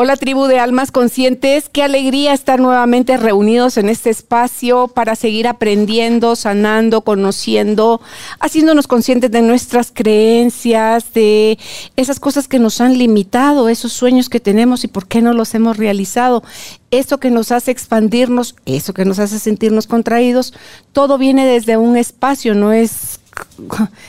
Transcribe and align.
Hola 0.00 0.14
tribu 0.14 0.46
de 0.46 0.60
almas 0.60 0.92
conscientes, 0.92 1.68
qué 1.68 1.82
alegría 1.82 2.32
estar 2.32 2.60
nuevamente 2.60 3.16
reunidos 3.16 3.78
en 3.78 3.88
este 3.88 4.10
espacio 4.10 4.86
para 4.86 5.16
seguir 5.16 5.48
aprendiendo, 5.48 6.36
sanando, 6.36 7.00
conociendo, 7.00 8.00
haciéndonos 8.38 8.86
conscientes 8.86 9.32
de 9.32 9.42
nuestras 9.42 9.90
creencias, 9.90 11.12
de 11.14 11.58
esas 11.96 12.20
cosas 12.20 12.46
que 12.46 12.60
nos 12.60 12.80
han 12.80 12.96
limitado, 12.96 13.68
esos 13.68 13.92
sueños 13.92 14.28
que 14.28 14.38
tenemos 14.38 14.84
y 14.84 14.86
por 14.86 15.08
qué 15.08 15.20
no 15.20 15.32
los 15.32 15.52
hemos 15.56 15.78
realizado. 15.78 16.44
Eso 16.92 17.18
que 17.18 17.32
nos 17.32 17.50
hace 17.50 17.72
expandirnos, 17.72 18.54
eso 18.66 18.94
que 18.94 19.04
nos 19.04 19.18
hace 19.18 19.40
sentirnos 19.40 19.88
contraídos, 19.88 20.54
todo 20.92 21.18
viene 21.18 21.44
desde 21.44 21.76
un 21.76 21.96
espacio, 21.96 22.54
no 22.54 22.72
es 22.72 23.18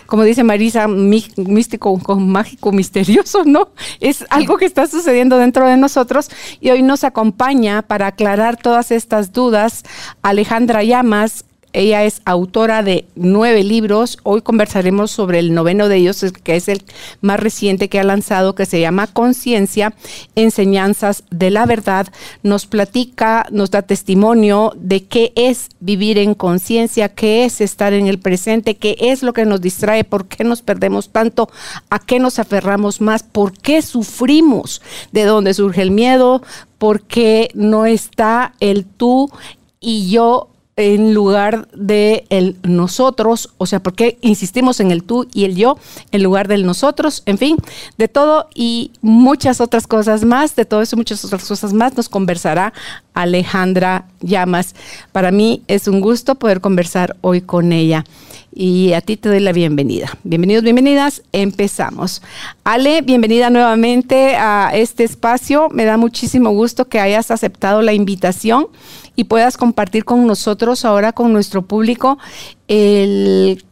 como 0.05 0.23
dice 0.23 0.43
Marisa, 0.43 0.87
místico, 0.87 1.97
mágico, 2.17 2.71
misterioso, 2.71 3.43
¿no? 3.45 3.69
Es 3.99 4.25
algo 4.29 4.57
que 4.57 4.65
está 4.65 4.87
sucediendo 4.87 5.37
dentro 5.37 5.67
de 5.67 5.77
nosotros 5.77 6.29
y 6.59 6.69
hoy 6.69 6.81
nos 6.81 7.03
acompaña 7.03 7.81
para 7.81 8.07
aclarar 8.07 8.57
todas 8.57 8.91
estas 8.91 9.31
dudas 9.33 9.83
Alejandra 10.21 10.83
Llamas, 10.83 11.45
ella 11.73 12.03
es 12.03 12.21
autora 12.25 12.83
de 12.83 13.05
nueve 13.15 13.63
libros. 13.63 14.17
Hoy 14.23 14.41
conversaremos 14.41 15.11
sobre 15.11 15.39
el 15.39 15.53
noveno 15.53 15.87
de 15.87 15.97
ellos, 15.97 16.23
que 16.43 16.55
es 16.55 16.67
el 16.67 16.83
más 17.21 17.39
reciente 17.39 17.89
que 17.89 17.99
ha 17.99 18.03
lanzado, 18.03 18.55
que 18.55 18.65
se 18.65 18.79
llama 18.79 19.07
Conciencia, 19.07 19.93
Enseñanzas 20.35 21.23
de 21.29 21.51
la 21.51 21.65
Verdad. 21.65 22.07
Nos 22.43 22.65
platica, 22.65 23.45
nos 23.51 23.71
da 23.71 23.81
testimonio 23.81 24.73
de 24.75 25.05
qué 25.05 25.31
es 25.35 25.69
vivir 25.79 26.17
en 26.17 26.33
conciencia, 26.33 27.09
qué 27.09 27.45
es 27.45 27.61
estar 27.61 27.93
en 27.93 28.07
el 28.07 28.19
presente, 28.19 28.75
qué 28.75 28.95
es 28.99 29.23
lo 29.23 29.33
que 29.33 29.45
nos 29.45 29.61
distrae, 29.61 30.03
por 30.03 30.27
qué 30.27 30.43
nos 30.43 30.61
perdemos 30.61 31.09
tanto, 31.09 31.49
a 31.89 31.99
qué 31.99 32.19
nos 32.19 32.39
aferramos 32.39 33.01
más, 33.01 33.23
por 33.23 33.53
qué 33.53 33.81
sufrimos, 33.81 34.81
de 35.11 35.25
dónde 35.25 35.53
surge 35.53 35.81
el 35.81 35.91
miedo, 35.91 36.41
por 36.77 37.01
qué 37.01 37.51
no 37.53 37.85
está 37.85 38.53
el 38.59 38.85
tú 38.85 39.29
y 39.79 40.09
yo 40.09 40.49
en 40.79 41.13
lugar 41.13 41.67
de 41.75 42.25
el 42.29 42.55
nosotros, 42.63 43.49
o 43.57 43.65
sea, 43.65 43.83
¿por 43.83 43.95
qué 43.95 44.17
insistimos 44.21 44.79
en 44.79 44.91
el 44.91 45.03
tú 45.03 45.27
y 45.33 45.43
el 45.43 45.57
yo 45.57 45.77
en 46.13 46.23
lugar 46.23 46.47
del 46.47 46.65
nosotros? 46.65 47.21
En 47.25 47.37
fin, 47.37 47.57
de 47.97 48.07
todo 48.07 48.47
y 48.55 48.91
muchas 49.01 49.59
otras 49.59 49.87
cosas 49.87 50.23
más, 50.23 50.55
de 50.55 50.63
todo 50.63 50.81
eso 50.81 50.95
muchas 50.95 51.25
otras 51.25 51.45
cosas 51.45 51.73
más 51.73 51.97
nos 51.97 52.07
conversará 52.07 52.71
Alejandra 53.13 54.05
Llamas. 54.21 54.73
Para 55.11 55.31
mí 55.31 55.63
es 55.67 55.89
un 55.89 55.99
gusto 55.99 56.35
poder 56.35 56.61
conversar 56.61 57.17
hoy 57.19 57.41
con 57.41 57.73
ella 57.73 58.05
y 58.59 58.91
a 58.91 58.99
ti 58.99 59.15
te 59.15 59.29
doy 59.29 59.39
la 59.39 59.53
bienvenida. 59.53 60.17
Bienvenidos, 60.25 60.65
bienvenidas, 60.65 61.23
empezamos. 61.31 62.21
Ale, 62.65 63.01
bienvenida 63.01 63.49
nuevamente 63.49 64.35
a 64.35 64.71
este 64.73 65.05
espacio. 65.05 65.69
Me 65.69 65.85
da 65.85 65.95
muchísimo 65.95 66.49
gusto 66.49 66.89
que 66.89 66.99
hayas 66.99 67.31
aceptado 67.31 67.81
la 67.81 67.93
invitación 67.93 68.67
y 69.15 69.23
puedas 69.23 69.55
compartir 69.55 70.03
con 70.03 70.27
nosotros 70.27 70.83
ahora, 70.83 71.13
con 71.13 71.31
nuestro 71.31 71.61
público, 71.61 72.17
el 72.67 73.63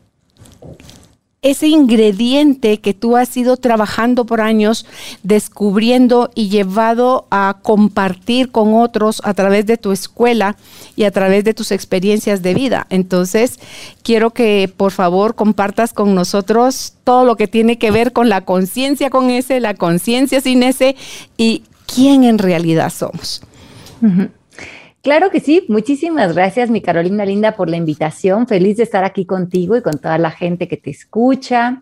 ese 1.49 1.67
ingrediente 1.67 2.79
que 2.79 2.93
tú 2.93 3.15
has 3.17 3.35
ido 3.37 3.57
trabajando 3.57 4.25
por 4.25 4.41
años, 4.41 4.85
descubriendo 5.23 6.29
y 6.35 6.49
llevado 6.49 7.27
a 7.31 7.57
compartir 7.61 8.51
con 8.51 8.73
otros 8.73 9.21
a 9.23 9.33
través 9.33 9.65
de 9.65 9.77
tu 9.77 9.91
escuela 9.91 10.57
y 10.95 11.03
a 11.03 11.11
través 11.11 11.43
de 11.43 11.53
tus 11.53 11.71
experiencias 11.71 12.41
de 12.41 12.53
vida. 12.53 12.87
Entonces, 12.89 13.59
quiero 14.03 14.31
que 14.31 14.71
por 14.75 14.91
favor 14.91 15.35
compartas 15.35 15.93
con 15.93 16.15
nosotros 16.15 16.93
todo 17.03 17.25
lo 17.25 17.35
que 17.35 17.47
tiene 17.47 17.77
que 17.77 17.91
ver 17.91 18.13
con 18.13 18.29
la 18.29 18.41
conciencia 18.41 19.09
con 19.09 19.29
ese, 19.29 19.59
la 19.59 19.75
conciencia 19.75 20.41
sin 20.41 20.63
ese 20.63 20.95
y 21.37 21.63
quién 21.85 22.23
en 22.23 22.37
realidad 22.37 22.91
somos. 22.91 23.41
Claro 25.07 25.31
que 25.31 25.39
sí, 25.39 25.63
muchísimas 25.69 26.35
gracias 26.35 26.69
mi 26.69 26.81
Carolina 26.81 27.23
Linda 27.23 27.55
por 27.55 27.69
la 27.69 27.77
invitación, 27.77 28.45
feliz 28.45 28.75
de 28.75 28.83
estar 28.83 29.05
aquí 29.05 29.23
contigo 29.25 29.77
y 29.77 29.81
con 29.81 29.99
toda 29.99 30.17
la 30.17 30.31
gente 30.31 30.67
que 30.67 30.75
te 30.75 30.89
escucha. 30.89 31.81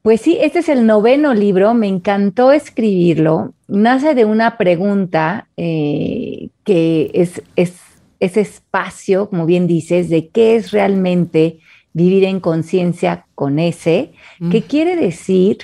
Pues 0.00 0.22
sí, 0.22 0.38
este 0.40 0.60
es 0.60 0.70
el 0.70 0.86
noveno 0.86 1.34
libro, 1.34 1.74
me 1.74 1.86
encantó 1.86 2.52
escribirlo, 2.52 3.52
nace 3.68 4.14
de 4.14 4.24
una 4.24 4.56
pregunta 4.56 5.48
eh, 5.58 6.48
que 6.64 7.10
es, 7.12 7.42
es 7.56 7.74
ese 8.20 8.40
espacio, 8.40 9.28
como 9.28 9.44
bien 9.44 9.66
dices, 9.66 10.08
de 10.08 10.28
qué 10.28 10.56
es 10.56 10.70
realmente 10.70 11.58
vivir 11.92 12.24
en 12.24 12.40
conciencia 12.40 13.26
con 13.34 13.58
ese, 13.58 14.12
que 14.50 14.62
quiere 14.62 14.96
decir, 14.96 15.58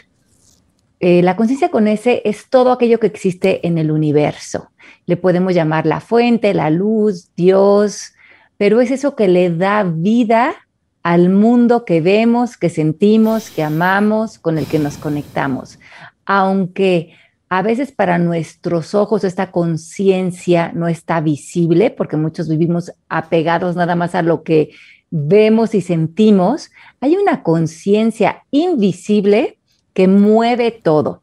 eh, 1.01 1.23
la 1.23 1.37
conciencia 1.37 1.71
con 1.71 1.89
ese 1.89 2.21
es 2.27 2.51
todo 2.51 2.71
aquello 2.71 3.01
que 3.01 3.07
existe 3.07 3.67
en 3.67 3.79
el 3.79 3.91
universo 3.91 4.69
le 5.11 5.17
podemos 5.17 5.53
llamar 5.53 5.87
la 5.87 5.99
fuente, 5.99 6.55
la 6.55 6.71
luz, 6.71 7.33
Dios, 7.35 8.13
pero 8.57 8.81
es 8.81 8.93
eso 8.93 9.17
que 9.17 9.27
le 9.27 9.51
da 9.51 9.83
vida 9.83 10.55
al 11.03 11.31
mundo 11.31 11.85
que 11.85 12.01
vemos, 12.01 12.57
que 12.57 12.71
sentimos, 12.71 13.51
que 13.51 13.65
amamos, 13.65 14.39
con 14.39 14.57
el 14.57 14.67
que 14.67 14.79
nos 14.79 14.99
conectamos. 14.99 15.81
Aunque 16.27 17.13
a 17.49 17.61
veces 17.63 17.91
para 17.91 18.19
nuestros 18.19 18.95
ojos 18.95 19.25
esta 19.25 19.51
conciencia 19.51 20.71
no 20.77 20.87
está 20.87 21.21
visible, 21.21 21.91
porque 21.91 22.17
muchos 22.17 22.49
vivimos 22.49 22.93
apegados 23.09 23.75
nada 23.75 23.97
más 23.97 24.15
a 24.15 24.23
lo 24.23 24.45
que 24.45 24.71
vemos 25.11 25.75
y 25.75 25.81
sentimos, 25.81 26.71
hay 27.01 27.17
una 27.17 27.43
conciencia 27.43 28.45
invisible 28.53 29.59
que 29.93 30.07
mueve 30.07 30.71
todo. 30.71 31.23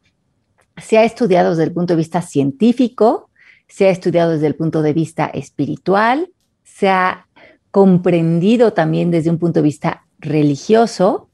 Se 0.76 0.98
ha 0.98 1.04
estudiado 1.04 1.50
desde 1.50 1.64
el 1.64 1.72
punto 1.72 1.94
de 1.94 1.98
vista 1.98 2.20
científico, 2.20 3.27
se 3.68 3.86
ha 3.86 3.90
estudiado 3.90 4.32
desde 4.32 4.46
el 4.46 4.54
punto 4.54 4.82
de 4.82 4.92
vista 4.92 5.26
espiritual, 5.26 6.30
se 6.64 6.88
ha 6.88 7.26
comprendido 7.70 8.72
también 8.72 9.10
desde 9.10 9.30
un 9.30 9.38
punto 9.38 9.60
de 9.60 9.64
vista 9.64 10.04
religioso, 10.18 11.28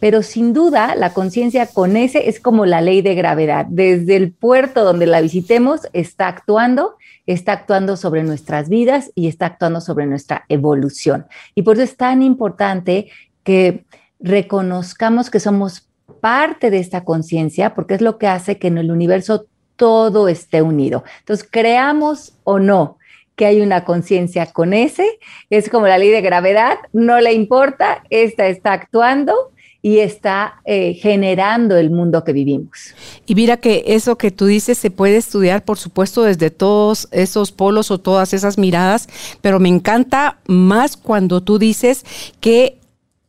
pero 0.00 0.22
sin 0.22 0.52
duda 0.52 0.94
la 0.94 1.12
conciencia 1.12 1.66
con 1.66 1.96
ese 1.96 2.28
es 2.28 2.40
como 2.40 2.66
la 2.66 2.80
ley 2.80 3.02
de 3.02 3.14
gravedad. 3.14 3.66
Desde 3.68 4.16
el 4.16 4.32
puerto 4.32 4.84
donde 4.84 5.06
la 5.06 5.20
visitemos 5.20 5.82
está 5.92 6.28
actuando, 6.28 6.96
está 7.26 7.52
actuando 7.52 7.96
sobre 7.96 8.22
nuestras 8.22 8.68
vidas 8.68 9.10
y 9.14 9.28
está 9.28 9.46
actuando 9.46 9.80
sobre 9.80 10.06
nuestra 10.06 10.44
evolución. 10.48 11.26
Y 11.54 11.62
por 11.62 11.76
eso 11.76 11.84
es 11.84 11.96
tan 11.96 12.22
importante 12.22 13.08
que 13.44 13.84
reconozcamos 14.20 15.30
que 15.30 15.40
somos 15.40 15.88
parte 16.20 16.70
de 16.70 16.78
esta 16.78 17.04
conciencia, 17.04 17.74
porque 17.74 17.94
es 17.94 18.00
lo 18.00 18.18
que 18.18 18.28
hace 18.28 18.58
que 18.58 18.68
en 18.68 18.78
el 18.78 18.90
universo 18.90 19.46
todo 19.76 20.28
esté 20.28 20.62
unido. 20.62 21.04
Entonces, 21.20 21.46
creamos 21.50 22.34
o 22.44 22.58
no 22.58 22.98
que 23.36 23.46
hay 23.46 23.60
una 23.60 23.84
conciencia 23.84 24.46
con 24.52 24.74
ese, 24.74 25.18
es 25.50 25.68
como 25.68 25.86
la 25.86 25.98
ley 25.98 26.10
de 26.10 26.20
gravedad, 26.20 26.78
no 26.92 27.20
le 27.20 27.32
importa, 27.32 28.04
esta 28.10 28.46
está 28.46 28.74
actuando 28.74 29.52
y 29.82 29.98
está 29.98 30.60
eh, 30.64 30.94
generando 30.94 31.76
el 31.76 31.90
mundo 31.90 32.22
que 32.22 32.32
vivimos. 32.32 32.94
Y 33.26 33.34
mira 33.34 33.56
que 33.56 33.82
eso 33.88 34.16
que 34.16 34.30
tú 34.30 34.46
dices 34.46 34.78
se 34.78 34.92
puede 34.92 35.16
estudiar, 35.16 35.64
por 35.64 35.76
supuesto, 35.76 36.22
desde 36.22 36.50
todos 36.50 37.08
esos 37.10 37.50
polos 37.50 37.90
o 37.90 37.98
todas 37.98 38.32
esas 38.32 38.58
miradas, 38.58 39.08
pero 39.40 39.58
me 39.58 39.68
encanta 39.68 40.38
más 40.46 40.96
cuando 40.96 41.42
tú 41.42 41.58
dices 41.58 42.04
que 42.40 42.78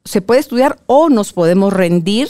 se 0.06 0.22
puede 0.22 0.42
estudiar 0.42 0.78
o 0.86 1.10
nos 1.10 1.34
podemos 1.34 1.74
rendir 1.74 2.28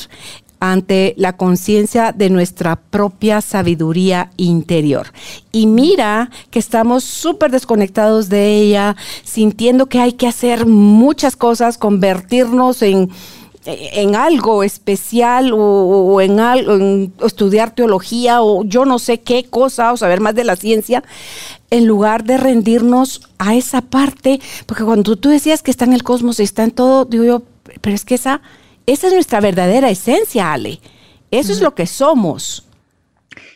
ante 0.64 1.14
la 1.18 1.36
conciencia 1.36 2.14
de 2.14 2.30
nuestra 2.30 2.78
propia 2.78 3.42
sabiduría 3.42 4.32
interior. 4.38 5.08
Y 5.52 5.68
mira 5.68 6.30
que 6.52 6.60
estamos 6.60 7.04
súper 7.04 7.52
desconectados 7.52 8.30
de 8.30 8.62
ella, 8.62 8.96
sintiendo 9.26 9.88
que 9.88 10.00
hay 10.00 10.14
que 10.14 10.26
hacer 10.26 10.66
muchas 10.66 11.36
cosas, 11.36 11.78
convertirnos 11.78 12.82
en 12.82 13.10
en 13.66 14.18
algo 14.18 14.62
especial 14.62 15.52
o, 15.54 16.20
en, 16.20 16.42
algo, 16.42 17.10
estudiar 17.26 17.74
teología 17.74 18.42
o 18.42 18.66
yo 18.66 18.84
no 18.84 19.00
sé 19.00 19.22
qué 19.22 19.46
cosa 19.46 19.94
o 19.94 19.96
saber 19.96 20.20
más 20.20 20.36
de 20.36 20.44
la 20.44 20.58
ciencia, 20.58 21.02
en 21.70 21.88
lugar 21.88 22.26
de 22.26 22.36
rendirnos 22.38 23.22
a 23.38 23.56
esa 23.56 23.80
parte, 23.80 24.42
porque 24.66 24.84
cuando 24.84 25.16
tú 25.16 25.30
decías 25.30 25.64
que 25.64 25.72
está 25.72 25.86
en 25.86 25.94
el 25.94 26.04
cosmos 26.04 26.42
y 26.42 26.44
está 26.44 26.66
en 26.66 26.72
todo, 26.72 27.06
digo 27.06 27.24
yo, 27.24 27.44
pero 27.80 27.96
es 27.96 28.04
que 28.04 28.16
esa 28.16 28.42
esa 28.86 29.08
es 29.08 29.14
nuestra 29.14 29.40
verdadera 29.40 29.90
esencia, 29.90 30.52
Ale. 30.52 30.80
Eso 31.32 31.52
es 31.52 31.62
lo 31.62 31.74
que 31.74 31.88
somos, 31.88 32.68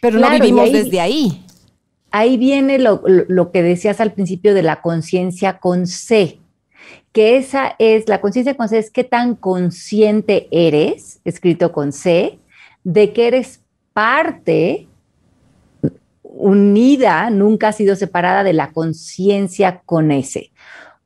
pero 0.02 0.20
no 0.20 0.30
vivimos 0.32 0.72
desde 0.72 1.00
ahí. 1.00 1.44
Ahí 2.10 2.38
viene 2.38 2.80
lo, 2.80 3.52
que 3.52 3.62
decías 3.62 4.00
al 4.00 4.14
principio 4.14 4.54
de 4.54 4.64
la 4.64 4.82
conciencia 4.82 5.60
con 5.60 5.86
C. 5.86 6.40
que 7.12 7.38
esa 7.38 7.76
es, 7.78 8.08
la 8.08 8.22
conciencia 8.22 8.56
con 8.56 8.70
C 8.70 8.80
es 8.80 8.90
qué 8.90 9.04
tan 9.04 9.36
consciente 9.36 10.48
eres, 10.52 11.20
escrito 11.26 11.72
con 11.72 11.92
C, 11.92 12.40
de 12.84 13.14
que 13.14 13.28
eres 13.28 13.62
parte 13.94 14.88
unida, 16.24 17.30
nunca 17.30 17.70
ha 17.70 17.74
sido 17.74 17.96
separada 17.96 18.44
de 18.44 18.54
la 18.54 18.72
conciencia 18.72 19.82
con 19.86 20.12
S. 20.12 20.52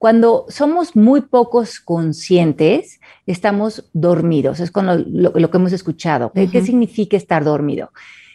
Cuando 0.02 0.48
somos 0.50 0.96
muy 0.96 1.22
pocos 1.22 1.80
conscientes, 1.80 3.00
estamos 3.28 3.88
dormidos. 3.94 4.60
Es 4.60 4.72
con 4.72 4.88
lo, 4.88 5.52
que 5.52 5.58
hemos 5.58 5.74
escuchado. 5.74 6.32
¿Qué 6.34 6.64
significa 6.64 7.16
estar 7.16 7.44
dormido? 7.44 7.92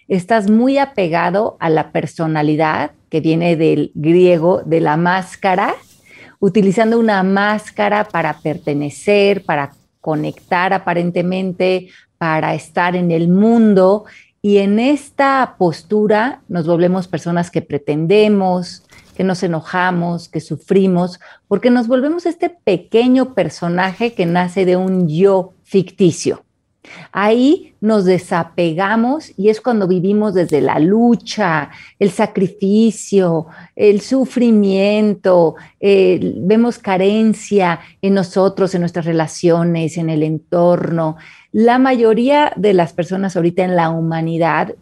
Estás 0.07 0.49
muy 0.49 0.79
apegado 0.79 1.57
a 1.59 1.69
la 1.69 1.91
personalidad 1.91 2.93
que 3.11 3.21
viene 3.21 3.57
del 3.57 3.91
griego 3.97 4.63
de 4.65 4.79
la 4.79 4.97
máscara, 4.97 5.75
utilizando 6.39 7.01
una 7.01 7.25
máscara 7.25 8.05
para 8.05 8.39
pertenecer, 8.39 9.43
para 9.43 9.73
conectar 10.01 10.73
aparentemente, 10.73 11.89
para 12.17 12.55
estar 12.55 12.95
en 12.95 13.11
el 13.11 13.27
mundo. 13.27 14.05
Y 14.41 14.59
en 14.59 14.79
esta 14.79 15.57
postura 15.59 16.43
nos 16.47 16.65
volvemos 16.69 17.09
personas 17.09 17.51
que 17.51 17.61
pretendemos, 17.61 18.86
que 19.17 19.25
nos 19.25 19.43
enojamos, 19.43 20.29
que 20.29 20.41
sufrimos, 20.41 21.19
porque 21.49 21.71
nos 21.71 21.89
volvemos 21.89 22.27
este 22.27 22.51
pequeño 22.51 23.35
personaje 23.35 24.13
que 24.13 24.27
nace 24.27 24.65
de 24.65 24.77
un 24.77 25.09
yo 25.09 25.55
ficticio. 25.65 26.43
Ahí 27.11 27.75
nos 27.81 28.05
desapegamos 28.05 29.33
y 29.37 29.49
es 29.49 29.61
cuando 29.61 29.89
vivimos 29.89 30.35
desde 30.35 30.61
la 30.61 30.79
lucha, 30.79 31.71
el 31.99 32.11
sacrificio, 32.13 33.47
el 33.75 34.01
sufrimiento, 34.03 35.57
vemos 35.81 36.79
carencia 36.79 37.81
en 38.01 38.15
nosotros, 38.15 38.73
en 38.75 38.83
nuestras 38.83 39.05
relaciones, 39.05 39.99
en 39.99 40.11
el 40.11 40.23
entorno. 40.23 41.17
La 41.51 41.79
mayoría 41.79 42.53
de 42.55 42.73
las 42.73 42.93
personas 42.93 43.35
ahorita 43.35 43.65
en 43.65 43.75
la 43.75 43.91
humanidad 43.91 44.77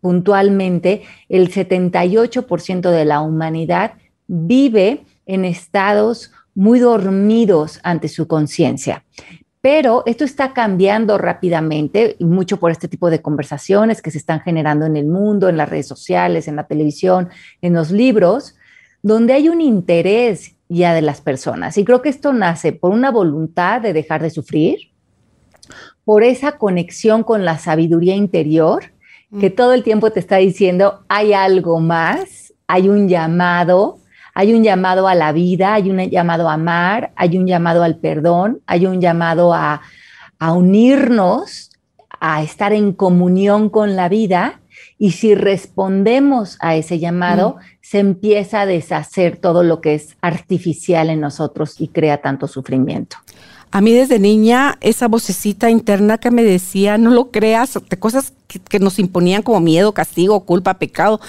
puntualmente, 0.00 1.02
el 1.28 1.52
78% 1.52 2.90
de 2.90 3.04
la 3.04 3.20
humanidad 3.20 3.94
vive 4.26 5.04
en 5.26 5.44
estados 5.44 6.32
muy 6.54 6.80
dormidos 6.80 7.80
ante 7.82 8.08
su 8.08 8.26
conciencia. 8.26 9.04
Pero 9.60 10.02
esto 10.06 10.24
está 10.24 10.52
cambiando 10.52 11.18
rápidamente 11.18 12.16
mucho 12.20 12.58
por 12.58 12.70
este 12.70 12.88
tipo 12.88 13.10
de 13.10 13.20
conversaciones 13.20 14.00
que 14.00 14.10
se 14.10 14.18
están 14.18 14.40
generando 14.40 14.86
en 14.86 14.96
el 14.96 15.06
mundo, 15.06 15.48
en 15.48 15.56
las 15.56 15.68
redes 15.68 15.88
sociales, 15.88 16.46
en 16.46 16.56
la 16.56 16.66
televisión, 16.66 17.28
en 17.60 17.74
los 17.74 17.90
libros, 17.90 18.54
donde 19.02 19.32
hay 19.32 19.48
un 19.48 19.60
interés 19.60 20.56
ya 20.68 20.94
de 20.94 21.02
las 21.02 21.20
personas. 21.20 21.76
Y 21.76 21.84
creo 21.84 22.02
que 22.02 22.08
esto 22.08 22.32
nace 22.32 22.72
por 22.72 22.92
una 22.92 23.10
voluntad 23.10 23.80
de 23.80 23.92
dejar 23.92 24.22
de 24.22 24.30
sufrir, 24.30 24.92
por 26.04 26.22
esa 26.22 26.52
conexión 26.52 27.22
con 27.22 27.44
la 27.44 27.58
sabiduría 27.58 28.14
interior 28.16 28.92
que 29.40 29.50
mm. 29.50 29.54
todo 29.54 29.74
el 29.74 29.82
tiempo 29.82 30.10
te 30.10 30.20
está 30.20 30.36
diciendo, 30.36 31.04
hay 31.08 31.32
algo 31.32 31.80
más, 31.80 32.52
hay 32.66 32.88
un 32.88 33.08
llamado, 33.08 33.98
hay 34.34 34.54
un 34.54 34.62
llamado 34.62 35.08
a 35.08 35.14
la 35.14 35.32
vida, 35.32 35.74
hay 35.74 35.90
un 35.90 35.98
llamado 35.98 36.48
a 36.48 36.54
amar, 36.54 37.12
hay 37.16 37.36
un 37.36 37.46
llamado 37.46 37.82
al 37.82 37.96
perdón, 37.96 38.60
hay 38.66 38.86
un 38.86 39.00
llamado 39.00 39.52
a, 39.52 39.80
unirnos, 40.40 41.70
a 42.20 42.42
estar 42.42 42.72
en 42.72 42.92
comunión 42.92 43.68
con 43.68 43.96
la 43.96 44.08
vida. 44.08 44.60
Y 44.96 45.12
si 45.12 45.34
respondemos 45.34 46.56
a 46.60 46.76
ese 46.76 46.98
llamado, 46.98 47.56
mm. 47.56 47.62
se 47.80 47.98
empieza 47.98 48.60
a 48.60 48.66
deshacer 48.66 49.36
todo 49.36 49.62
lo 49.62 49.80
que 49.80 49.94
es 49.94 50.16
artificial 50.20 51.10
en 51.10 51.20
nosotros 51.20 51.80
y 51.80 51.88
crea 51.88 52.18
tanto 52.18 52.46
sufrimiento. 52.46 53.16
A 53.70 53.80
mí 53.80 53.92
desde 53.92 54.18
niña 54.18 54.78
esa 54.80 55.08
vocecita 55.08 55.70
interna 55.70 56.18
que 56.18 56.30
me 56.30 56.42
decía, 56.42 56.96
no 56.96 57.10
lo 57.10 57.30
creas, 57.30 57.78
de 57.88 57.98
cosas 57.98 58.32
que, 58.46 58.78
nos 58.78 58.98
imponían 58.98 59.42
como 59.42 59.60
miedo, 59.60 59.92
castigo, 59.92 60.40
culpa, 60.40 60.78
pecado, 60.78 61.20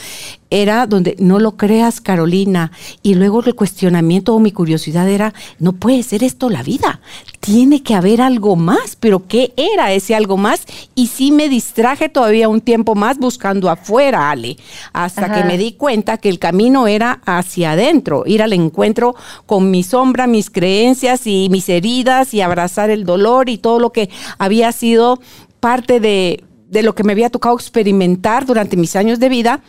era 0.49 0.87
donde 0.87 1.15
no 1.19 1.39
lo 1.39 1.57
creas, 1.57 1.99
Carolina. 1.99 2.71
Y 3.03 3.15
luego 3.15 3.43
el 3.43 3.55
cuestionamiento 3.55 4.33
o 4.33 4.39
mi 4.39 4.51
curiosidad 4.51 5.09
era, 5.09 5.33
no 5.59 5.73
puede 5.73 6.01
ser 6.03 6.23
esto 6.23 6.49
la 6.49 6.63
vida, 6.63 7.01
tiene 7.49 7.81
que 7.81 7.95
haber 7.95 8.21
algo 8.21 8.55
más, 8.55 8.95
pero 8.95 9.27
¿qué 9.27 9.53
era 9.57 9.91
ese 9.91 10.13
algo 10.13 10.37
más? 10.37 10.65
Y 10.93 11.07
sí 11.07 11.31
me 11.31 11.49
distraje 11.49 12.07
todavía 12.07 12.47
un 12.47 12.61
tiempo 12.61 12.93
más 12.93 13.17
buscando 13.17 13.71
afuera, 13.71 14.29
Ale, 14.29 14.57
hasta 14.93 15.33
que 15.33 15.43
me 15.43 15.57
di 15.57 15.71
cuenta 15.71 16.19
que 16.19 16.29
el 16.29 16.37
camino 16.37 16.85
era 16.85 17.21
hacia 17.25 17.71
adentro, 17.71 18.21
ir 18.27 18.43
al 18.43 18.53
encuentro 18.53 19.15
con 19.47 19.71
mi 19.71 19.81
sombra, 19.81 20.27
mis 20.27 20.51
creencias 20.51 21.25
y 21.25 21.47
mis 21.49 21.69
heridas 21.69 22.35
y 22.35 22.41
abrazar 22.41 22.91
el 22.91 23.03
dolor 23.03 23.49
y 23.49 23.57
todo 23.57 23.79
lo 23.79 23.91
que 23.91 24.11
había 24.37 24.71
sido 24.71 25.19
parte 25.59 25.99
de 25.99 26.43
de 26.69 26.83
lo 26.83 26.93
que 26.93 27.03
me 27.03 27.13
había 27.13 27.29
tocado 27.29 27.55
experimentar 27.55 28.45
durante 28.45 28.77
mis 28.77 28.95
años 28.95 29.19
de 29.19 29.27
vida, 29.27 29.61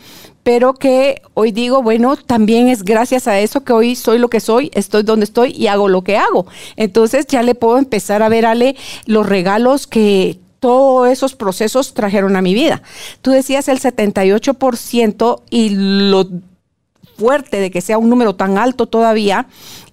pero 0.43 0.73
que 0.73 1.21
hoy 1.33 1.51
digo, 1.51 1.83
bueno, 1.83 2.15
también 2.15 2.67
es 2.67 2.83
gracias 2.83 3.27
a 3.27 3.39
eso 3.39 3.63
que 3.63 3.73
hoy 3.73 3.95
soy 3.95 4.17
lo 4.17 4.29
que 4.29 4.39
soy, 4.39 4.71
estoy 4.73 5.03
donde 5.03 5.25
estoy 5.25 5.51
y 5.51 5.67
hago 5.67 5.87
lo 5.87 6.03
que 6.03 6.17
hago. 6.17 6.47
Entonces 6.75 7.27
ya 7.27 7.43
le 7.43 7.55
puedo 7.55 7.77
empezar 7.77 8.23
a 8.23 8.29
ver, 8.29 8.45
Ale, 8.45 8.75
los 9.05 9.27
regalos 9.27 9.87
que 9.87 10.39
todos 10.59 11.09
esos 11.09 11.35
procesos 11.35 11.93
trajeron 11.93 12.35
a 12.35 12.41
mi 12.41 12.53
vida. 12.53 12.81
Tú 13.21 13.31
decías 13.31 13.67
el 13.67 13.79
78% 13.79 15.41
y 15.49 15.69
lo 15.71 16.27
fuerte 17.17 17.59
de 17.59 17.71
que 17.71 17.81
sea 17.81 17.97
un 17.97 18.09
número 18.09 18.35
tan 18.35 18.57
alto 18.57 18.87
todavía 18.87 19.47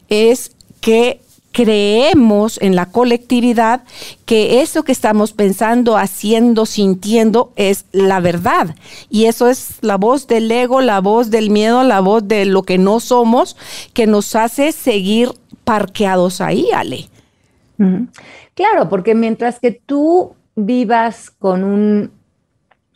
es 0.08 0.52
que 0.80 1.20
creemos 1.58 2.62
en 2.62 2.76
la 2.76 2.86
colectividad 2.86 3.82
que 4.26 4.60
eso 4.60 4.84
que 4.84 4.92
estamos 4.92 5.32
pensando, 5.32 5.96
haciendo, 5.96 6.66
sintiendo 6.66 7.52
es 7.56 7.84
la 7.90 8.20
verdad. 8.20 8.76
Y 9.10 9.24
eso 9.24 9.48
es 9.48 9.78
la 9.80 9.96
voz 9.96 10.28
del 10.28 10.48
ego, 10.52 10.80
la 10.80 11.00
voz 11.00 11.30
del 11.30 11.50
miedo, 11.50 11.82
la 11.82 11.98
voz 11.98 12.28
de 12.28 12.44
lo 12.44 12.62
que 12.62 12.78
no 12.78 13.00
somos, 13.00 13.56
que 13.92 14.06
nos 14.06 14.36
hace 14.36 14.70
seguir 14.70 15.30
parqueados 15.64 16.40
ahí, 16.40 16.68
Ale. 16.72 17.08
Claro, 18.54 18.88
porque 18.88 19.16
mientras 19.16 19.58
que 19.58 19.72
tú 19.72 20.36
vivas 20.54 21.28
con 21.28 21.64
un 21.64 22.12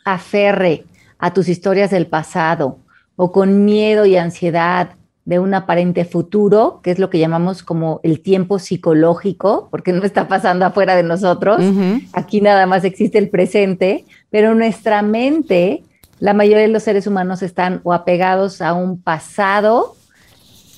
aferre 0.05 0.85
a 1.17 1.33
tus 1.33 1.49
historias 1.49 1.91
del 1.91 2.07
pasado 2.07 2.77
o 3.17 3.33
con 3.33 3.65
miedo 3.65 4.05
y 4.05 4.15
ansiedad 4.15 4.95
de 5.25 5.39
un 5.39 5.53
aparente 5.53 6.03
futuro, 6.03 6.81
que 6.83 6.91
es 6.91 6.99
lo 6.99 7.09
que 7.09 7.19
llamamos 7.19 7.63
como 7.63 8.01
el 8.03 8.21
tiempo 8.21 8.59
psicológico, 8.59 9.69
porque 9.71 9.93
no 9.93 10.03
está 10.03 10.27
pasando 10.27 10.65
afuera 10.65 10.95
de 10.95 11.03
nosotros, 11.03 11.61
aquí 12.11 12.41
nada 12.41 12.65
más 12.65 12.83
existe 12.83 13.17
el 13.17 13.29
presente, 13.29 14.05
pero 14.29 14.53
nuestra 14.53 15.01
mente, 15.01 15.83
la 16.19 16.33
mayoría 16.33 16.63
de 16.63 16.67
los 16.67 16.83
seres 16.83 17.07
humanos 17.07 17.41
están 17.41 17.79
o 17.83 17.93
apegados 17.93 18.61
a 18.61 18.73
un 18.73 19.01
pasado 19.01 19.95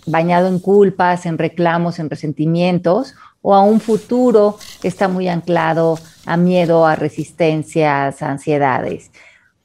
bañado 0.05 0.47
en 0.47 0.59
culpas, 0.59 1.25
en 1.25 1.39
reclamos, 1.39 1.97
en 1.97 2.11
resentimientos, 2.11 3.15
o 3.41 3.55
a 3.55 3.61
un 3.61 3.79
futuro 3.79 4.57
que 4.81 4.87
está 4.87 5.07
muy 5.07 5.27
anclado 5.27 5.97
a 6.27 6.37
miedo, 6.37 6.85
a 6.85 6.95
resistencias, 6.95 8.21
a 8.21 8.31
ansiedades. 8.31 9.11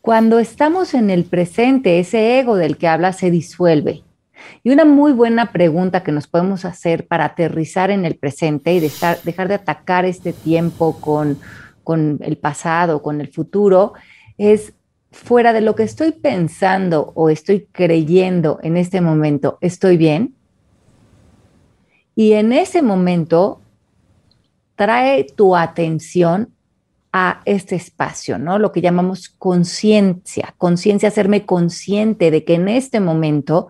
Cuando 0.01 0.39
estamos 0.39 0.95
en 0.95 1.11
el 1.11 1.25
presente, 1.25 1.99
ese 1.99 2.39
ego 2.39 2.57
del 2.57 2.79
que 2.79 2.89
habla 2.89 3.13
se 3.13 3.31
disuelve 3.31 4.03
y 4.63 4.71
una 4.71 4.85
muy 4.85 5.13
buena 5.13 5.53
pregunta 5.53 6.03
que 6.03 6.13
nos 6.13 6.27
podemos 6.27 6.65
hacer 6.65 7.07
para 7.07 7.25
aterrizar 7.25 7.91
en 7.91 8.05
el 8.05 8.17
presente 8.17 8.73
y 8.75 8.81
dejar 8.81 9.49
de 9.49 9.55
atacar 9.55 10.05
este 10.05 10.33
tiempo 10.33 11.01
con, 11.01 11.39
con 11.85 12.19
el 12.23 12.37
pasado, 12.37 13.03
con 13.03 13.21
el 13.21 13.29
futuro, 13.29 13.95
es 14.39 14.75
fuera 15.13 15.53
de 15.53 15.61
lo 15.61 15.75
que 15.75 15.83
estoy 15.83 16.13
pensando 16.13 17.13
o 17.15 17.31
estoy 17.31 17.67
creyendo 17.73 18.59
en 18.63 18.77
este 18.77 19.01
momento, 19.01 19.59
¿estoy 19.61 19.97
bien? 19.97 20.35
Y 22.15 22.33
en 22.33 22.53
ese 22.53 22.83
momento 22.83 23.61
trae 24.77 25.25
tu 25.25 25.57
atención 25.57 26.55
a 27.13 27.43
este 27.45 27.75
espacio, 27.75 28.39
¿no? 28.39 28.59
Lo 28.59 28.73
que 28.73 28.81
llamamos 28.81 29.29
conciencia, 29.29 30.55
conciencia, 30.59 31.09
hacerme 31.09 31.45
consciente 31.45 32.31
de 32.31 32.45
que 32.45 32.55
en 32.55 32.69
este 32.69 33.01
momento 33.01 33.69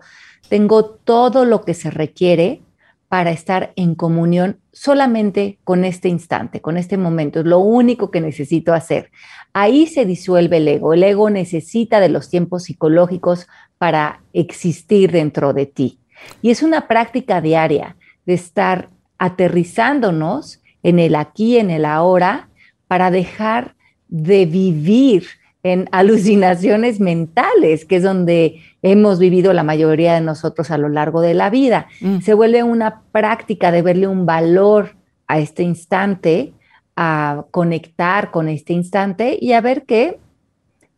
tengo 0.51 0.83
todo 0.83 1.45
lo 1.45 1.61
que 1.61 1.73
se 1.73 1.89
requiere 1.89 2.59
para 3.07 3.31
estar 3.31 3.71
en 3.77 3.95
comunión 3.95 4.59
solamente 4.73 5.59
con 5.63 5.85
este 5.85 6.09
instante, 6.09 6.59
con 6.59 6.75
este 6.75 6.97
momento. 6.97 7.39
Es 7.39 7.45
lo 7.45 7.59
único 7.59 8.11
que 8.11 8.19
necesito 8.19 8.73
hacer. 8.73 9.11
Ahí 9.53 9.87
se 9.87 10.03
disuelve 10.03 10.57
el 10.57 10.67
ego. 10.67 10.93
El 10.93 11.03
ego 11.03 11.29
necesita 11.29 12.01
de 12.01 12.09
los 12.09 12.29
tiempos 12.29 12.63
psicológicos 12.63 13.47
para 13.77 14.23
existir 14.33 15.13
dentro 15.13 15.53
de 15.53 15.67
ti. 15.67 15.99
Y 16.41 16.49
es 16.49 16.63
una 16.63 16.85
práctica 16.89 17.39
diaria 17.39 17.95
de 18.25 18.33
estar 18.33 18.89
aterrizándonos 19.19 20.61
en 20.83 20.99
el 20.99 21.15
aquí, 21.15 21.59
en 21.59 21.69
el 21.69 21.85
ahora, 21.85 22.49
para 22.89 23.09
dejar 23.09 23.75
de 24.09 24.45
vivir 24.45 25.27
en 25.63 25.87
alucinaciones 25.91 26.99
mentales, 26.99 27.85
que 27.85 27.97
es 27.97 28.03
donde 28.03 28.61
hemos 28.81 29.19
vivido 29.19 29.53
la 29.53 29.63
mayoría 29.63 30.15
de 30.15 30.21
nosotros 30.21 30.71
a 30.71 30.77
lo 30.77 30.89
largo 30.89 31.21
de 31.21 31.33
la 31.33 31.49
vida. 31.49 31.87
Mm. 32.01 32.19
Se 32.19 32.33
vuelve 32.33 32.63
una 32.63 33.01
práctica 33.11 33.71
de 33.71 33.81
verle 33.81 34.07
un 34.07 34.25
valor 34.25 34.95
a 35.27 35.39
este 35.39 35.63
instante, 35.63 36.53
a 36.95 37.45
conectar 37.51 38.31
con 38.31 38.49
este 38.49 38.73
instante 38.73 39.37
y 39.39 39.53
a 39.53 39.61
ver 39.61 39.83
que 39.83 40.19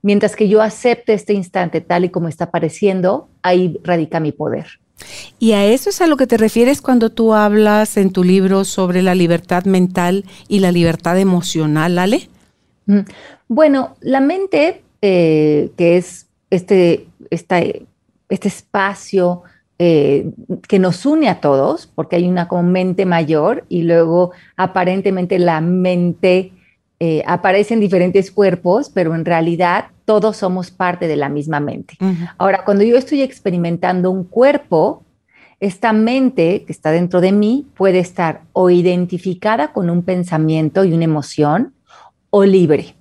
mientras 0.01 0.36
que 0.36 0.48
yo 0.48 0.62
acepte 0.62 1.13
este 1.13 1.34
instante 1.34 1.82
tal 1.82 2.05
y 2.05 2.10
como 2.10 2.27
está 2.27 2.46
apareciendo, 2.46 3.29
ahí 3.41 3.79
radica 3.84 4.20
mi 4.20 4.32
poder. 4.32 4.79
Y 5.39 5.51
a 5.51 5.65
eso 5.65 5.89
es 5.89 6.01
a 6.01 6.08
lo 6.08 6.17
que 6.17 6.27
te 6.27 6.38
refieres 6.38 6.82
cuando 6.82 7.10
tú 7.10 7.34
hablas 7.34 7.98
en 7.98 8.12
tu 8.12 8.24
libro 8.24 8.63
sobre 8.63 9.01
la 9.01 9.15
libertad 9.15 9.65
mental 9.65 10.25
y 10.48 10.60
la 10.60 10.72
libertad 10.72 11.20
emocional, 11.20 11.98
Ale. 11.98 12.29
Bueno, 13.48 13.96
la 14.02 14.20
mente, 14.20 14.84
eh, 15.02 15.72
que 15.78 15.98
es 15.98 16.28
este, 16.50 17.08
este 17.30 18.48
espacio 18.48 19.44
eh, 19.80 20.32
que 20.68 20.80
nos 20.80 21.06
une 21.06 21.30
a 21.30 21.42
todos, 21.42 21.88
porque 21.88 22.16
hay 22.16 22.28
una 22.28 22.48
como 22.48 22.63
mente 22.63 23.06
mayor 23.06 23.66
y 23.70 23.84
luego 23.84 24.32
aparentemente 24.56 25.40
la 25.40 25.62
mente 25.62 26.54
eh, 27.00 27.24
aparece 27.25 27.74
en 27.74 27.80
diferentes 27.80 28.32
cuerpos, 28.32 28.90
pero 28.90 29.16
en 29.16 29.25
realidad 29.25 29.88
todos 30.06 30.38
somos 30.38 30.72
parte 30.72 31.08
de 31.08 31.16
la 31.16 31.28
misma 31.28 31.60
mente. 31.60 31.98
Ahora, 32.38 32.63
cuando 32.63 32.84
yo 32.84 32.98
estoy 32.98 33.22
experimentando 33.22 34.12
un 34.12 34.24
cuerpo, 34.24 35.04
esta 35.60 35.92
mente 35.92 36.63
que 36.66 36.72
está 36.72 36.92
dentro 36.92 37.20
de 37.20 37.32
mí 37.32 37.66
puede 37.75 38.00
estar 38.00 38.42
o 38.54 38.70
identificada 38.70 39.74
con 39.74 39.90
un 39.90 40.04
pensamiento 40.04 40.86
y 40.86 40.94
una 40.94 41.06
emoción 41.06 41.74
o 42.36 42.44
libre. 42.46 42.96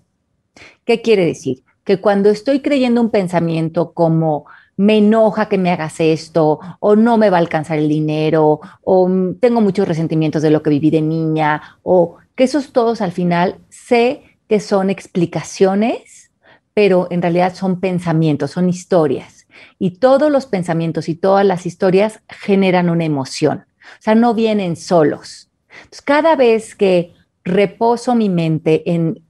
¿Qué 0.84 1.00
quiere 1.00 1.24
decir? 1.24 1.64
Que 1.84 2.02
cuando 2.02 2.28
estoy 2.28 2.60
creyendo 2.60 3.00
un 3.00 3.08
pensamiento 3.08 3.94
como 3.94 4.44
me 4.76 4.98
enoja 4.98 5.48
que 5.48 5.56
me 5.56 5.70
hagas 5.70 6.00
esto, 6.00 6.60
o 6.80 6.96
no 6.96 7.16
me 7.16 7.30
va 7.30 7.38
a 7.38 7.40
alcanzar 7.40 7.78
el 7.78 7.88
dinero, 7.88 8.60
o 8.82 9.10
tengo 9.40 9.62
muchos 9.62 9.88
resentimientos 9.88 10.42
de 10.42 10.50
lo 10.50 10.62
que 10.62 10.68
viví 10.68 10.90
de 10.90 11.00
niña, 11.00 11.78
o 11.82 12.16
que 12.34 12.44
esos 12.44 12.72
todos 12.72 13.00
al 13.00 13.12
final 13.12 13.56
sé 13.70 14.22
que 14.48 14.60
son 14.60 14.90
explicaciones, 14.90 16.30
pero 16.74 17.06
en 17.10 17.22
realidad 17.22 17.54
son 17.54 17.80
pensamientos, 17.80 18.50
son 18.50 18.68
historias. 18.68 19.46
Y 19.78 19.92
todos 19.92 20.30
los 20.30 20.44
pensamientos 20.44 21.08
y 21.08 21.14
todas 21.14 21.46
las 21.46 21.64
historias 21.64 22.20
generan 22.28 22.90
una 22.90 23.06
emoción. 23.06 23.64
O 23.80 24.02
sea, 24.02 24.14
no 24.14 24.34
vienen 24.34 24.76
solos. 24.76 25.48
Entonces, 25.70 26.02
cada 26.02 26.36
vez 26.36 26.74
que 26.74 27.14
reposo 27.44 28.14
mi 28.14 28.28
mente 28.28 28.90
en 28.90 29.21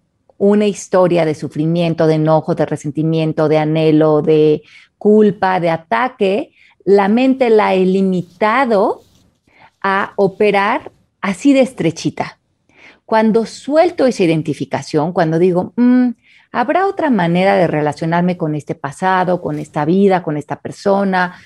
una 0.43 0.67
historia 0.67 1.25
de 1.25 1.37
sufrimiento, 1.37 2.09
de 2.09 2.15
enojo, 2.15 2.57
de 2.57 2.67
resentimiento, 2.67 3.49
de 3.49 3.59
anhelo, 3.59 4.23
de 4.23 4.65
culpa, 4.99 5.61
de 5.61 5.71
ataque, 5.71 6.51
la 6.85 7.07
mente 7.07 7.49
la 7.49 7.75
he 7.75 7.87
limitado 7.87 9.03
a 9.81 10.15
operar 10.17 10.91
así 11.21 11.53
de 11.53 11.61
estrechita. 11.61 12.41
Cuando 13.05 13.47
suelto 13.47 14.05
esa 14.05 14.25
identificación, 14.25 15.13
cuando 15.13 15.39
digo, 15.39 15.75
mm, 15.77 16.09
¿habrá 16.51 16.89
otra 16.89 17.09
manera 17.09 17.55
de 17.55 17.69
relacionarme 17.69 18.37
con 18.37 18.57
este 18.57 18.75
pasado, 18.75 19.41
con 19.41 19.61
esta 19.61 19.85
vida, 19.85 20.25
con 20.25 20.37
esta 20.37 20.57
persona? 20.57 21.37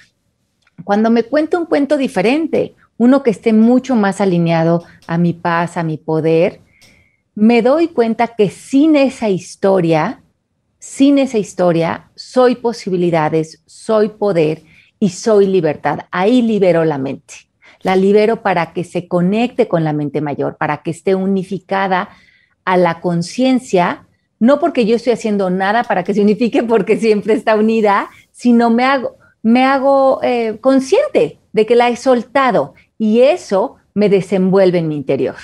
Cuando 0.84 1.10
me 1.10 1.24
cuento 1.24 1.58
un 1.60 1.66
cuento 1.66 1.98
diferente, 1.98 2.74
uno 2.96 3.22
que 3.22 3.28
esté 3.28 3.52
mucho 3.52 3.94
más 3.94 4.22
alineado 4.22 4.84
a 5.06 5.18
mi 5.18 5.34
paz, 5.34 5.76
a 5.76 5.82
mi 5.82 5.98
poder, 5.98 6.62
me 7.36 7.60
doy 7.60 7.88
cuenta 7.88 8.28
que 8.28 8.48
sin 8.48 8.96
esa 8.96 9.28
historia, 9.28 10.22
sin 10.78 11.18
esa 11.18 11.36
historia, 11.36 12.10
soy 12.14 12.54
posibilidades, 12.54 13.62
soy 13.66 14.08
poder 14.08 14.62
y 14.98 15.10
soy 15.10 15.46
libertad. 15.46 16.06
Ahí 16.10 16.40
libero 16.40 16.86
la 16.86 16.96
mente. 16.96 17.34
La 17.82 17.94
libero 17.94 18.40
para 18.40 18.72
que 18.72 18.84
se 18.84 19.06
conecte 19.06 19.68
con 19.68 19.84
la 19.84 19.92
mente 19.92 20.22
mayor, 20.22 20.56
para 20.56 20.78
que 20.78 20.90
esté 20.90 21.14
unificada 21.14 22.08
a 22.64 22.78
la 22.78 23.02
conciencia, 23.02 24.06
no 24.40 24.58
porque 24.58 24.86
yo 24.86 24.96
estoy 24.96 25.12
haciendo 25.12 25.50
nada 25.50 25.84
para 25.84 26.04
que 26.04 26.14
se 26.14 26.22
unifique, 26.22 26.62
porque 26.62 26.96
siempre 26.96 27.34
está 27.34 27.54
unida, 27.54 28.08
sino 28.32 28.70
me 28.70 28.84
hago, 28.84 29.16
me 29.42 29.62
hago 29.62 30.20
eh, 30.22 30.56
consciente 30.62 31.38
de 31.52 31.66
que 31.66 31.76
la 31.76 31.90
he 31.90 31.96
soltado 31.96 32.72
y 32.96 33.20
eso 33.20 33.76
me 33.92 34.08
desenvuelve 34.08 34.78
en 34.78 34.88
mi 34.88 34.96
interior 34.96 35.36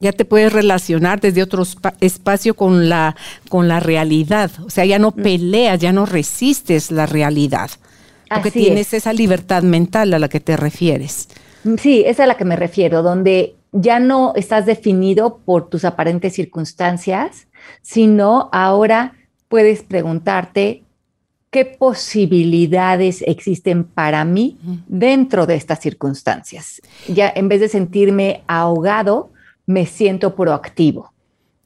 ya 0.00 0.12
te 0.12 0.24
puedes 0.24 0.52
relacionar 0.52 1.20
desde 1.20 1.42
otro 1.42 1.64
espacio 2.00 2.54
con 2.54 2.88
la, 2.88 3.16
con 3.48 3.68
la 3.68 3.80
realidad. 3.80 4.50
O 4.64 4.70
sea, 4.70 4.84
ya 4.84 4.98
no 4.98 5.10
mm. 5.10 5.22
peleas, 5.22 5.80
ya 5.80 5.92
no 5.92 6.06
resistes 6.06 6.90
la 6.90 7.06
realidad. 7.06 7.70
Porque 8.28 8.50
tienes 8.50 8.92
esa 8.92 9.12
libertad 9.12 9.62
mental 9.62 10.12
a 10.12 10.18
la 10.18 10.28
que 10.28 10.40
te 10.40 10.56
refieres. 10.56 11.28
Mm, 11.64 11.76
sí, 11.76 12.00
esa 12.00 12.10
es 12.10 12.20
a 12.20 12.26
la 12.26 12.36
que 12.36 12.44
me 12.44 12.56
refiero, 12.56 13.02
donde 13.02 13.56
ya 13.72 14.00
no 14.00 14.32
estás 14.36 14.66
definido 14.66 15.38
por 15.44 15.68
tus 15.68 15.84
aparentes 15.84 16.34
circunstancias, 16.34 17.48
sino 17.82 18.48
ahora 18.52 19.14
puedes 19.48 19.82
preguntarte 19.82 20.84
qué 21.50 21.64
posibilidades 21.64 23.22
existen 23.26 23.84
para 23.84 24.24
mí 24.24 24.58
dentro 24.86 25.46
de 25.46 25.54
estas 25.54 25.80
circunstancias. 25.80 26.82
Ya 27.08 27.32
en 27.34 27.48
vez 27.48 27.60
de 27.60 27.68
sentirme 27.68 28.42
ahogado, 28.46 29.30
me 29.68 29.84
siento 29.84 30.34
proactivo. 30.34 31.12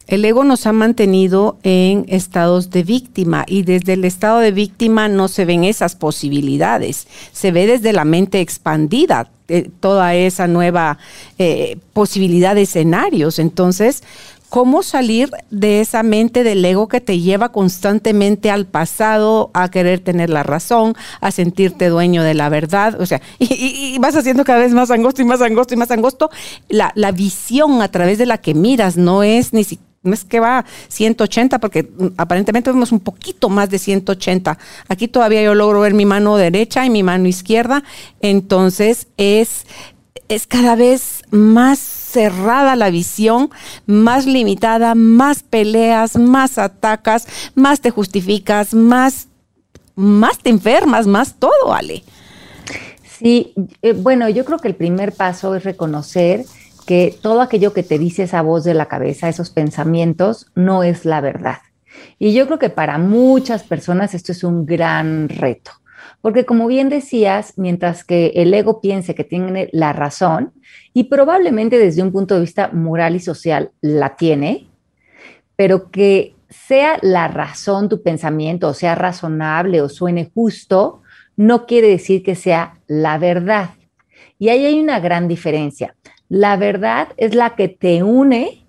El 0.08 0.24
ego 0.24 0.42
nos 0.42 0.66
ha 0.66 0.72
mantenido 0.72 1.56
en 1.62 2.04
estados 2.08 2.70
de 2.70 2.82
víctima 2.82 3.44
y 3.46 3.62
desde 3.62 3.92
el 3.92 4.04
estado 4.04 4.40
de 4.40 4.50
víctima 4.50 5.08
no 5.08 5.28
se 5.28 5.44
ven 5.44 5.62
esas 5.62 5.94
posibilidades, 5.94 7.06
se 7.32 7.52
ve 7.52 7.68
desde 7.68 7.92
la 7.92 8.04
mente 8.04 8.40
expandida 8.40 9.30
eh, 9.46 9.70
toda 9.78 10.14
esa 10.16 10.48
nueva 10.48 10.98
eh, 11.38 11.78
posibilidad 11.92 12.56
de 12.56 12.62
escenarios. 12.62 13.38
Entonces, 13.38 14.02
cómo 14.52 14.82
salir 14.82 15.30
de 15.48 15.80
esa 15.80 16.02
mente 16.02 16.44
del 16.44 16.62
ego 16.62 16.86
que 16.86 17.00
te 17.00 17.20
lleva 17.20 17.52
constantemente 17.52 18.50
al 18.50 18.66
pasado, 18.66 19.50
a 19.54 19.70
querer 19.70 20.00
tener 20.00 20.28
la 20.28 20.42
razón, 20.42 20.94
a 21.22 21.30
sentirte 21.30 21.88
dueño 21.88 22.22
de 22.22 22.34
la 22.34 22.50
verdad, 22.50 23.00
o 23.00 23.06
sea, 23.06 23.22
y, 23.38 23.96
vas 23.98 24.14
haciendo 24.14 24.44
cada 24.44 24.58
vez 24.58 24.74
más 24.74 24.90
angosto 24.90 25.22
y 25.22 25.24
más 25.24 25.40
angosto 25.40 25.72
y 25.72 25.78
más 25.78 25.90
angosto. 25.90 26.30
La, 26.68 26.92
la 26.96 27.12
visión 27.12 27.80
a 27.80 27.90
través 27.90 28.18
de 28.18 28.26
la 28.26 28.36
que 28.36 28.52
miras 28.52 28.98
no 28.98 29.22
es 29.22 29.54
ni 29.54 29.64
siquiera 29.64 29.90
no 30.02 30.14
es 30.14 30.24
que 30.24 30.40
va 30.40 30.64
180, 30.88 31.60
porque 31.60 31.84
mm, 31.84 32.06
aparentemente 32.16 32.70
vemos 32.70 32.92
un 32.92 33.00
poquito 33.00 33.48
más 33.48 33.70
de 33.70 33.78
180. 33.78 34.58
Aquí 34.88 35.08
todavía 35.08 35.42
yo 35.42 35.54
logro 35.54 35.80
ver 35.80 35.94
mi 35.94 36.04
mano 36.04 36.36
derecha 36.36 36.84
y 36.84 36.90
mi 36.90 37.02
mano 37.02 37.28
izquierda. 37.28 37.84
Entonces 38.20 39.06
es, 39.16 39.66
es 40.28 40.46
cada 40.46 40.76
vez 40.76 41.22
más 41.30 41.78
cerrada 41.78 42.76
la 42.76 42.90
visión, 42.90 43.50
más 43.86 44.26
limitada, 44.26 44.94
más 44.94 45.42
peleas, 45.42 46.16
más 46.16 46.58
atacas, 46.58 47.26
más 47.54 47.80
te 47.80 47.90
justificas, 47.90 48.74
más, 48.74 49.28
más 49.94 50.38
te 50.38 50.50
enfermas, 50.50 51.06
más 51.06 51.34
todo, 51.34 51.74
Ale. 51.74 52.02
Sí, 53.18 53.54
eh, 53.82 53.92
bueno, 53.92 54.28
yo 54.28 54.44
creo 54.44 54.58
que 54.58 54.68
el 54.68 54.74
primer 54.74 55.12
paso 55.12 55.54
es 55.54 55.64
reconocer 55.64 56.44
que 56.86 57.16
todo 57.20 57.40
aquello 57.40 57.72
que 57.72 57.82
te 57.82 57.98
dice 57.98 58.24
esa 58.24 58.42
voz 58.42 58.64
de 58.64 58.74
la 58.74 58.86
cabeza, 58.86 59.28
esos 59.28 59.50
pensamientos, 59.50 60.46
no 60.54 60.82
es 60.82 61.04
la 61.04 61.20
verdad. 61.20 61.58
Y 62.18 62.32
yo 62.32 62.46
creo 62.46 62.58
que 62.58 62.70
para 62.70 62.98
muchas 62.98 63.62
personas 63.62 64.14
esto 64.14 64.32
es 64.32 64.44
un 64.44 64.66
gran 64.66 65.28
reto. 65.28 65.72
Porque 66.20 66.44
como 66.44 66.66
bien 66.66 66.88
decías, 66.88 67.54
mientras 67.56 68.04
que 68.04 68.32
el 68.36 68.52
ego 68.54 68.80
piense 68.80 69.14
que 69.14 69.24
tiene 69.24 69.68
la 69.72 69.92
razón, 69.92 70.52
y 70.92 71.04
probablemente 71.04 71.78
desde 71.78 72.02
un 72.02 72.12
punto 72.12 72.34
de 72.34 72.42
vista 72.42 72.70
moral 72.72 73.16
y 73.16 73.20
social 73.20 73.70
la 73.80 74.16
tiene, 74.16 74.68
pero 75.56 75.90
que 75.90 76.34
sea 76.48 76.98
la 77.02 77.28
razón 77.28 77.88
tu 77.88 78.02
pensamiento, 78.02 78.68
o 78.68 78.74
sea 78.74 78.94
razonable 78.94 79.80
o 79.80 79.88
suene 79.88 80.30
justo, 80.34 81.02
no 81.36 81.66
quiere 81.66 81.88
decir 81.88 82.22
que 82.22 82.34
sea 82.34 82.78
la 82.86 83.18
verdad. 83.18 83.70
Y 84.38 84.48
ahí 84.48 84.64
hay 84.66 84.80
una 84.80 85.00
gran 85.00 85.28
diferencia. 85.28 85.96
La 86.28 86.56
verdad 86.56 87.08
es 87.16 87.34
la 87.34 87.54
que 87.54 87.68
te 87.68 88.02
une 88.02 88.61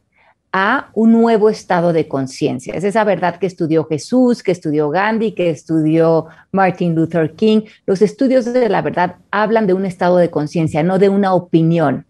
a 0.56 0.92
un 0.94 1.12
nuevo 1.12 1.50
estado 1.50 1.94
de 1.94 2.08
conciencia. 2.08 2.76
Es 2.76 2.84
esa 2.84 3.04
verdad 3.04 3.38
que 3.38 3.48
estudió 3.48 3.86
Jesús, 3.86 4.44
que 4.44 4.52
estudió 4.52 4.90
Gandhi, 4.92 5.32
que 5.32 5.50
estudió 5.50 6.28
Martin 6.52 6.94
Luther 6.94 7.34
King. 7.34 7.62
Los 7.88 8.04
estudios 8.04 8.46
de 8.46 8.70
la 8.70 8.84
verdad 8.84 9.16
hablan 9.32 9.66
de 9.66 9.74
un 9.74 9.86
estado 9.86 10.18
de 10.18 10.30
conciencia, 10.30 10.84
no 10.84 11.00
de 11.00 11.10
una 11.10 11.34
opinión. 11.34 12.06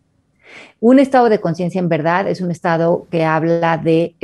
Un 0.82 1.00
estado 1.00 1.30
de 1.30 1.40
conciencia 1.40 1.80
en 1.80 1.88
verdad 1.88 2.28
es 2.28 2.42
un 2.42 2.52
estado 2.52 3.08
que 3.10 3.24
habla 3.24 3.78
de 3.78 4.16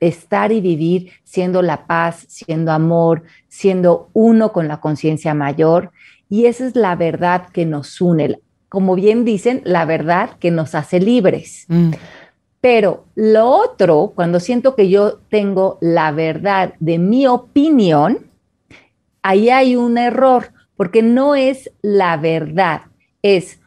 estar 0.00 0.50
y 0.50 0.60
vivir 0.60 1.12
siendo 1.22 1.62
la 1.62 1.86
paz, 1.86 2.24
siendo 2.28 2.72
amor, 2.72 3.22
siendo 3.48 4.10
uno 4.12 4.52
con 4.52 4.66
la 4.66 4.80
conciencia 4.80 5.32
mayor. 5.32 5.92
Y 6.28 6.46
esa 6.46 6.66
es 6.66 6.74
la 6.74 6.96
verdad 6.96 7.46
que 7.52 7.66
nos 7.66 8.00
une. 8.00 8.40
Como 8.68 8.96
bien 8.96 9.24
dicen, 9.24 9.62
la 9.64 9.84
verdad 9.84 10.30
que 10.40 10.50
nos 10.50 10.74
hace 10.74 10.98
libres. 10.98 11.66
Mm. 11.68 11.90
Pero 12.60 13.06
lo 13.14 13.48
otro, 13.48 14.12
cuando 14.14 14.38
siento 14.38 14.74
que 14.74 14.90
yo 14.90 15.18
tengo 15.30 15.78
la 15.80 16.12
verdad 16.12 16.74
de 16.78 16.98
mi 16.98 17.26
opinión, 17.26 18.30
ahí 19.22 19.48
hay 19.48 19.76
un 19.76 19.96
error, 19.96 20.52
porque 20.76 21.02
no 21.02 21.34
es 21.34 21.70
la 21.82 22.16
verdad, 22.16 22.82
es 23.22 23.60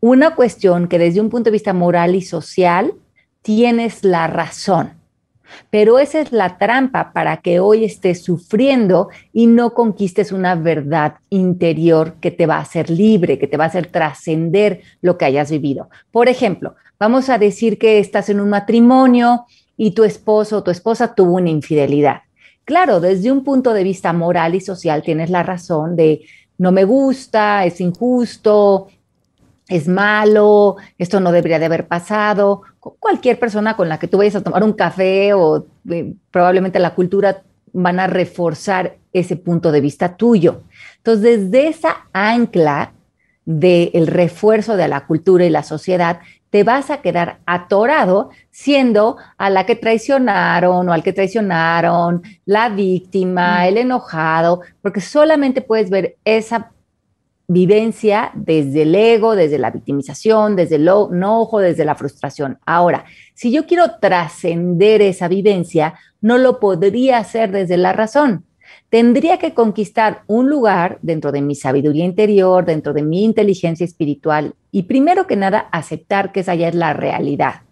una 0.00 0.34
cuestión 0.34 0.88
que 0.88 0.98
desde 0.98 1.20
un 1.20 1.30
punto 1.30 1.44
de 1.44 1.52
vista 1.52 1.72
moral 1.72 2.16
y 2.16 2.22
social 2.22 2.94
tienes 3.42 4.02
la 4.02 4.26
razón. 4.26 4.94
Pero 5.70 5.98
esa 5.98 6.20
es 6.20 6.32
la 6.32 6.58
trampa 6.58 7.12
para 7.12 7.36
que 7.36 7.60
hoy 7.60 7.84
estés 7.84 8.22
sufriendo 8.22 9.10
y 9.32 9.46
no 9.46 9.74
conquistes 9.74 10.32
una 10.32 10.54
verdad 10.54 11.16
interior 11.30 12.14
que 12.20 12.30
te 12.30 12.46
va 12.46 12.56
a 12.56 12.62
hacer 12.62 12.90
libre, 12.90 13.38
que 13.38 13.46
te 13.46 13.56
va 13.56 13.64
a 13.64 13.68
hacer 13.68 13.86
trascender 13.86 14.80
lo 15.02 15.18
que 15.18 15.26
hayas 15.26 15.50
vivido. 15.50 15.88
Por 16.10 16.28
ejemplo, 16.28 16.74
vamos 17.02 17.28
a 17.30 17.36
decir 17.36 17.78
que 17.78 17.98
estás 17.98 18.28
en 18.28 18.38
un 18.38 18.48
matrimonio 18.48 19.46
y 19.76 19.90
tu 19.90 20.04
esposo 20.04 20.58
o 20.58 20.62
tu 20.62 20.70
esposa 20.70 21.16
tuvo 21.16 21.34
una 21.34 21.50
infidelidad. 21.50 22.20
Claro, 22.64 23.00
desde 23.00 23.32
un 23.32 23.42
punto 23.42 23.74
de 23.74 23.82
vista 23.82 24.12
moral 24.12 24.54
y 24.54 24.60
social 24.60 25.02
tienes 25.02 25.28
la 25.28 25.42
razón 25.42 25.96
de 25.96 26.22
no 26.58 26.70
me 26.70 26.84
gusta, 26.84 27.64
es 27.64 27.80
injusto, 27.80 28.86
es 29.66 29.88
malo, 29.88 30.76
esto 30.96 31.18
no 31.18 31.32
debería 31.32 31.58
de 31.58 31.64
haber 31.64 31.88
pasado. 31.88 32.62
Cualquier 32.78 33.36
persona 33.36 33.76
con 33.76 33.88
la 33.88 33.98
que 33.98 34.06
tú 34.06 34.18
vayas 34.18 34.36
a 34.36 34.44
tomar 34.44 34.62
un 34.62 34.72
café 34.72 35.34
o 35.34 35.66
eh, 35.90 36.14
probablemente 36.30 36.78
la 36.78 36.94
cultura 36.94 37.42
van 37.72 37.98
a 37.98 38.06
reforzar 38.06 38.98
ese 39.12 39.34
punto 39.34 39.72
de 39.72 39.80
vista 39.80 40.16
tuyo. 40.16 40.60
Entonces, 40.98 41.50
desde 41.50 41.66
esa 41.66 42.06
ancla 42.12 42.92
del 43.44 44.06
refuerzo 44.06 44.76
de 44.76 44.86
la 44.86 45.04
cultura 45.04 45.44
y 45.44 45.50
la 45.50 45.64
sociedad, 45.64 46.20
te 46.52 46.64
vas 46.64 46.90
a 46.90 47.00
quedar 47.00 47.38
atorado 47.46 48.28
siendo 48.50 49.16
a 49.38 49.48
la 49.48 49.64
que 49.64 49.74
traicionaron 49.74 50.86
o 50.86 50.92
al 50.92 51.02
que 51.02 51.14
traicionaron, 51.14 52.22
la 52.44 52.68
víctima, 52.68 53.60
mm. 53.60 53.64
el 53.68 53.78
enojado, 53.78 54.60
porque 54.82 55.00
solamente 55.00 55.62
puedes 55.62 55.88
ver 55.88 56.16
esa 56.26 56.70
vivencia 57.48 58.32
desde 58.34 58.82
el 58.82 58.94
ego, 58.94 59.34
desde 59.34 59.58
la 59.58 59.70
victimización, 59.70 60.54
desde 60.54 60.76
el 60.76 60.82
enojo, 60.82 61.58
desde 61.58 61.86
la 61.86 61.94
frustración. 61.94 62.58
Ahora, 62.66 63.06
si 63.32 63.50
yo 63.50 63.66
quiero 63.66 63.98
trascender 63.98 65.00
esa 65.00 65.28
vivencia, 65.28 65.94
no 66.20 66.36
lo 66.36 66.60
podría 66.60 67.16
hacer 67.16 67.50
desde 67.50 67.78
la 67.78 67.94
razón 67.94 68.44
tendría 68.88 69.38
que 69.38 69.54
conquistar 69.54 70.22
un 70.26 70.50
lugar 70.50 70.98
dentro 71.02 71.32
de 71.32 71.40
mi 71.40 71.54
sabiduría 71.54 72.04
interior, 72.04 72.64
dentro 72.64 72.92
de 72.92 73.02
mi 73.02 73.24
inteligencia 73.24 73.84
espiritual 73.84 74.54
y 74.70 74.84
primero 74.84 75.26
que 75.26 75.36
nada 75.36 75.68
aceptar 75.72 76.32
que 76.32 76.40
esa 76.40 76.54
ya 76.54 76.68
es 76.68 76.74
la 76.74 76.92
realidad. 76.92 77.62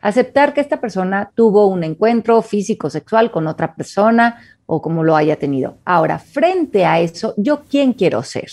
Aceptar 0.00 0.54
que 0.54 0.60
esta 0.60 0.80
persona 0.80 1.32
tuvo 1.34 1.66
un 1.66 1.82
encuentro 1.82 2.40
físico, 2.42 2.90
sexual 2.90 3.30
con 3.30 3.46
otra 3.46 3.74
persona 3.74 4.40
o 4.66 4.80
como 4.80 5.02
lo 5.02 5.16
haya 5.16 5.36
tenido. 5.36 5.78
Ahora, 5.84 6.18
frente 6.18 6.84
a 6.84 7.00
eso, 7.00 7.34
¿yo 7.36 7.62
quién 7.68 7.92
quiero 7.92 8.22
ser? 8.22 8.50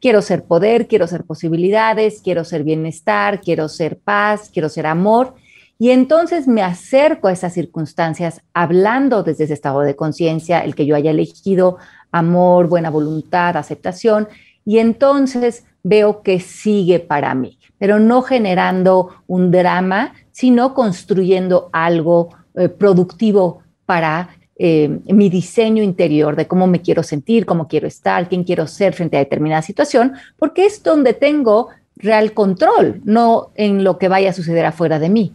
Quiero 0.00 0.22
ser 0.22 0.44
poder, 0.44 0.88
quiero 0.88 1.06
ser 1.06 1.24
posibilidades, 1.24 2.20
quiero 2.22 2.44
ser 2.44 2.64
bienestar, 2.64 3.40
quiero 3.40 3.68
ser 3.68 3.98
paz, 3.98 4.50
quiero 4.52 4.68
ser 4.68 4.86
amor 4.86 5.34
y 5.82 5.90
entonces 5.90 6.46
me 6.46 6.62
acerco 6.62 7.26
a 7.26 7.32
esas 7.32 7.54
circunstancias 7.54 8.40
hablando 8.54 9.24
desde 9.24 9.42
ese 9.42 9.54
estado 9.54 9.80
de 9.80 9.96
conciencia, 9.96 10.60
el 10.60 10.76
que 10.76 10.86
yo 10.86 10.94
haya 10.94 11.10
elegido 11.10 11.76
amor, 12.12 12.68
buena 12.68 12.88
voluntad, 12.88 13.56
aceptación, 13.56 14.28
y 14.64 14.78
entonces 14.78 15.64
veo 15.82 16.22
que 16.22 16.38
sigue 16.38 17.00
para 17.00 17.34
mí, 17.34 17.58
pero 17.78 17.98
no 17.98 18.22
generando 18.22 19.08
un 19.26 19.50
drama, 19.50 20.14
sino 20.30 20.72
construyendo 20.72 21.68
algo 21.72 22.28
eh, 22.54 22.68
productivo 22.68 23.64
para 23.84 24.36
eh, 24.54 25.00
mi 25.06 25.30
diseño 25.30 25.82
interior 25.82 26.36
de 26.36 26.46
cómo 26.46 26.68
me 26.68 26.80
quiero 26.80 27.02
sentir, 27.02 27.44
cómo 27.44 27.66
quiero 27.66 27.88
estar, 27.88 28.28
quién 28.28 28.44
quiero 28.44 28.68
ser 28.68 28.94
frente 28.94 29.16
a 29.16 29.18
determinada 29.18 29.62
situación, 29.62 30.12
porque 30.38 30.64
es 30.64 30.80
donde 30.84 31.12
tengo 31.12 31.70
real 31.96 32.34
control, 32.34 33.00
no 33.04 33.50
en 33.56 33.82
lo 33.82 33.98
que 33.98 34.06
vaya 34.06 34.30
a 34.30 34.32
suceder 34.32 34.64
afuera 34.64 35.00
de 35.00 35.08
mí. 35.08 35.32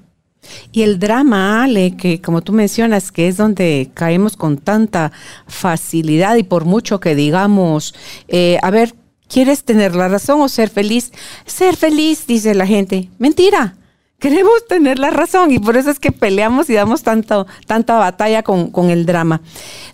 Y 0.71 0.83
el 0.83 0.99
drama, 0.99 1.63
Ale, 1.63 1.95
que 1.95 2.21
como 2.21 2.41
tú 2.41 2.53
mencionas, 2.53 3.11
que 3.11 3.27
es 3.27 3.37
donde 3.37 3.89
caemos 3.93 4.37
con 4.37 4.57
tanta 4.57 5.11
facilidad 5.47 6.35
y 6.35 6.43
por 6.43 6.65
mucho 6.65 6.99
que 6.99 7.15
digamos, 7.15 7.95
eh, 8.27 8.57
a 8.61 8.71
ver, 8.71 8.95
¿quieres 9.27 9.63
tener 9.63 9.95
la 9.95 10.07
razón 10.07 10.41
o 10.41 10.49
ser 10.49 10.69
feliz? 10.69 11.11
Ser 11.45 11.75
feliz, 11.75 12.25
dice 12.27 12.53
la 12.53 12.67
gente. 12.67 13.09
Mentira. 13.19 13.75
Queremos 14.19 14.65
tener 14.67 14.97
la 14.97 15.11
razón 15.11 15.51
y 15.51 15.59
por 15.59 15.77
eso 15.77 15.91
es 15.91 15.99
que 15.99 16.11
peleamos 16.11 16.71
y 16.71 16.73
damos 16.73 17.03
tanto, 17.03 17.45
tanta 17.67 17.99
batalla 17.99 18.41
con, 18.41 18.71
con 18.71 18.89
el 18.89 19.05
drama. 19.05 19.41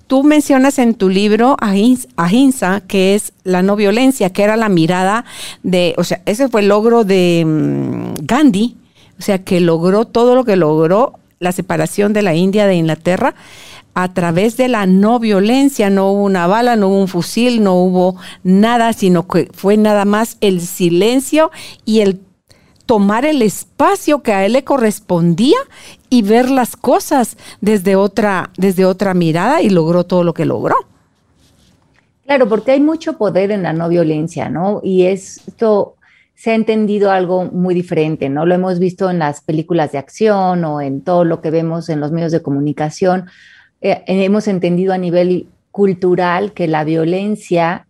Tú 0.07 0.23
mencionas 0.23 0.79
en 0.79 0.95
tu 0.95 1.09
libro 1.09 1.57
Ahimsa, 1.59 2.81
que 2.87 3.15
es 3.15 3.33
la 3.43 3.61
no 3.61 3.75
violencia, 3.75 4.29
que 4.29 4.43
era 4.43 4.55
la 4.55 4.69
mirada 4.69 5.25
de, 5.61 5.93
o 5.97 6.05
sea, 6.05 6.21
ese 6.25 6.47
fue 6.47 6.61
el 6.61 6.69
logro 6.69 7.03
de 7.03 7.43
mm, 7.45 8.25
Gandhi, 8.25 8.77
o 9.23 9.25
sea, 9.25 9.41
que 9.41 9.61
logró 9.61 10.03
todo 10.03 10.35
lo 10.35 10.43
que 10.43 10.57
logró 10.57 11.13
la 11.39 11.53
separación 11.53 12.11
de 12.11 12.23
la 12.23 12.35
India 12.35 12.67
de 12.67 12.75
Inglaterra 12.75 13.35
a 13.93 14.13
través 14.13 14.57
de 14.57 14.67
la 14.67 14.85
no 14.85 15.17
violencia, 15.17 15.89
no 15.89 16.11
hubo 16.11 16.23
una 16.25 16.45
bala, 16.45 16.75
no 16.75 16.89
hubo 16.89 16.99
un 16.99 17.07
fusil, 17.07 17.63
no 17.63 17.75
hubo 17.75 18.17
nada, 18.43 18.91
sino 18.91 19.25
que 19.25 19.49
fue 19.53 19.77
nada 19.77 20.03
más 20.03 20.35
el 20.41 20.59
silencio 20.59 21.51
y 21.85 22.01
el 22.01 22.19
tomar 22.85 23.23
el 23.23 23.41
espacio 23.41 24.21
que 24.23 24.33
a 24.33 24.45
él 24.45 24.51
le 24.51 24.65
correspondía 24.65 25.57
y 26.09 26.21
ver 26.23 26.49
las 26.49 26.75
cosas 26.75 27.37
desde 27.61 27.95
otra, 27.95 28.49
desde 28.57 28.83
otra 28.83 29.13
mirada 29.13 29.61
y 29.61 29.69
logró 29.69 30.03
todo 30.03 30.25
lo 30.25 30.33
que 30.33 30.43
logró. 30.43 30.75
Claro, 32.25 32.49
porque 32.49 32.71
hay 32.71 32.81
mucho 32.81 33.13
poder 33.13 33.51
en 33.51 33.63
la 33.63 33.71
no 33.71 33.87
violencia, 33.87 34.49
¿no? 34.49 34.81
Y 34.83 35.03
esto 35.03 35.95
se 36.35 36.51
ha 36.51 36.55
entendido 36.55 37.11
algo 37.11 37.45
muy 37.45 37.73
diferente, 37.73 38.29
¿no? 38.29 38.45
Lo 38.45 38.55
hemos 38.55 38.79
visto 38.79 39.09
en 39.09 39.19
las 39.19 39.41
películas 39.41 39.91
de 39.91 39.97
acción 39.97 40.65
o 40.65 40.81
en 40.81 41.01
todo 41.01 41.23
lo 41.23 41.41
que 41.41 41.51
vemos 41.51 41.89
en 41.89 41.99
los 41.99 42.11
medios 42.11 42.31
de 42.31 42.41
comunicación. 42.41 43.27
Eh, 43.81 44.03
hemos 44.07 44.47
entendido 44.47 44.93
a 44.93 44.97
nivel 44.97 45.47
cultural 45.71 46.53
que 46.53 46.67
la 46.67 46.83
violencia 46.83 47.87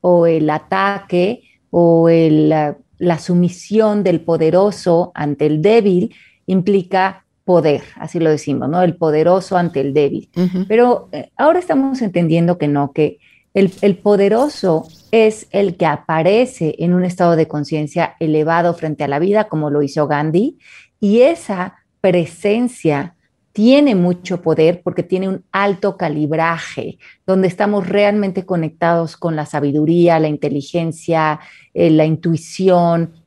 o 0.00 0.26
el 0.26 0.50
ataque 0.50 1.42
o 1.70 2.08
la, 2.08 2.76
sumisión 3.18 4.02
del 4.02 4.20
poderoso 4.20 5.12
ante 5.14 5.46
el 5.46 5.60
débil 5.62 6.14
implica 6.46 7.24
poder, 7.44 7.82
así 7.96 8.20
lo 8.20 8.30
decimos, 8.30 8.68
¿no? 8.68 8.82
El 8.82 8.96
poderoso 8.96 9.56
ante 9.56 9.80
el 9.80 9.92
débil. 9.92 10.30
Pero 10.68 11.08
eh, 11.12 11.30
ahora 11.36 11.58
estamos 11.58 12.00
entendiendo 12.02 12.56
que 12.56 12.68
no, 12.68 12.92
que 12.92 13.18
el, 13.54 13.98
poderoso 13.98 14.88
es 15.12 15.46
el 15.50 15.76
que 15.76 15.86
aparece 15.86 16.74
en 16.78 16.92
un 16.92 17.04
estado 17.04 17.36
de 17.36 17.46
conciencia 17.46 18.16
elevado 18.18 18.74
frente 18.74 19.04
a 19.04 19.08
la 19.08 19.20
vida, 19.20 19.48
como 19.48 19.70
lo 19.70 19.82
hizo 19.82 20.08
Gandhi, 20.08 20.58
y 20.98 21.20
esa 21.20 21.76
presencia 22.00 23.14
tiene 23.52 23.94
mucho 23.94 24.42
poder 24.42 24.82
porque 24.82 25.04
tiene 25.04 25.28
un 25.28 25.44
alto 25.52 25.96
calibraje, 25.96 26.98
donde 27.24 27.46
estamos 27.46 27.88
realmente 27.88 28.44
conectados 28.44 29.16
con 29.16 29.36
la 29.36 29.46
sabiduría, 29.46 30.18
la 30.18 30.26
inteligencia, 30.26 31.38
eh, 31.72 31.90
la 31.90 32.04
intuición, 32.04 33.23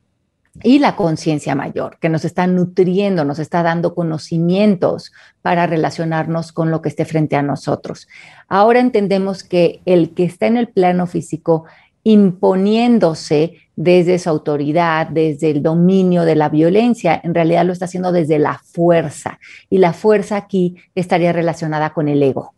y 0.62 0.78
la 0.78 0.96
conciencia 0.96 1.54
mayor, 1.54 1.98
que 2.00 2.08
nos 2.08 2.24
está 2.24 2.46
nutriendo, 2.46 3.24
nos 3.24 3.38
está 3.38 3.62
dando 3.62 3.94
conocimientos 3.94 5.12
para 5.42 5.66
relacionarnos 5.66 6.52
con 6.52 6.70
lo 6.70 6.82
que 6.82 6.88
esté 6.88 7.04
frente 7.04 7.36
a 7.36 7.42
nosotros. 7.42 8.08
Ahora 8.48 8.80
entendemos 8.80 9.44
que 9.44 9.80
el 9.84 10.14
que 10.14 10.24
está 10.24 10.46
en 10.46 10.56
el 10.56 10.68
plano 10.68 11.06
físico 11.06 11.64
imponiéndose 12.02 13.54
desde 13.76 14.18
su 14.18 14.30
autoridad, 14.30 15.08
desde 15.08 15.50
el 15.50 15.62
dominio 15.62 16.24
de 16.24 16.36
la 16.36 16.48
violencia, 16.48 17.20
en 17.22 17.34
realidad 17.34 17.64
lo 17.64 17.72
está 17.72 17.84
haciendo 17.84 18.12
desde 18.12 18.38
la 18.38 18.60
fuerza. 18.64 19.38
Y 19.68 19.78
la 19.78 19.92
fuerza 19.92 20.36
aquí 20.36 20.76
estaría 20.94 21.32
relacionada 21.32 21.92
con 21.92 22.08
el 22.08 22.22
ego. 22.22 22.54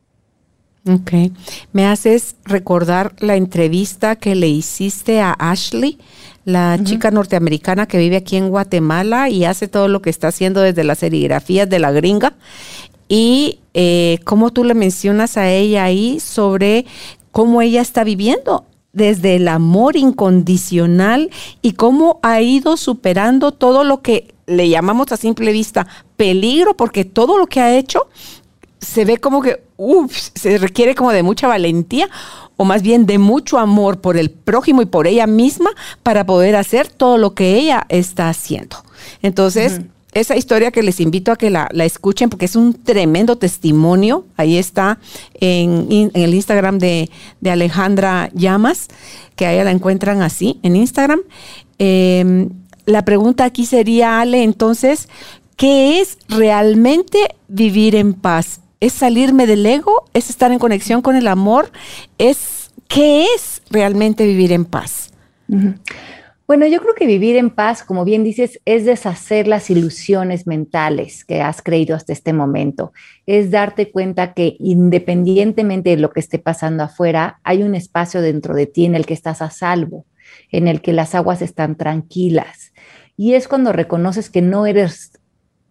Ok. 0.86 1.12
Me 1.72 1.86
haces 1.86 2.36
recordar 2.44 3.14
la 3.18 3.36
entrevista 3.36 4.16
que 4.16 4.34
le 4.34 4.48
hiciste 4.48 5.20
a 5.20 5.32
Ashley 5.32 5.98
la 6.44 6.78
chica 6.82 7.10
norteamericana 7.10 7.86
que 7.86 7.98
vive 7.98 8.16
aquí 8.16 8.36
en 8.36 8.48
Guatemala 8.48 9.28
y 9.28 9.44
hace 9.44 9.68
todo 9.68 9.88
lo 9.88 10.00
que 10.02 10.10
está 10.10 10.28
haciendo 10.28 10.60
desde 10.60 10.84
las 10.84 10.98
serigrafías 10.98 11.68
de 11.68 11.78
la 11.78 11.92
gringa. 11.92 12.34
Y 13.08 13.60
eh, 13.74 14.18
cómo 14.24 14.50
tú 14.50 14.64
le 14.64 14.74
mencionas 14.74 15.36
a 15.36 15.50
ella 15.50 15.84
ahí 15.84 16.18
sobre 16.20 16.86
cómo 17.30 17.60
ella 17.60 17.80
está 17.80 18.04
viviendo 18.04 18.64
desde 18.92 19.36
el 19.36 19.48
amor 19.48 19.96
incondicional 19.96 21.30
y 21.62 21.72
cómo 21.72 22.18
ha 22.22 22.40
ido 22.40 22.76
superando 22.76 23.52
todo 23.52 23.84
lo 23.84 24.00
que 24.00 24.34
le 24.46 24.68
llamamos 24.68 25.12
a 25.12 25.16
simple 25.16 25.52
vista 25.52 25.86
peligro, 26.16 26.76
porque 26.76 27.04
todo 27.04 27.38
lo 27.38 27.46
que 27.46 27.60
ha 27.60 27.76
hecho 27.76 28.08
se 28.80 29.04
ve 29.04 29.18
como 29.18 29.42
que, 29.42 29.62
uff, 29.76 30.12
se 30.34 30.58
requiere 30.58 30.94
como 30.94 31.12
de 31.12 31.22
mucha 31.22 31.48
valentía 31.48 32.08
o 32.56 32.64
más 32.64 32.82
bien 32.82 33.06
de 33.06 33.18
mucho 33.18 33.58
amor 33.58 34.00
por 34.00 34.16
el 34.16 34.30
prójimo 34.30 34.82
y 34.82 34.86
por 34.86 35.06
ella 35.06 35.26
misma 35.26 35.70
para 36.02 36.26
poder 36.26 36.56
hacer 36.56 36.88
todo 36.88 37.16
lo 37.16 37.34
que 37.34 37.54
ella 37.54 37.86
está 37.88 38.28
haciendo. 38.28 38.76
Entonces, 39.22 39.80
esa 40.12 40.36
historia 40.36 40.70
que 40.70 40.82
les 40.82 41.00
invito 41.00 41.32
a 41.32 41.36
que 41.36 41.50
la, 41.50 41.68
escuchen 41.72 42.28
porque 42.28 42.44
es 42.44 42.56
un 42.56 42.74
tremendo 42.74 43.36
testimonio. 43.36 44.26
Ahí 44.36 44.56
está 44.56 44.98
en, 45.34 46.10
el 46.14 46.34
Instagram 46.34 46.78
de, 46.78 47.08
Alejandra 47.48 48.30
Llamas, 48.34 48.88
que 49.36 49.46
ahí 49.46 49.62
la 49.64 49.70
encuentran 49.70 50.22
así 50.22 50.58
en 50.62 50.76
Instagram. 50.76 51.20
Em, 51.78 52.50
la 52.86 53.04
pregunta 53.04 53.44
aquí 53.44 53.66
sería, 53.66 54.20
Ale, 54.20 54.42
entonces, 54.42 55.08
¿qué 55.56 56.00
es 56.00 56.18
realmente 56.28 57.36
vivir 57.48 57.94
en 57.94 58.14
paz? 58.14 58.60
¿Es 58.80 58.94
salirme 58.94 59.46
del 59.46 59.66
ego? 59.66 60.04
¿Es 60.14 60.30
estar 60.30 60.50
en 60.52 60.58
conexión 60.58 61.02
con 61.02 61.14
el 61.14 61.28
amor? 61.28 61.70
¿Es 62.16 62.70
qué 62.88 63.24
es 63.24 63.60
realmente 63.70 64.24
vivir 64.24 64.52
en 64.52 64.64
paz? 64.64 65.12
Bueno, 66.46 66.66
yo 66.66 66.80
creo 66.80 66.94
que 66.94 67.06
vivir 67.06 67.36
en 67.36 67.50
paz, 67.50 67.84
como 67.84 68.06
bien 68.06 68.24
dices, 68.24 68.58
es 68.64 68.86
deshacer 68.86 69.46
las 69.46 69.68
ilusiones 69.68 70.46
mentales 70.46 71.26
que 71.26 71.42
has 71.42 71.60
creído 71.60 71.94
hasta 71.94 72.14
este 72.14 72.32
momento. 72.32 72.94
Es 73.26 73.50
darte 73.50 73.90
cuenta 73.90 74.32
que 74.32 74.56
independientemente 74.58 75.90
de 75.90 75.96
lo 75.98 76.10
que 76.10 76.20
esté 76.20 76.38
pasando 76.38 76.82
afuera, 76.82 77.38
hay 77.44 77.62
un 77.62 77.74
espacio 77.74 78.22
dentro 78.22 78.54
de 78.54 78.66
ti 78.66 78.86
en 78.86 78.94
el 78.94 79.04
que 79.04 79.14
estás 79.14 79.42
a 79.42 79.50
salvo, 79.50 80.06
en 80.50 80.68
el 80.68 80.80
que 80.80 80.94
las 80.94 81.14
aguas 81.14 81.42
están 81.42 81.76
tranquilas. 81.76 82.72
Y 83.16 83.34
es 83.34 83.46
cuando 83.46 83.74
reconoces 83.74 84.30
que 84.30 84.40
no 84.40 84.64
eres 84.64 85.09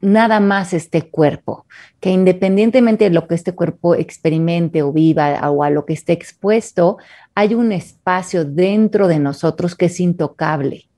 nada 0.02 0.40
más 0.40 0.74
este 0.74 1.10
cuerpo, 1.10 1.66
que 2.00 2.10
independientemente 2.10 3.06
de 3.06 3.10
lo 3.10 3.28
que 3.28 3.36
este 3.36 3.54
cuerpo 3.54 3.96
experimente 3.96 4.82
o 4.82 4.94
viva 4.94 5.50
o 5.50 5.64
a 5.64 5.70
lo 5.70 5.86
que 5.86 5.94
esté 5.94 6.14
expuesto, 6.14 6.98
hay 7.36 7.54
un 7.54 7.72
espacio 7.72 8.46
dentro 8.46 9.08
de 9.08 9.20
nosotros 9.20 9.76
que 9.76 9.86
es 9.86 10.00
intocable. 10.00 10.90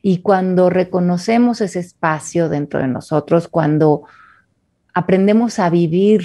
Y 0.00 0.18
cuando 0.18 0.70
reconocemos 0.70 1.60
ese 1.60 1.80
espacio 1.80 2.48
dentro 2.48 2.80
de 2.80 2.88
nosotros, 2.88 3.48
cuando 3.48 4.04
aprendemos 4.94 5.58
a 5.58 5.68
vivir 5.68 6.24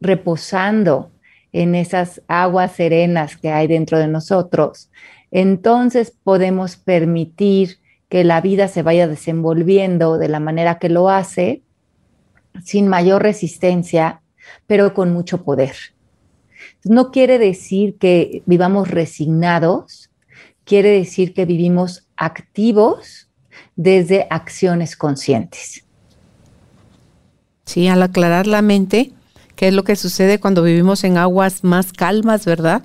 reposando 0.00 1.10
en 1.52 1.74
esas 1.74 2.22
aguas 2.28 2.72
serenas 2.72 3.36
que 3.36 3.50
hay 3.50 3.66
dentro 3.66 3.98
de 3.98 4.08
nosotros, 4.08 4.90
entonces 5.30 6.16
podemos 6.22 6.76
permitir 6.76 7.78
que 8.08 8.24
la 8.24 8.40
vida 8.40 8.68
se 8.68 8.82
vaya 8.82 9.06
desenvolviendo 9.06 10.18
de 10.18 10.28
la 10.28 10.40
manera 10.40 10.78
que 10.78 10.88
lo 10.88 11.08
hace, 11.08 11.62
sin 12.64 12.88
mayor 12.88 13.22
resistencia, 13.22 14.22
pero 14.66 14.94
con 14.94 15.12
mucho 15.12 15.44
poder. 15.44 15.76
No 16.84 17.10
quiere 17.10 17.38
decir 17.38 17.96
que 17.98 18.42
vivamos 18.46 18.90
resignados, 18.90 20.10
quiere 20.64 20.90
decir 20.90 21.34
que 21.34 21.44
vivimos 21.44 22.06
activos 22.16 23.28
desde 23.76 24.26
acciones 24.30 24.96
conscientes. 24.96 25.84
Sí, 27.64 27.88
al 27.88 28.02
aclarar 28.02 28.46
la 28.46 28.62
mente, 28.62 29.12
que 29.58 29.66
es 29.66 29.74
lo 29.74 29.82
que 29.82 29.96
sucede 29.96 30.38
cuando 30.38 30.62
vivimos 30.62 31.02
en 31.02 31.18
aguas 31.18 31.64
más 31.64 31.92
calmas, 31.92 32.44
¿verdad? 32.44 32.82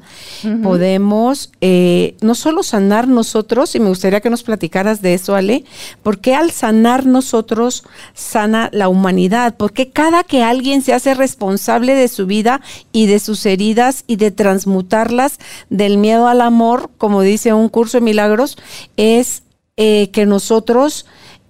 Podemos 0.63 1.51
eh, 1.61 2.15
no 2.21 2.33
solo 2.33 2.63
sanar 2.63 3.07
nosotros, 3.07 3.75
y 3.75 3.79
me 3.79 3.89
gustaría 3.89 4.21
que 4.21 4.31
nos 4.31 4.41
platicaras 4.41 4.99
de 5.03 5.13
eso, 5.13 5.35
Ale, 5.35 5.65
porque 6.01 6.33
al 6.33 6.49
sanar 6.49 7.05
nosotros 7.05 7.83
sana 8.15 8.71
la 8.73 8.89
humanidad, 8.89 9.55
porque 9.55 9.91
cada 9.91 10.23
que 10.23 10.41
alguien 10.41 10.81
se 10.81 10.95
hace 10.95 11.13
responsable 11.13 11.93
de 11.93 12.07
su 12.07 12.25
vida 12.25 12.59
y 12.91 13.05
de 13.05 13.19
sus 13.19 13.45
heridas 13.45 14.03
y 14.07 14.15
de 14.15 14.31
transmutarlas 14.31 15.37
del 15.69 15.99
miedo 15.99 16.27
al 16.27 16.41
amor, 16.41 16.89
como 16.97 17.21
dice 17.21 17.53
un 17.53 17.69
curso 17.69 17.97
de 17.99 18.01
milagros, 18.01 18.57
es 18.97 19.43
eh, 19.77 20.09
que 20.09 20.25
nosotros 20.25 21.05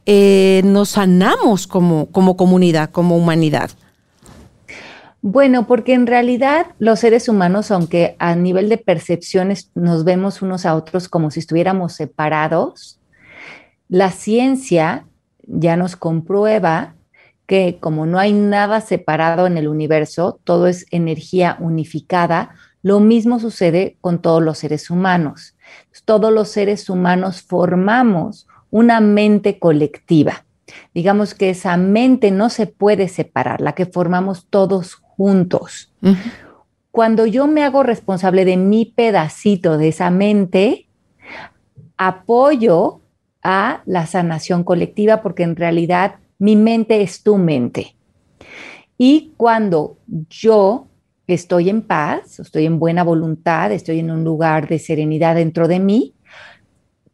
eh, 0.05 0.63
nos 0.65 0.89
sanamos 0.89 1.65
como, 1.65 2.07
como 2.07 2.35
comunidad, 2.35 2.89
como 2.89 3.15
humanidad. 3.15 3.71
Bueno, 5.25 5.67
porque 5.67 5.93
en 5.93 6.05
realidad 6.05 6.67
los 6.79 6.99
seres 6.99 7.29
humanos, 7.29 7.71
aunque 7.71 8.17
a 8.19 8.35
nivel 8.35 8.67
de 8.67 8.77
percepciones 8.77 9.71
nos 9.73 10.03
vemos 10.03 10.41
unos 10.41 10.65
a 10.65 10.75
otros 10.75 11.07
como 11.07 11.31
si 11.31 11.39
estuviéramos 11.39 11.93
separados, 11.93 12.99
la 13.87 14.11
ciencia 14.11 15.07
ya 15.43 15.77
nos 15.77 15.95
comprueba 15.95 16.95
que 17.47 17.77
como 17.79 18.05
no 18.05 18.19
hay 18.19 18.33
nada 18.33 18.81
separado 18.81 19.47
en 19.47 19.57
el 19.57 19.69
universo, 19.69 20.41
todo 20.43 20.67
es 20.67 20.87
energía 20.91 21.55
unificada, 21.61 22.53
lo 22.81 22.99
mismo 22.99 23.39
sucede 23.39 23.95
con 24.01 24.21
todos 24.21 24.43
los 24.43 24.57
seres 24.57 24.89
humanos. 24.89 25.55
Todos 26.03 26.33
los 26.33 26.49
seres 26.49 26.89
humanos 26.89 27.41
formamos 27.41 28.45
una 28.71 28.99
mente 28.99 29.57
colectiva. 29.57 30.45
Digamos 30.93 31.33
que 31.33 31.51
esa 31.51 31.77
mente 31.77 32.29
no 32.29 32.49
se 32.49 32.67
puede 32.67 33.07
separar, 33.07 33.61
la 33.61 33.71
que 33.71 33.85
formamos 33.85 34.47
todos 34.49 35.02
juntos. 35.23 35.89
Cuando 36.91 37.25
yo 37.25 37.47
me 37.47 37.63
hago 37.63 37.81
responsable 37.81 38.43
de 38.43 38.57
mi 38.57 38.83
pedacito 38.83 39.77
de 39.77 39.87
esa 39.87 40.09
mente, 40.09 40.87
apoyo 41.95 42.99
a 43.41 43.83
la 43.85 44.05
sanación 44.05 44.65
colectiva 44.65 45.21
porque 45.21 45.43
en 45.43 45.55
realidad 45.55 46.15
mi 46.39 46.57
mente 46.57 47.01
es 47.01 47.23
tu 47.23 47.37
mente. 47.37 47.95
Y 48.97 49.31
cuando 49.37 49.97
yo 50.29 50.87
estoy 51.25 51.69
en 51.69 51.83
paz, 51.83 52.41
estoy 52.41 52.65
en 52.65 52.77
buena 52.77 53.05
voluntad, 53.05 53.71
estoy 53.71 53.99
en 53.99 54.11
un 54.11 54.25
lugar 54.25 54.67
de 54.67 54.77
serenidad 54.77 55.35
dentro 55.35 55.69
de 55.69 55.79
mí, 55.79 56.15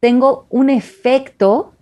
tengo 0.00 0.48
un 0.50 0.68
efecto 0.68 1.74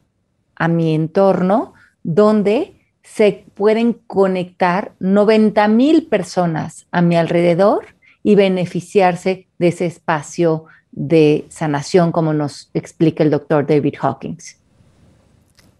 a 0.56 0.68
mi 0.68 0.94
entorno 0.94 1.72
donde 2.02 2.77
se 3.14 3.44
pueden 3.54 3.94
conectar 3.94 4.92
90 5.00 5.66
mil 5.68 6.06
personas 6.06 6.86
a 6.92 7.02
mi 7.02 7.16
alrededor 7.16 7.86
y 8.22 8.34
beneficiarse 8.34 9.46
de 9.58 9.68
ese 9.68 9.86
espacio 9.86 10.66
de 10.92 11.46
sanación, 11.48 12.12
como 12.12 12.32
nos 12.32 12.70
explica 12.74 13.24
el 13.24 13.30
doctor 13.30 13.66
David 13.66 13.94
Hawkins. 14.00 14.56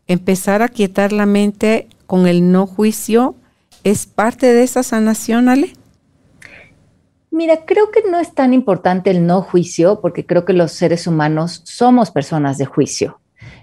Empezar 0.07 0.63
a 0.63 0.69
quietar 0.69 1.13
la 1.13 1.27
mente 1.27 1.89
con 2.07 2.27
el 2.27 2.51
no 2.51 2.67
juicio 2.67 3.35
es 3.85 4.07
parte 4.07 4.53
de 4.53 4.63
esa 4.63 4.83
sanación, 4.83 5.49
Ale. 5.49 5.73
Mira, 7.31 7.65
creo 7.67 7.91
que 7.91 8.03
no 8.11 8.19
es 8.19 8.35
tan 8.35 8.55
importante 8.55 9.11
el 9.11 9.27
no 9.27 9.43
juicio, 9.43 10.01
porque 10.01 10.25
creo 10.25 10.45
que 10.45 10.55
los 10.55 10.73
seres 10.73 11.07
humanos 11.07 11.61
somos 11.65 12.11
personas 12.11 12.59
de 12.59 12.65
juicio 12.65 13.21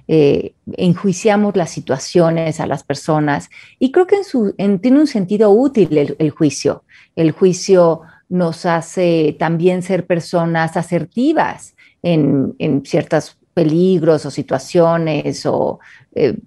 eh, 0.07 0.53
enjuiciamos 0.73 1.55
las 1.55 1.71
situaciones 1.71 2.59
a 2.59 2.67
las 2.67 2.83
personas 2.83 3.49
y 3.79 3.91
creo 3.91 4.05
que 4.05 4.17
en 4.57 4.79
tiene 4.79 4.99
un 4.99 5.07
sentido 5.07 5.49
útil 5.49 6.15
el, 6.17 6.29
juicio. 6.29 6.83
El 7.15 7.31
juicio 7.31 8.01
nos 8.29 8.65
hace 8.65 9.35
también 9.39 9.81
ser 9.81 10.05
personas 10.05 10.77
asertivas 10.77 11.75
en, 12.03 12.55
ciertos 12.85 13.37
peligros 13.53 14.25
o 14.25 14.31
situaciones 14.31 15.45
o 15.45 15.79
eh, 16.13 16.37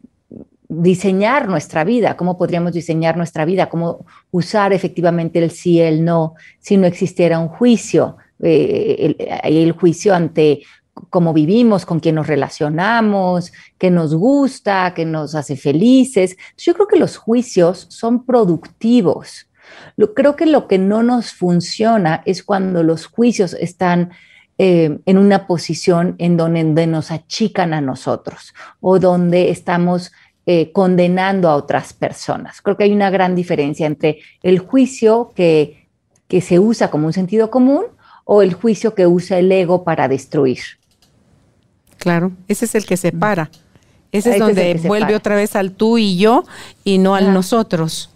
diseñar 0.68 1.48
nuestra 1.48 1.82
vida, 1.82 2.16
cómo 2.16 2.36
podríamos 2.36 2.72
diseñar 2.72 3.16
nuestra 3.16 3.44
vida, 3.44 3.68
cómo 3.68 4.04
usar 4.30 4.72
efectivamente 4.72 5.38
el 5.42 5.50
sí, 5.50 5.80
el 5.80 6.04
no, 6.04 6.34
si 6.60 6.76
no 6.76 6.86
existiera 6.86 7.38
un 7.38 7.48
juicio, 7.48 8.18
eh, 8.40 9.16
el, 9.42 9.72
juicio 9.72 10.14
ante 10.14 10.62
cómo 11.10 11.32
vivimos, 11.32 11.86
con 11.86 12.00
quién 12.00 12.16
nos 12.16 12.26
relacionamos, 12.26 13.52
qué 13.78 13.90
nos 13.90 14.14
gusta, 14.14 14.92
qué 14.94 15.04
nos 15.04 15.34
hace 15.34 15.56
felices. 15.56 16.36
Yo 16.56 16.74
creo 16.74 16.86
que 16.86 16.98
los 16.98 17.16
juicios 17.16 17.86
son 17.90 18.24
productivos. 18.24 19.46
creo 20.14 20.36
que 20.36 20.46
lo 20.46 20.66
que 20.66 20.78
no 20.78 21.02
nos 21.02 21.32
funciona 21.32 22.22
es 22.24 22.42
cuando 22.42 22.82
los 22.82 23.06
juicios 23.06 23.54
están 23.54 24.10
eh, 24.60 24.98
en 25.06 25.18
una 25.18 25.46
posición 25.46 26.16
en 26.18 26.36
donde, 26.36 26.86
nos 26.86 27.10
achican 27.10 27.72
a 27.74 27.80
nosotros 27.80 28.54
o 28.80 28.98
donde 28.98 29.50
estamos 29.50 30.10
eh, 30.46 30.72
condenando 30.72 31.48
a 31.48 31.54
otras 31.54 31.92
personas. 31.92 32.60
Creo 32.60 32.76
que 32.76 32.84
hay 32.84 32.92
una 32.92 33.10
gran 33.10 33.36
diferencia 33.36 33.86
entre 33.86 34.18
el 34.42 34.58
juicio 34.58 35.32
que, 35.36 35.86
que 36.26 36.40
se 36.40 36.58
usa 36.58 36.90
como 36.90 37.06
un 37.06 37.12
sentido 37.12 37.50
común 37.50 37.84
o 38.24 38.42
el 38.42 38.52
juicio 38.54 38.94
que 38.94 39.06
usa 39.06 39.38
el 39.38 39.52
ego 39.52 39.84
para 39.84 40.08
destruir. 40.08 40.77
Claro, 41.98 42.32
ese 42.46 42.64
es 42.64 42.74
el 42.74 42.86
que 42.86 42.96
separa. 42.96 43.50
Ese 44.10 44.32
es 44.32 44.38
donde 44.38 44.80
vuelve 44.86 45.14
otra 45.14 45.36
vez 45.36 45.54
al 45.54 45.72
tú 45.72 45.98
y 45.98 46.16
yo 46.16 46.44
y 46.82 46.98
no 46.98 47.14
al 47.14 47.34
nosotros. 47.34 48.10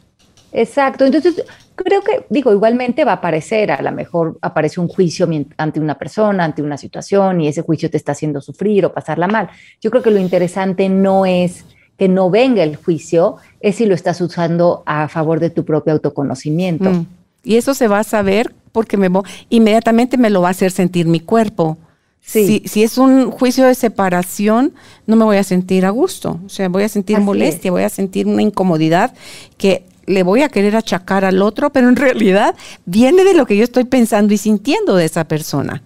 Exacto. 0.53 1.05
Entonces, 1.05 1.45
creo 1.75 2.03
que, 2.03 2.27
digo, 2.31 2.53
igualmente 2.53 3.05
va 3.05 3.13
a 3.13 3.17
aparecer, 3.17 3.71
a 3.71 3.83
lo 3.83 3.93
mejor 3.93 4.39
aparece 4.41 4.81
un 4.81 4.89
juicio 4.89 5.29
ante 5.57 5.81
una 5.81 5.99
persona, 5.99 6.45
ante 6.45 6.63
una 6.63 6.79
situación, 6.79 7.41
y 7.41 7.49
ese 7.49 7.63
juicio 7.63 7.91
te 7.91 7.97
está 7.97 8.13
haciendo 8.13 8.41
sufrir 8.41 8.87
o 8.87 8.93
pasarla 8.93 9.27
mal. 9.27 9.51
Yo 9.81 9.91
creo 9.91 10.03
que 10.03 10.11
lo 10.11 10.19
interesante 10.19 10.89
no 10.89 11.27
es 11.27 11.65
que 11.99 12.09
no 12.09 12.31
venga 12.31 12.63
el 12.63 12.77
juicio, 12.77 13.37
es 13.61 13.77
si 13.77 13.87
lo 13.87 13.95
estás 13.95 14.21
usando 14.21 14.83
a 14.87 15.09
favor 15.09 15.41
de 15.41 15.51
tu 15.51 15.65
propio 15.65 15.93
autoconocimiento. 15.93 16.91
Mm. 16.91 17.07
Y 17.45 17.57
eso 17.57 17.75
se 17.75 17.89
va 17.89 18.01
a 18.01 18.05
saber 18.05 18.55
porque 18.73 18.97
me 18.97 19.09
inmediatamente 19.51 20.17
me 20.17 20.31
lo 20.31 20.41
va 20.41 20.49
a 20.49 20.53
hacer 20.53 20.71
sentir 20.71 21.07
mi 21.07 21.21
cuerpo 21.21 21.77
Si, 22.25 22.63
si, 22.67 22.83
es 22.85 22.99
un 22.99 23.31
juicio 23.31 23.67
de 23.67 23.75
separación, 23.75 24.73
no 25.07 25.17
me 25.17 25.25
voy 25.25 25.37
a 25.37 25.45
sentir 25.45 25.85
a 25.85 25.91
gusto. 25.91 26.41
O 26.47 26.49
sea, 26.49 26.69
voy 26.69 26.85
a 26.85 26.89
sentir 26.89 27.19
molestia, 27.19 27.73
voy 27.73 27.83
a 27.83 27.89
sentir 27.89 28.27
una 28.27 28.43
incomodidad 28.43 29.13
que 29.59 29.85
le 30.07 30.23
voy 30.23 30.43
a 30.43 30.49
querer 30.49 30.77
achacar 30.77 31.25
al 31.25 31.43
otro, 31.43 31.71
pero 31.71 31.89
en 31.89 31.97
realidad 32.07 32.55
viene 32.85 33.25
de 33.25 33.35
lo 33.35 33.45
que 33.45 33.57
yo 33.57 33.65
estoy 33.65 33.85
pensando 33.85 34.33
y 34.33 34.39
sintiendo 34.39 34.95
de 34.95 35.05
esa 35.05 35.25
persona. 35.25 35.83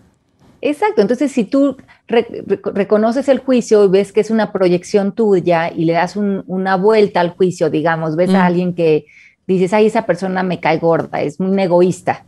Exacto, 0.60 1.02
entonces 1.02 1.32
si 1.32 1.44
tú 1.44 1.76
reconoces 2.06 3.28
el 3.28 3.38
juicio 3.38 3.84
y 3.84 3.88
ves 3.88 4.12
que 4.12 4.20
es 4.20 4.30
una 4.30 4.52
proyección 4.52 5.12
tuya 5.12 5.70
y 5.70 5.84
le 5.84 5.92
das 5.92 6.16
una 6.16 6.76
vuelta 6.76 7.20
al 7.20 7.30
juicio, 7.30 7.70
digamos, 7.70 8.16
ves 8.16 8.30
a 8.30 8.40
mm. 8.40 8.46
alguien 8.46 8.74
que 8.74 9.06
dices, 9.46 9.72
ay, 9.72 9.86
esa 9.86 10.06
persona 10.06 10.42
me 10.42 10.60
cae 10.60 10.78
gorda, 10.78 11.20
es 11.20 11.40
muy 11.40 11.60
egoísta. 11.62 12.24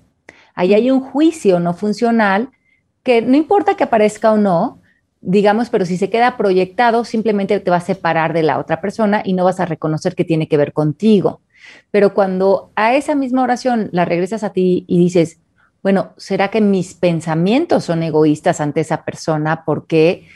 Ahí 0.55 0.75
hay 0.75 0.91
un 0.91 1.01
juicio 1.01 1.59
no 1.61 1.75
funcional 1.75 2.51
que 3.03 3.23
no 3.23 3.37
importa 3.37 3.77
que 3.77 3.85
aparezca 3.85 4.33
o 4.33 4.37
no, 4.37 4.81
digamos, 5.21 5.71
pero 5.71 5.85
si 5.85 5.97
se 5.97 6.11
queda 6.11 6.37
proyectado, 6.37 7.05
simplemente 7.05 7.59
te 7.61 7.71
va 7.71 7.79
a 7.79 7.81
separar 7.81 8.33
de 8.33 8.43
la 8.43 8.59
otra 8.59 8.81
persona 8.81 9.23
y 9.25 9.33
no 9.33 9.45
vas 9.45 9.61
a 9.61 9.67
reconocer 9.67 10.15
que 10.15 10.25
tiene 10.25 10.49
que 10.49 10.57
ver 10.57 10.73
contigo. 10.73 11.41
Pero 11.91 12.15
cuando 12.15 12.71
a 12.77 12.95
esa 12.95 13.15
misma 13.15 13.43
oración 13.43 13.89
la 13.93 14.05
regresas 14.05 14.45
a 14.45 14.53
ti 14.53 14.85
y 14.87 14.99
dices, 14.99 15.41
bueno, 15.83 16.13
¿será 16.17 16.49
que 16.49 16.61
mis 16.61 16.95
pensamientos 16.95 17.85
son 17.85 18.03
egoístas 18.03 18.61
ante 18.61 18.81
esa 18.81 19.05
persona 19.05 19.65
porque 19.65 20.27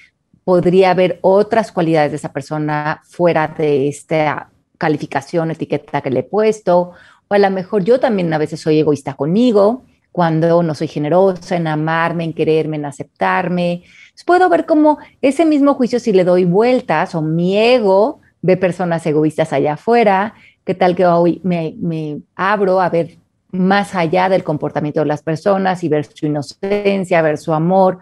podría 0.45 0.91
haber 0.91 1.19
otras 1.23 1.73
cualidades 1.73 2.13
de 2.13 2.17
esa 2.17 2.33
persona 2.33 3.03
fuera 3.05 3.49
de 3.49 3.89
esta 3.89 4.51
calificación, 4.79 5.51
etiqueta 5.51 6.01
que 6.01 6.11
le 6.11 6.21
he 6.21 6.25
puesto? 6.25 6.93
O 7.29 7.35
a 7.35 7.39
lo 7.39 7.51
mejor 7.51 7.85
yo 7.85 8.01
también 8.01 8.33
a 8.33 8.39
veces 8.39 8.61
soy 8.61 8.81
egoísta 8.81 9.15
conmigo 9.15 9.85
cuando 10.13 10.63
no 10.63 10.75
soy 10.75 10.89
generosa 10.89 11.57
en 11.57 11.67
amarme, 11.67 12.25
en 12.25 12.33
quererme, 12.33 12.77
en 12.77 12.85
aceptarme. 12.85 13.83
puedo 14.25 14.49
ver 14.49 14.67
como 14.67 14.99
ese 15.21 15.45
mismo 15.45 15.75
juicio 15.75 15.99
si 15.99 16.13
le 16.13 16.23
doy 16.25 16.45
vueltas 16.45 17.15
o 17.15 17.23
mi 17.23 17.57
ego 17.59 18.21
ve 18.43 18.57
personas 18.57 19.05
egoístas 19.07 19.53
allá 19.53 19.75
afuera 19.75 20.35
¿Qué 20.65 20.75
tal 20.75 20.95
que 20.95 21.05
hoy 21.07 21.41
me, 21.43 22.21
abro 22.37 22.81
a 22.81 22.89
ver 22.89 23.19
más 23.51 23.95
allá 23.95 24.29
del 24.29 24.45
comportamiento 24.45 25.01
de 25.01 25.07
las 25.07 25.23
personas 25.23 25.83
y 25.83 25.89
ver 25.89 26.05
su 26.05 26.27
inocencia, 26.27 27.21
ver 27.21 27.39
su 27.39 27.53
amor? 27.53 27.99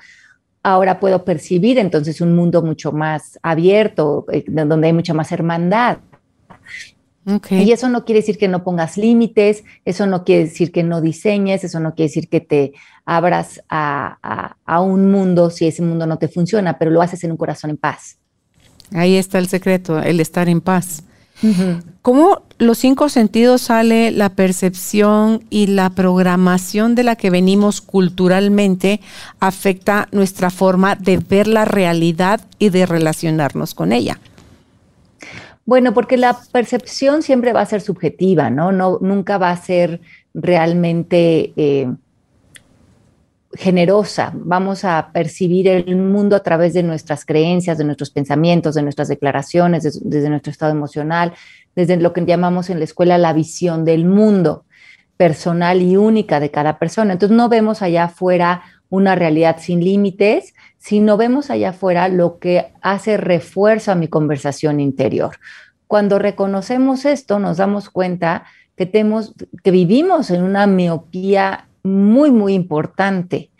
Ahora 0.62 1.00
puedo 1.00 1.24
percibir 1.24 1.78
entonces 1.78 2.20
un 2.20 2.36
mundo 2.36 2.60
mucho 2.60 2.92
más 2.92 3.38
abierto, 3.42 4.26
eh, 4.30 4.44
donde 4.46 4.88
hay 4.88 4.92
mucha 4.92 5.14
más 5.14 5.32
hermandad. 5.32 5.98
Y 7.50 7.72
eso 7.72 7.88
no 7.88 8.04
quiere 8.04 8.20
decir 8.20 8.38
que 8.38 8.48
no 8.48 8.64
pongas 8.64 8.96
límites, 8.96 9.64
eso 9.84 10.06
no 10.06 10.24
quiere 10.24 10.44
decir 10.44 10.72
que 10.72 10.82
no 10.82 11.00
diseñes, 11.00 11.64
eso 11.64 11.80
no 11.80 11.94
quiere 11.94 12.08
decir 12.08 12.28
que 12.28 12.40
te 12.40 12.72
abras 13.04 13.62
a, 13.68 14.56
a, 14.64 14.80
un 14.80 15.10
mundo 15.10 15.50
si 15.50 15.66
ese 15.66 15.82
mundo 15.82 16.06
no 16.06 16.18
te 16.18 16.28
funciona, 16.28 16.78
pero 16.78 16.90
lo 16.90 17.02
haces 17.02 17.22
en 17.24 17.32
un 17.32 17.36
corazón 17.36 17.70
en 17.70 17.76
paz. 17.76 18.18
Ahí 18.92 19.16
está 19.16 19.38
el 19.38 19.48
secreto, 19.48 20.00
el 20.00 20.20
estar 20.20 20.48
en 20.48 20.60
paz. 20.60 21.04
¿Cómo 22.02 22.42
los 22.58 22.78
cinco 22.78 23.08
sentidos 23.08 23.62
sale 23.62 24.10
la 24.10 24.28
percepción 24.30 25.44
y 25.48 25.68
la 25.68 25.90
programación 25.90 26.94
de 26.94 27.02
la 27.02 27.16
que 27.16 27.30
venimos 27.30 27.80
culturalmente 27.80 29.00
afecta 29.38 30.08
nuestra 30.12 30.50
forma 30.50 30.96
de 30.96 31.16
ver 31.16 31.46
la 31.46 31.64
realidad 31.64 32.42
y 32.58 32.68
de 32.68 32.84
relacionarnos 32.84 33.74
con 33.74 33.92
ella? 33.92 34.20
Bueno, 35.70 35.94
porque 35.94 36.16
la 36.16 36.36
percepción 36.50 37.22
siempre 37.22 37.52
va 37.52 37.60
a 37.60 37.64
ser 37.64 37.80
subjetiva, 37.80 38.50
¿no? 38.50 38.72
no 38.72 38.98
nunca 39.00 39.38
va 39.38 39.52
a 39.52 39.56
ser 39.56 40.00
realmente 40.34 41.52
eh, 41.54 41.88
generosa. 43.52 44.32
Vamos 44.34 44.84
a 44.84 45.10
percibir 45.12 45.68
el 45.68 45.94
mundo 45.94 46.34
a 46.34 46.42
través 46.42 46.74
de 46.74 46.82
nuestras 46.82 47.24
creencias, 47.24 47.78
de 47.78 47.84
nuestros 47.84 48.10
pensamientos, 48.10 48.74
de 48.74 48.82
nuestras 48.82 49.06
declaraciones, 49.06 50.00
desde 50.02 50.28
nuestro 50.28 50.50
estado 50.50 50.72
emocional, 50.72 51.34
desde 51.76 51.96
lo 51.98 52.12
que 52.12 52.26
llamamos 52.26 52.68
en 52.68 52.80
la 52.80 52.84
escuela 52.84 53.16
la 53.16 53.32
visión 53.32 53.84
del 53.84 54.06
mundo 54.06 54.64
personal 55.16 55.82
y 55.82 55.96
única 55.96 56.40
de 56.40 56.50
cada 56.50 56.80
persona. 56.80 57.12
Entonces 57.12 57.36
no 57.36 57.48
vemos 57.48 57.80
allá 57.80 58.06
afuera 58.06 58.62
una 58.88 59.14
realidad 59.14 59.58
sin 59.60 59.84
límites, 59.84 60.52
sino 60.80 61.18
vemos 61.18 61.50
allá 61.50 61.70
afuera 61.70 62.08
lo 62.08 62.38
que 62.38 62.72
hace 62.80 63.18
refuerzo 63.18 63.92
a 63.92 63.94
mi 63.94 64.08
conversación 64.08 64.80
interior. 64.80 65.36
Cuando 65.86 66.18
reconocemos 66.18 67.04
esto, 67.04 67.38
nos 67.38 67.58
damos 67.58 67.90
cuenta 67.90 68.44
que, 68.76 68.90
que 69.62 69.70
vivimos 69.70 70.30
en 70.30 70.42
una 70.42 70.66
miopía 70.66 71.68
muy, 71.82 72.30
muy 72.30 72.54
importante. 72.54 73.50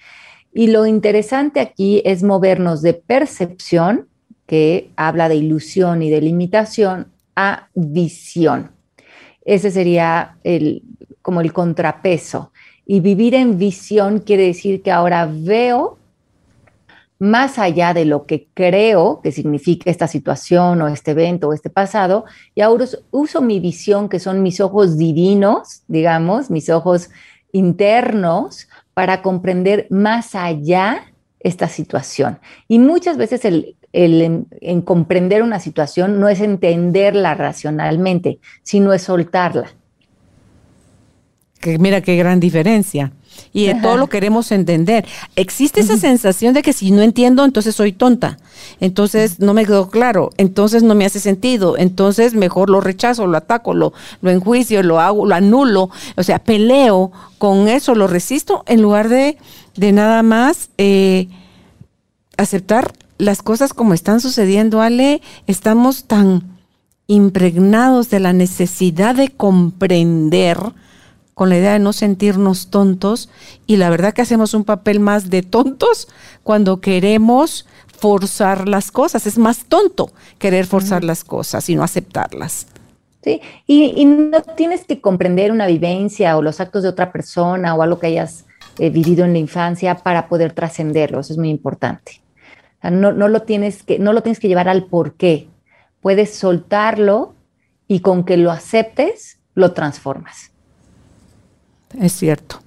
Y 0.52 0.68
lo 0.68 0.86
interesante 0.86 1.60
aquí 1.60 2.00
es 2.06 2.22
movernos 2.22 2.80
de 2.80 2.94
percepción, 2.94 4.08
que 4.46 4.90
habla 4.96 5.28
de 5.28 5.36
ilusión 5.36 6.02
y 6.02 6.10
de 6.10 6.22
limitación, 6.22 7.08
a 7.36 7.68
visión. 7.74 8.72
Ese 9.44 9.70
sería 9.70 10.38
el, 10.42 10.82
como 11.20 11.42
el 11.42 11.52
contrapeso. 11.52 12.50
Y 12.86 13.00
vivir 13.00 13.34
en 13.34 13.58
visión 13.58 14.20
quiere 14.20 14.46
decir 14.46 14.82
que 14.82 14.90
ahora 14.90 15.30
veo 15.30 15.99
más 17.20 17.58
allá 17.58 17.92
de 17.92 18.06
lo 18.06 18.24
que 18.24 18.48
creo 18.54 19.20
que 19.22 19.30
significa 19.30 19.90
esta 19.90 20.08
situación 20.08 20.80
o 20.80 20.88
este 20.88 21.10
evento 21.10 21.48
o 21.48 21.52
este 21.52 21.68
pasado, 21.68 22.24
y 22.54 22.62
ahora 22.62 22.86
uso 23.10 23.42
mi 23.42 23.60
visión, 23.60 24.08
que 24.08 24.18
son 24.18 24.42
mis 24.42 24.58
ojos 24.60 24.96
divinos, 24.96 25.82
digamos, 25.86 26.50
mis 26.50 26.70
ojos 26.70 27.10
internos 27.52 28.68
para 28.94 29.20
comprender 29.20 29.86
más 29.90 30.34
allá 30.34 31.12
esta 31.40 31.68
situación. 31.68 32.38
Y 32.68 32.78
muchas 32.78 33.18
veces 33.18 33.44
el, 33.44 33.76
en, 33.92 34.80
comprender 34.82 35.42
una 35.42 35.60
situación 35.60 36.20
no 36.20 36.28
es 36.30 36.40
entenderla 36.40 37.34
racionalmente, 37.34 38.38
sino 38.62 38.94
es 38.94 39.02
soltarla. 39.02 39.70
Que 41.60 41.78
mira 41.78 42.00
qué 42.00 42.16
gran 42.16 42.40
diferencia. 42.40 43.12
Y 43.52 43.66
de 43.66 43.74
todo 43.74 43.96
lo 43.96 44.08
queremos 44.08 44.52
entender. 44.52 45.06
Existe 45.36 45.80
esa 45.80 45.96
sensación 45.96 46.54
de 46.54 46.62
que 46.62 46.72
si 46.72 46.90
no 46.90 47.02
entiendo, 47.02 47.44
entonces 47.44 47.74
soy 47.74 47.92
tonta. 47.92 48.38
Entonces 48.80 49.40
no 49.40 49.54
me 49.54 49.64
quedó 49.64 49.90
claro. 49.90 50.30
Entonces 50.36 50.82
no 50.82 50.94
me 50.94 51.04
hace 51.04 51.20
sentido. 51.20 51.76
Entonces 51.76 52.34
mejor 52.34 52.70
lo 52.70 52.80
rechazo, 52.80 53.26
lo 53.26 53.36
ataco, 53.36 53.74
lo, 53.74 53.92
lo 54.22 54.30
enjuicio, 54.30 54.82
lo 54.82 55.00
hago, 55.00 55.26
lo 55.26 55.34
anulo. 55.34 55.90
O 56.16 56.22
sea, 56.22 56.38
peleo 56.38 57.12
con 57.38 57.68
eso, 57.68 57.94
lo 57.94 58.06
resisto 58.06 58.64
en 58.66 58.82
lugar 58.82 59.08
de, 59.08 59.36
de 59.76 59.92
nada 59.92 60.22
más 60.22 60.70
eh, 60.78 61.28
aceptar 62.36 62.92
las 63.18 63.42
cosas 63.42 63.74
como 63.74 63.94
están 63.94 64.20
sucediendo, 64.20 64.80
Ale. 64.80 65.20
Estamos 65.46 66.04
tan 66.04 66.58
impregnados 67.06 68.08
de 68.08 68.20
la 68.20 68.32
necesidad 68.32 69.14
de 69.14 69.28
comprender 69.30 70.58
con 71.40 71.48
la 71.48 71.56
idea 71.56 71.72
de 71.72 71.78
no 71.78 71.94
sentirnos 71.94 72.68
tontos 72.68 73.30
y 73.66 73.78
la 73.78 73.88
verdad 73.88 74.12
que 74.12 74.20
hacemos 74.20 74.52
un 74.52 74.64
papel 74.64 75.00
más 75.00 75.30
de 75.30 75.40
tontos 75.40 76.06
cuando 76.42 76.82
queremos 76.82 77.66
forzar 77.86 78.68
las 78.68 78.90
cosas. 78.90 79.26
Es 79.26 79.38
más 79.38 79.64
tonto 79.64 80.12
querer 80.38 80.66
forzar 80.66 81.02
las 81.02 81.24
cosas 81.24 81.70
y 81.70 81.76
no 81.76 81.82
aceptarlas. 81.82 82.66
Sí, 83.24 83.40
y, 83.66 84.04
no 84.04 84.42
tienes 84.42 84.84
que 84.84 85.00
comprender 85.00 85.50
una 85.50 85.66
vivencia 85.66 86.36
o 86.36 86.42
los 86.42 86.60
actos 86.60 86.82
de 86.82 86.90
otra 86.90 87.10
persona 87.10 87.74
o 87.74 87.80
algo 87.80 87.98
que 87.98 88.08
hayas 88.08 88.44
eh, 88.78 88.90
vivido 88.90 89.24
en 89.24 89.32
la 89.32 89.38
infancia 89.38 89.94
para 89.94 90.28
poder 90.28 90.52
trascenderlo. 90.52 91.20
Eso 91.20 91.32
es 91.32 91.38
muy 91.38 91.48
importante. 91.48 92.20
no, 92.82 93.12
no, 93.12 93.28
lo 93.28 93.40
tienes 93.44 93.82
que, 93.82 93.98
no 93.98 94.12
lo 94.12 94.22
tienes 94.22 94.40
que 94.40 94.48
llevar 94.48 94.68
al 94.68 94.84
por 94.84 95.14
qué. 95.14 95.48
Puedes 96.02 96.34
soltarlo 96.34 97.34
y 97.88 98.00
con 98.00 98.24
que 98.24 98.36
lo 98.36 98.50
aceptes, 98.50 99.38
lo 99.54 99.72
transformas. 99.72 100.49
Es 101.98 102.12
cierto. 102.12 102.60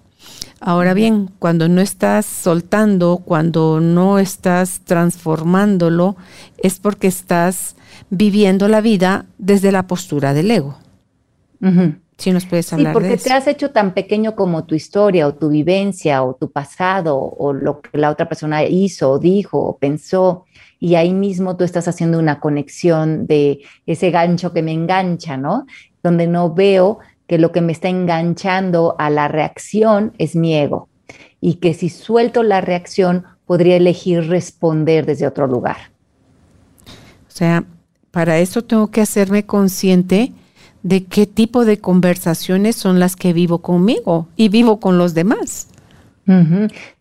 Ahora 0.60 0.94
bien, 0.94 1.30
cuando 1.40 1.68
no 1.68 1.82
estás 1.82 2.26
soltando, 2.26 3.22
cuando 3.26 3.82
no 3.82 4.18
estás 4.18 4.82
transformándolo, 4.86 6.16
es 6.58 6.80
porque 6.80 7.08
estás 7.08 7.76
viviendo 8.10 8.70
la 8.70 8.80
vida 8.80 9.26
desde 9.38 9.74
la 9.74 9.88
postura 9.88 10.34
del 10.34 10.52
ego. 10.52 10.78
Si 12.18 12.32
nos 12.32 12.46
puedes 12.46 12.72
hablar 12.72 12.94
sí, 12.94 12.94
porque 12.94 13.18
te 13.18 13.34
has 13.34 13.48
hecho 13.48 13.72
tan 13.72 13.94
pequeño 13.94 14.36
como 14.36 14.66
tu 14.66 14.76
historia 14.76 15.28
o 15.28 15.34
tu 15.34 15.50
vivencia 15.50 16.24
o 16.24 16.36
tu 16.36 16.52
pasado 16.52 17.18
o 17.18 17.52
lo 17.52 17.82
que 17.82 17.98
la 17.98 18.10
otra 18.10 18.30
persona 18.30 18.64
hizo 18.64 19.12
o 19.12 19.20
dijo 19.20 19.60
o 19.60 19.78
pensó 19.78 20.46
y 20.80 20.96
ahí 20.96 21.14
mismo 21.14 21.58
tú 21.58 21.64
estás 21.64 21.88
haciendo 21.88 22.20
una 22.20 22.40
conexión 22.40 23.26
de 23.26 23.62
ese 23.86 24.12
gancho 24.12 24.54
que 24.54 24.62
me 24.62 24.74
engancha, 24.74 25.38
¿no? 25.38 25.66
Donde 26.04 26.28
no 26.28 26.54
veo 26.54 27.00
que 27.28 27.38
lo 27.38 27.52
que 27.52 27.62
me 27.62 27.72
está 27.72 27.90
enganchando 27.90 28.96
a 29.00 29.10
la 29.10 29.28
reacción 29.28 30.14
es 30.18 30.36
mi 30.36 30.56
ego 30.56 30.90
y 31.40 31.56
que 31.56 31.74
si 31.74 31.90
suelto 31.90 32.44
la 32.44 32.62
reacción 32.62 33.26
podría 33.46 33.76
elegir 33.76 34.28
responder 34.28 35.06
desde 35.06 35.28
otro 35.28 35.48
lugar. 35.48 35.78
O 36.86 37.36
sea, 37.36 37.66
para 38.12 38.40
eso 38.40 38.64
tengo 38.64 38.92
que 38.92 39.02
hacerme 39.02 39.46
consciente 39.46 40.32
de 40.84 41.06
qué 41.06 41.26
tipo 41.26 41.66
de 41.66 41.80
conversaciones 41.80 42.76
son 42.76 43.00
las 43.00 43.16
que 43.16 43.34
vivo 43.34 43.60
conmigo 43.60 44.28
y 44.36 44.50
vivo 44.50 44.80
con 44.80 44.98
los 44.98 45.14
demás. 45.14 45.68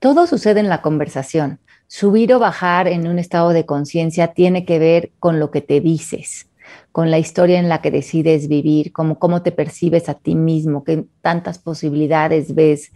Todo 0.01 0.27
sucede 0.27 0.61
en 0.61 0.69
la 0.69 0.83
conversación. 0.83 1.59
subir 1.87 2.33
o 2.33 2.39
bajar 2.39 2.89
en 2.89 3.07
un 3.07 3.19
estado 3.19 3.51
de 3.51 3.67
conciencia 3.67 4.29
tiene 4.29 4.65
que 4.65 4.79
ver 4.79 5.11
con 5.19 5.39
lo 5.39 5.51
que 5.51 5.61
te 5.61 5.83
dices, 5.83 6.47
con 6.91 7.11
la 7.11 7.19
historia 7.19 7.59
en 7.59 7.69
la 7.69 7.81
que 7.81 7.91
decides 7.91 8.49
vivir, 8.49 8.93
como 8.93 9.19
cómo 9.19 9.43
te 9.43 9.53
percibes 9.53 10.09
a 10.09 10.15
ti 10.15 10.35
mismo, 10.35 10.85
qué 10.85 11.05
tantas 11.21 11.59
posibilidades 11.59 12.55
ves 12.55 12.93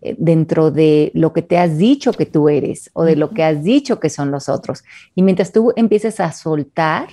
eh, 0.00 0.14
dentro 0.18 0.70
de 0.70 1.10
lo 1.14 1.32
que 1.32 1.42
te 1.42 1.58
has 1.58 1.78
dicho 1.78 2.12
que 2.12 2.26
tú 2.26 2.48
eres 2.48 2.90
o 2.92 3.04
de 3.04 3.16
lo 3.16 3.30
que 3.30 3.44
has 3.44 3.62
dicho 3.62 4.00
que 4.00 4.10
son 4.10 4.30
los 4.30 4.48
otros. 4.48 4.84
Y 5.14 5.22
mientras 5.22 5.52
tú 5.52 5.72
empieces 5.76 6.20
a 6.20 6.32
soltar, 6.32 7.08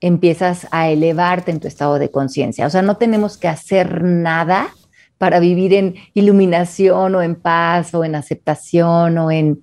empiezas 0.00 0.66
a 0.70 0.90
elevarte 0.90 1.50
en 1.50 1.60
tu 1.60 1.68
estado 1.68 1.98
de 1.98 2.10
conciencia. 2.10 2.66
O 2.66 2.70
sea, 2.70 2.82
no 2.82 2.96
tenemos 2.96 3.38
que 3.38 3.48
hacer 3.48 4.02
nada 4.02 4.68
para 5.18 5.40
vivir 5.40 5.72
en 5.72 5.94
iluminación 6.12 7.14
o 7.14 7.22
en 7.22 7.34
paz 7.34 7.94
o 7.94 8.04
en 8.04 8.14
aceptación 8.14 9.16
o 9.16 9.30
en 9.30 9.62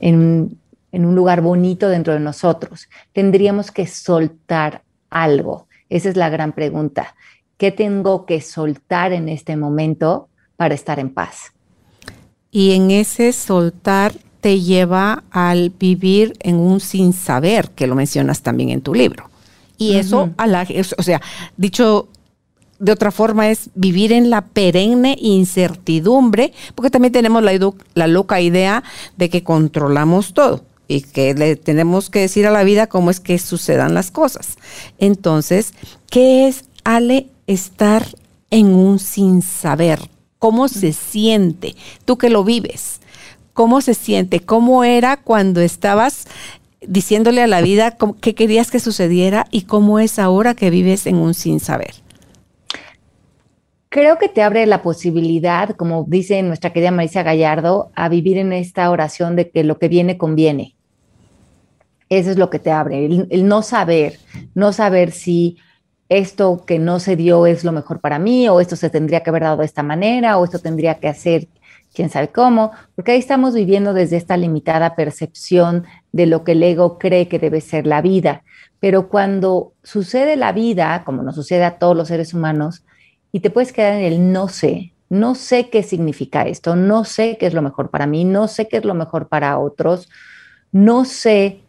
en, 0.00 0.60
un 0.92 1.14
lugar 1.14 1.40
bonito 1.40 1.88
dentro 1.88 2.12
de 2.12 2.20
nosotros. 2.20 2.88
Tendríamos 3.12 3.70
que 3.70 3.86
soltar 3.86 4.83
algo. 5.14 5.68
Esa 5.88 6.10
es 6.10 6.16
la 6.16 6.28
gran 6.28 6.52
pregunta. 6.52 7.14
¿Qué 7.56 7.70
tengo 7.70 8.26
que 8.26 8.42
soltar 8.42 9.12
en 9.12 9.30
este 9.30 9.56
momento 9.56 10.28
para 10.56 10.74
estar 10.74 10.98
en 10.98 11.08
paz? 11.08 11.52
Y 12.50 12.72
en 12.72 12.90
ese 12.90 13.32
soltar 13.32 14.12
te 14.40 14.60
lleva 14.60 15.24
al 15.30 15.70
vivir 15.70 16.34
en 16.40 16.56
un 16.56 16.80
sin 16.80 17.12
saber, 17.12 17.70
que 17.70 17.86
lo 17.86 17.94
mencionas 17.94 18.42
también 18.42 18.68
en 18.70 18.82
tu 18.82 18.92
libro. 18.92 19.30
Y 19.78 19.94
eso, 19.96 20.30
a 20.36 20.46
la, 20.46 20.66
o 20.98 21.02
sea, 21.02 21.20
dicho 21.56 22.08
de 22.78 22.92
otra 22.92 23.10
forma 23.10 23.48
es 23.50 23.70
vivir 23.74 24.12
en 24.12 24.30
la 24.30 24.42
perenne 24.42 25.16
incertidumbre, 25.20 26.52
porque 26.74 26.90
también 26.90 27.12
tenemos 27.12 27.42
la, 27.42 27.52
la 27.94 28.06
loca 28.06 28.40
idea 28.40 28.82
de 29.16 29.30
que 29.30 29.42
controlamos 29.42 30.34
todo 30.34 30.64
y 30.88 31.02
que 31.02 31.34
le 31.34 31.56
tenemos 31.56 32.10
que 32.10 32.20
decir 32.20 32.46
a 32.46 32.50
la 32.50 32.64
vida 32.64 32.86
cómo 32.86 33.10
es 33.10 33.20
que 33.20 33.38
sucedan 33.38 33.94
las 33.94 34.10
cosas. 34.10 34.56
Entonces, 34.98 35.72
¿qué 36.10 36.48
es, 36.48 36.64
Ale, 36.84 37.28
estar 37.46 38.06
en 38.50 38.74
un 38.74 38.98
sin 38.98 39.42
saber? 39.42 40.00
¿Cómo 40.38 40.68
se 40.68 40.92
siente? 40.92 41.74
Tú 42.04 42.18
que 42.18 42.28
lo 42.28 42.44
vives, 42.44 43.00
¿cómo 43.52 43.80
se 43.80 43.94
siente? 43.94 44.40
¿Cómo 44.40 44.84
era 44.84 45.16
cuando 45.16 45.60
estabas 45.60 46.26
diciéndole 46.86 47.42
a 47.42 47.46
la 47.46 47.62
vida 47.62 47.96
qué 48.20 48.34
querías 48.34 48.70
que 48.70 48.80
sucediera 48.80 49.46
y 49.50 49.62
cómo 49.62 49.98
es 49.98 50.18
ahora 50.18 50.54
que 50.54 50.68
vives 50.68 51.06
en 51.06 51.16
un 51.16 51.32
sin 51.32 51.60
saber? 51.60 51.94
creo 53.94 54.18
que 54.18 54.28
te 54.28 54.42
abre 54.42 54.66
la 54.66 54.82
posibilidad, 54.82 55.70
como 55.76 56.04
dice 56.08 56.42
nuestra 56.42 56.72
querida 56.72 56.90
Marisa 56.90 57.22
Gallardo, 57.22 57.92
a 57.94 58.08
vivir 58.08 58.38
en 58.38 58.52
esta 58.52 58.90
oración 58.90 59.36
de 59.36 59.50
que 59.50 59.62
lo 59.62 59.78
que 59.78 59.86
viene 59.86 60.18
conviene. 60.18 60.73
Eso 62.18 62.30
es 62.30 62.38
lo 62.38 62.48
que 62.48 62.60
te 62.60 62.70
abre, 62.70 63.06
el, 63.06 63.48
no 63.48 63.62
saber, 63.62 64.20
no 64.54 64.72
saber 64.72 65.10
si 65.10 65.56
esto 66.08 66.64
que 66.64 66.78
no 66.78 67.00
se 67.00 67.16
dio 67.16 67.44
es 67.46 67.64
lo 67.64 67.72
mejor 67.72 68.00
para 68.00 68.20
mí, 68.20 68.48
o 68.48 68.60
esto 68.60 68.76
se 68.76 68.88
tendría 68.88 69.24
que 69.24 69.30
haber 69.30 69.42
dado 69.42 69.56
de 69.56 69.64
esta 69.64 69.82
manera, 69.82 70.38
o 70.38 70.44
esto 70.44 70.60
tendría 70.60 70.94
que 71.00 71.08
hacer 71.08 71.48
quién 71.92 72.10
sabe 72.10 72.28
cómo, 72.28 72.70
porque 72.94 73.12
ahí 73.12 73.18
estamos 73.18 73.54
viviendo 73.54 73.94
desde 73.94 74.16
esta 74.16 74.36
limitada 74.36 74.94
percepción 74.94 75.86
de 76.12 76.26
lo 76.26 76.44
que 76.44 76.52
el 76.52 76.62
ego 76.62 76.98
cree 76.98 77.26
que 77.26 77.40
debe 77.40 77.60
ser 77.60 77.84
la 77.84 78.00
vida. 78.00 78.44
Pero 78.78 79.08
cuando 79.08 79.72
sucede 79.82 80.36
la 80.36 80.52
vida, 80.52 81.02
como 81.04 81.22
nos 81.22 81.34
sucede 81.34 81.64
a 81.64 81.78
todos 81.78 81.96
los 81.96 82.08
seres 82.08 82.32
humanos, 82.32 82.84
y 83.32 83.40
te 83.40 83.50
puedes 83.50 83.72
quedar 83.72 83.94
en 83.94 84.04
el 84.04 84.32
no 84.32 84.46
sé, 84.46 84.92
no 85.08 85.34
sé 85.34 85.68
qué 85.68 85.82
significa 85.82 86.42
esto, 86.42 86.76
no 86.76 87.04
sé 87.04 87.38
qué 87.38 87.46
es 87.46 87.54
lo 87.54 87.62
mejor 87.62 87.90
para 87.90 88.06
mí, 88.06 88.24
no 88.24 88.46
sé 88.46 88.68
qué 88.68 88.76
es 88.76 88.84
lo 88.84 88.94
mejor 88.94 89.26
para 89.26 89.58
otros, 89.58 90.08
no 90.70 91.04
sé 91.04 91.63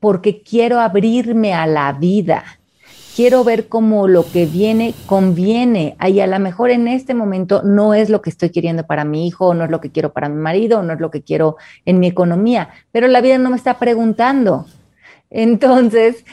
porque 0.00 0.42
quiero 0.42 0.80
abrirme 0.80 1.54
a 1.54 1.66
la 1.66 1.92
vida, 1.92 2.44
quiero 3.16 3.42
ver 3.42 3.68
cómo 3.68 4.06
lo 4.06 4.24
que 4.24 4.46
viene 4.46 4.94
conviene. 5.06 5.96
Y 6.06 6.20
a 6.20 6.26
lo 6.26 6.38
mejor 6.38 6.70
en 6.70 6.86
este 6.86 7.14
momento 7.14 7.62
no 7.64 7.94
es 7.94 8.10
lo 8.10 8.22
que 8.22 8.30
estoy 8.30 8.50
queriendo 8.50 8.86
para 8.86 9.04
mi 9.04 9.26
hijo, 9.26 9.54
no 9.54 9.64
es 9.64 9.70
lo 9.70 9.80
que 9.80 9.90
quiero 9.90 10.12
para 10.12 10.28
mi 10.28 10.40
marido, 10.40 10.82
no 10.82 10.92
es 10.92 11.00
lo 11.00 11.10
que 11.10 11.22
quiero 11.22 11.56
en 11.84 11.98
mi 11.98 12.06
economía, 12.06 12.70
pero 12.92 13.08
la 13.08 13.20
vida 13.20 13.38
no 13.38 13.50
me 13.50 13.56
está 13.56 13.78
preguntando. 13.78 14.66
Entonces, 15.30 16.24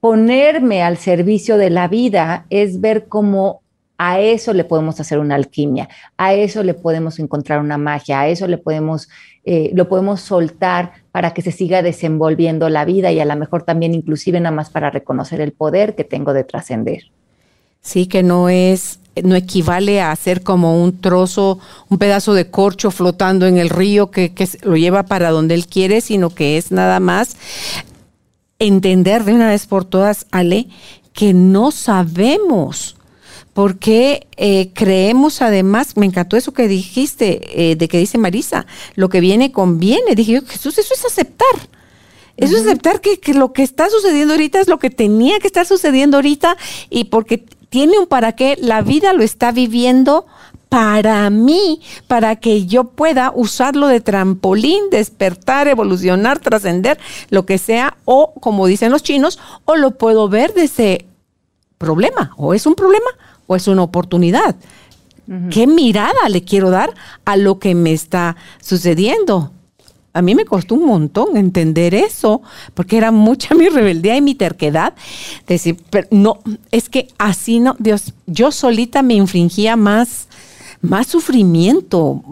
ponerme 0.00 0.82
al 0.82 0.96
servicio 0.98 1.56
de 1.56 1.70
la 1.70 1.88
vida 1.88 2.46
es 2.50 2.80
ver 2.80 3.06
cómo 3.06 3.62
a 3.98 4.20
eso 4.20 4.52
le 4.52 4.64
podemos 4.64 5.00
hacer 5.00 5.18
una 5.18 5.36
alquimia, 5.36 5.88
a 6.16 6.34
eso 6.34 6.62
le 6.62 6.74
podemos 6.74 7.18
encontrar 7.18 7.60
una 7.60 7.78
magia, 7.78 8.20
a 8.20 8.28
eso 8.28 8.46
le 8.46 8.58
podemos, 8.58 9.08
eh, 9.48 9.70
lo 9.74 9.88
podemos 9.88 10.20
soltar 10.20 10.90
para 11.12 11.32
que 11.32 11.40
se 11.40 11.52
siga 11.52 11.80
desenvolviendo 11.80 12.68
la 12.68 12.84
vida 12.84 13.12
y 13.12 13.20
a 13.20 13.24
lo 13.24 13.36
mejor 13.36 13.62
también 13.62 13.94
inclusive 13.94 14.40
nada 14.40 14.54
más 14.54 14.70
para 14.70 14.90
reconocer 14.90 15.40
el 15.40 15.52
poder 15.52 15.94
que 15.94 16.02
tengo 16.02 16.32
de 16.32 16.42
trascender. 16.42 17.04
Sí, 17.80 18.08
que 18.08 18.24
no 18.24 18.48
es, 18.48 18.98
no 19.22 19.36
equivale 19.36 20.00
a 20.00 20.10
hacer 20.10 20.42
como 20.42 20.82
un 20.82 21.00
trozo, 21.00 21.60
un 21.88 21.98
pedazo 21.98 22.34
de 22.34 22.50
corcho 22.50 22.90
flotando 22.90 23.46
en 23.46 23.56
el 23.56 23.70
río 23.70 24.10
que, 24.10 24.34
que 24.34 24.48
lo 24.62 24.76
lleva 24.76 25.04
para 25.04 25.30
donde 25.30 25.54
él 25.54 25.68
quiere, 25.68 26.00
sino 26.00 26.30
que 26.30 26.58
es 26.58 26.72
nada 26.72 26.98
más 26.98 27.36
entender 28.58 29.22
de 29.22 29.32
una 29.32 29.48
vez 29.48 29.68
por 29.68 29.84
todas, 29.84 30.26
Ale, 30.32 30.66
que 31.12 31.34
no 31.34 31.70
sabemos. 31.70 32.96
Porque 33.56 34.26
eh, 34.36 34.70
creemos 34.74 35.40
además, 35.40 35.96
me 35.96 36.04
encantó 36.04 36.36
eso 36.36 36.52
que 36.52 36.68
dijiste, 36.68 37.70
eh, 37.70 37.74
de 37.74 37.88
que 37.88 37.96
dice 37.96 38.18
Marisa, 38.18 38.66
lo 38.96 39.08
que 39.08 39.20
viene 39.20 39.50
conviene. 39.50 40.14
Dije 40.14 40.32
yo, 40.32 40.40
Jesús, 40.46 40.76
eso 40.76 40.92
es 40.92 41.06
aceptar. 41.06 41.70
Eso 42.36 42.54
es 42.54 42.66
aceptar 42.66 43.00
que, 43.00 43.18
que, 43.18 43.32
lo 43.32 43.54
que 43.54 43.62
está 43.62 43.88
sucediendo 43.88 44.34
ahorita 44.34 44.60
es 44.60 44.68
lo 44.68 44.78
que 44.78 44.90
tenía 44.90 45.38
que 45.38 45.46
estar 45.46 45.64
sucediendo 45.64 46.18
ahorita 46.18 46.54
y 46.90 47.04
porque 47.04 47.46
tiene 47.70 47.98
un 47.98 48.06
para 48.06 48.32
qué, 48.32 48.58
la 48.60 48.82
vida 48.82 49.14
lo 49.14 49.22
está 49.22 49.52
viviendo 49.52 50.26
para 50.68 51.30
mí, 51.30 51.80
para 52.08 52.36
que 52.36 52.66
yo 52.66 52.84
pueda 52.84 53.32
usarlo 53.34 53.86
de 53.86 54.02
trampolín, 54.02 54.90
despertar, 54.90 55.66
evolucionar, 55.66 56.40
trascender, 56.40 56.98
lo 57.30 57.46
que 57.46 57.56
sea, 57.56 57.96
o 58.04 58.34
como 58.34 58.66
dicen 58.66 58.92
los 58.92 59.02
chinos, 59.02 59.38
o 59.64 59.76
lo 59.76 59.92
puedo 59.92 60.28
ver 60.28 60.52
desde 60.52 61.06
problema, 61.78 62.34
o 62.36 62.52
es 62.52 62.66
un 62.66 62.74
problema, 62.74 63.08
o 63.46 63.56
es 63.56 63.68
una 63.68 63.82
oportunidad. 63.82 64.56
¿Qué 65.50 65.66
mirada 65.66 66.28
le 66.28 66.44
quiero 66.44 66.70
dar 66.70 66.94
a 67.24 67.36
lo 67.36 67.58
que 67.58 67.74
me 67.74 67.92
está 67.92 68.36
sucediendo? 68.60 69.50
A 70.12 70.22
mí 70.22 70.36
me 70.36 70.44
costó 70.44 70.76
un 70.76 70.86
montón 70.86 71.36
entender 71.36 71.94
eso, 71.94 72.42
porque 72.74 72.96
era 72.96 73.10
mucha 73.10 73.54
mi 73.54 73.68
rebeldía 73.68 74.16
y 74.16 74.22
mi 74.22 74.36
terquedad. 74.36 74.94
Decir, 75.46 75.78
pero 75.90 76.06
no, 76.12 76.38
es 76.70 76.88
que 76.88 77.08
así 77.18 77.58
no, 77.58 77.74
Dios, 77.80 78.14
yo 78.26 78.52
solita 78.52 79.02
me 79.02 79.14
infringía 79.14 79.74
más 79.74 80.28
más 80.80 81.06
sufrimiento, 81.06 82.22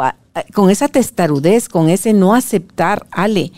con 0.52 0.70
esa 0.70 0.88
testarudez, 0.88 1.68
con 1.68 1.88
ese 1.88 2.12
no 2.12 2.34
aceptar, 2.34 3.06
Ale. 3.10 3.52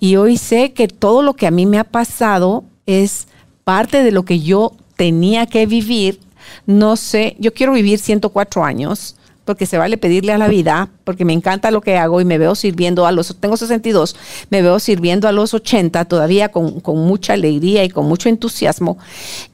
Y 0.00 0.16
hoy 0.16 0.36
sé 0.36 0.72
que 0.72 0.88
todo 0.88 1.22
lo 1.22 1.34
que 1.34 1.46
a 1.46 1.50
mí 1.50 1.66
me 1.66 1.78
ha 1.78 1.84
pasado 1.84 2.64
es 2.86 3.28
parte 3.64 4.02
de 4.02 4.12
lo 4.12 4.24
que 4.24 4.40
yo 4.40 4.72
tenía 4.96 5.46
que 5.46 5.66
vivir. 5.66 6.20
No 6.66 6.96
sé, 6.96 7.36
yo 7.38 7.52
quiero 7.52 7.72
vivir 7.72 7.98
104 7.98 8.64
años 8.64 9.16
porque 9.44 9.66
se 9.66 9.78
vale 9.78 9.98
pedirle 9.98 10.32
a 10.32 10.38
la 10.38 10.48
vida, 10.48 10.88
porque 11.04 11.24
me 11.24 11.32
encanta 11.32 11.70
lo 11.70 11.80
que 11.80 11.96
hago 11.96 12.20
y 12.20 12.24
me 12.24 12.38
veo 12.38 12.54
sirviendo 12.54 13.06
a 13.06 13.12
los, 13.12 13.36
tengo 13.40 13.56
62, 13.56 14.16
me 14.50 14.62
veo 14.62 14.78
sirviendo 14.78 15.26
a 15.26 15.32
los 15.32 15.52
80 15.52 16.04
todavía 16.04 16.50
con, 16.50 16.80
mucha 16.84 17.32
alegría 17.32 17.82
y 17.84 17.88
con 17.88 18.06
mucho 18.06 18.28
entusiasmo. 18.28 18.98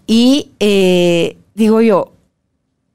Y 0.07 0.51
eh, 0.61 1.39
digo 1.55 1.81
yo, 1.81 2.13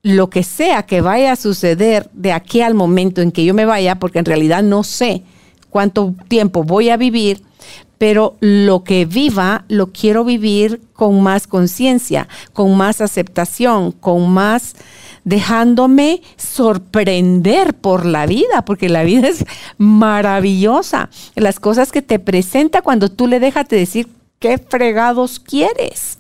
lo 0.04 0.30
que 0.30 0.44
sea 0.44 0.84
que 0.84 1.02
vaya 1.02 1.32
a 1.32 1.36
suceder 1.36 2.10
de 2.14 2.34
aquí 2.34 2.62
al 2.62 2.74
momento 2.76 3.22
en 3.22 3.32
que 3.32 3.46
yo 3.46 3.54
me 3.54 3.66
vaya, 3.66 3.96
porque 3.96 4.20
en 4.20 4.26
realidad 4.26 4.62
no 4.62 4.84
sé 4.84 5.24
cuánto 5.70 6.14
tiempo 6.28 6.64
voy 6.64 6.90
a 6.90 6.98
vivir, 6.98 7.42
pero 8.04 8.36
lo 8.42 8.84
que 8.84 9.06
viva 9.06 9.64
lo 9.70 9.94
quiero 9.94 10.26
vivir 10.26 10.82
con 10.92 11.24
más 11.24 11.48
conciencia, 11.48 12.28
con 12.52 12.76
más 12.76 13.00
aceptación, 13.00 13.94
con 13.94 14.30
más 14.30 14.76
dejándome 15.24 16.22
sorprender 16.36 17.76
por 17.76 18.06
la 18.06 18.26
vida, 18.26 18.66
porque 18.66 18.90
la 18.90 19.04
vida 19.04 19.28
es 19.30 19.46
maravillosa. 19.78 21.10
Las 21.36 21.62
cosas 21.62 21.94
que 21.94 22.02
te 22.02 22.20
presenta 22.20 22.82
cuando 22.82 23.10
tú 23.10 23.26
le 23.26 23.40
dejas 23.40 23.70
de 23.70 23.78
decir 23.78 24.10
qué 24.40 24.58
fregados 24.58 25.40
quieres. 25.40 26.20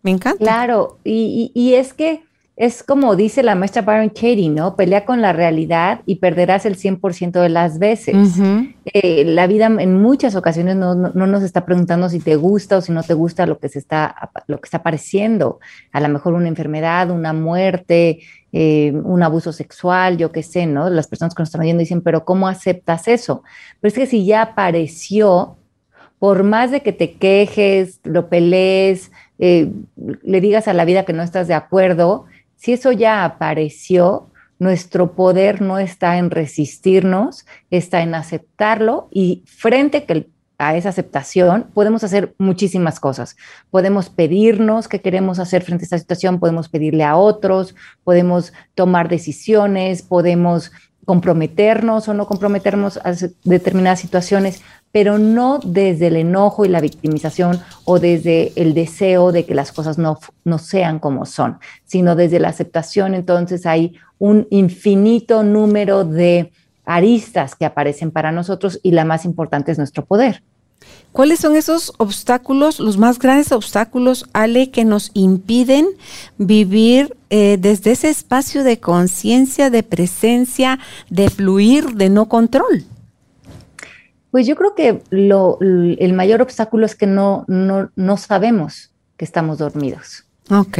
Me 0.00 0.10
encanta. 0.10 0.42
Claro, 0.42 1.00
y, 1.04 1.52
y 1.52 1.74
es 1.74 1.92
que 1.92 2.23
es 2.56 2.84
como 2.84 3.16
dice 3.16 3.42
la 3.42 3.56
maestra 3.56 3.82
Byron 3.82 4.10
Katie, 4.10 4.48
¿no? 4.48 4.76
Pelea 4.76 5.04
con 5.04 5.20
la 5.20 5.32
realidad 5.32 6.02
y 6.06 6.16
perderás 6.16 6.64
el 6.66 6.76
100% 6.76 7.32
de 7.40 7.48
las 7.48 7.80
veces. 7.80 8.38
Eh, 8.84 9.24
la 9.24 9.48
vida 9.48 9.66
en 9.66 10.00
muchas 10.00 10.36
ocasiones 10.36 10.76
no, 10.76 10.94
nos 10.94 11.42
está 11.42 11.66
preguntando 11.66 12.08
si 12.08 12.20
te 12.20 12.36
gusta 12.36 12.76
o 12.76 12.80
si 12.80 12.92
no 12.92 13.02
te 13.02 13.14
gusta 13.14 13.46
lo 13.46 13.58
que, 13.58 13.68
se 13.68 13.80
está, 13.80 14.30
lo 14.46 14.60
que 14.60 14.66
está 14.66 14.78
apareciendo. 14.78 15.58
A 15.90 16.00
lo 16.00 16.08
mejor 16.08 16.34
una 16.34 16.46
enfermedad, 16.46 17.10
una 17.10 17.32
muerte, 17.32 18.20
eh, 18.52 18.92
un 19.02 19.24
abuso 19.24 19.52
sexual, 19.52 20.16
yo 20.16 20.30
qué 20.30 20.44
sé, 20.44 20.66
¿no? 20.66 20.88
Las 20.90 21.08
personas 21.08 21.34
que 21.34 21.42
nos 21.42 21.48
están 21.48 21.62
viendo 21.62 21.80
dicen, 21.80 22.02
pero 22.02 22.24
¿cómo 22.24 22.46
aceptas 22.46 23.08
eso? 23.08 23.42
Pero 23.80 23.88
es 23.88 23.94
que 23.94 24.06
si 24.06 24.26
ya 24.26 24.42
apareció, 24.42 25.56
por 26.20 26.44
más 26.44 26.70
de 26.70 26.82
que 26.82 26.92
te 26.92 27.14
quejes, 27.14 27.98
lo 28.04 28.28
pelees, 28.28 29.10
eh, 29.40 29.72
le 30.22 30.40
digas 30.40 30.68
a 30.68 30.72
la 30.72 30.84
vida 30.84 31.04
que 31.04 31.12
no 31.12 31.24
estás 31.24 31.48
de 31.48 31.54
acuerdo, 31.54 32.26
si 32.64 32.72
eso 32.72 32.92
ya 32.92 33.26
apareció, 33.26 34.30
nuestro 34.58 35.14
poder 35.14 35.60
no 35.60 35.78
está 35.78 36.16
en 36.16 36.30
resistirnos, 36.30 37.44
está 37.70 38.00
en 38.00 38.14
aceptarlo 38.14 39.08
y 39.12 39.42
frente 39.44 40.06
a 40.56 40.74
esa 40.74 40.88
aceptación 40.88 41.66
podemos 41.74 42.04
hacer 42.04 42.34
muchísimas 42.38 43.00
cosas. 43.00 43.36
Podemos 43.70 44.08
pedirnos 44.08 44.88
qué 44.88 45.02
queremos 45.02 45.40
hacer 45.40 45.62
frente 45.62 45.84
a 45.84 45.84
esta 45.84 45.98
situación, 45.98 46.40
podemos 46.40 46.70
pedirle 46.70 47.04
a 47.04 47.16
otros, 47.16 47.74
podemos 48.02 48.54
tomar 48.74 49.10
decisiones, 49.10 50.00
podemos 50.00 50.72
comprometernos 51.04 52.08
o 52.08 52.14
no 52.14 52.26
comprometernos 52.26 52.98
a 52.98 53.14
determinadas 53.44 54.00
situaciones, 54.00 54.62
pero 54.92 55.18
no 55.18 55.58
desde 55.64 56.06
el 56.06 56.16
enojo 56.16 56.64
y 56.64 56.68
la 56.68 56.80
victimización 56.80 57.60
o 57.84 57.98
desde 57.98 58.52
el 58.56 58.74
deseo 58.74 59.32
de 59.32 59.44
que 59.44 59.54
las 59.54 59.72
cosas 59.72 59.98
no, 59.98 60.18
no 60.44 60.58
sean 60.58 60.98
como 60.98 61.26
son, 61.26 61.58
sino 61.84 62.14
desde 62.14 62.40
la 62.40 62.48
aceptación. 62.48 63.14
Entonces 63.14 63.66
hay 63.66 63.96
un 64.18 64.46
infinito 64.50 65.42
número 65.42 66.04
de 66.04 66.52
aristas 66.84 67.54
que 67.54 67.64
aparecen 67.64 68.10
para 68.10 68.32
nosotros 68.32 68.78
y 68.82 68.92
la 68.92 69.04
más 69.04 69.24
importante 69.24 69.72
es 69.72 69.78
nuestro 69.78 70.04
poder. 70.04 70.42
¿Cuáles 71.14 71.38
son 71.38 71.54
esos 71.54 71.92
obstáculos, 71.98 72.80
los 72.80 72.98
más 72.98 73.20
grandes 73.20 73.52
obstáculos, 73.52 74.28
Ale, 74.32 74.72
que 74.72 74.84
nos 74.84 75.12
impiden 75.14 75.86
vivir 76.38 77.16
eh, 77.30 77.56
desde 77.56 77.92
ese 77.92 78.08
espacio 78.08 78.64
de 78.64 78.80
conciencia, 78.80 79.70
de 79.70 79.84
presencia, 79.84 80.80
de 81.10 81.30
fluir, 81.30 81.94
de 81.94 82.10
no 82.10 82.28
control? 82.28 82.84
Pues 84.32 84.48
yo 84.48 84.56
creo 84.56 84.74
que 84.74 85.04
el 85.12 86.12
mayor 86.14 86.42
obstáculo 86.42 86.84
es 86.84 86.96
que 86.96 87.06
no, 87.06 87.44
no, 87.46 88.16
sabemos 88.16 88.90
que 89.16 89.24
estamos 89.24 89.58
dormidos. 89.58 90.24
Ok. 90.50 90.78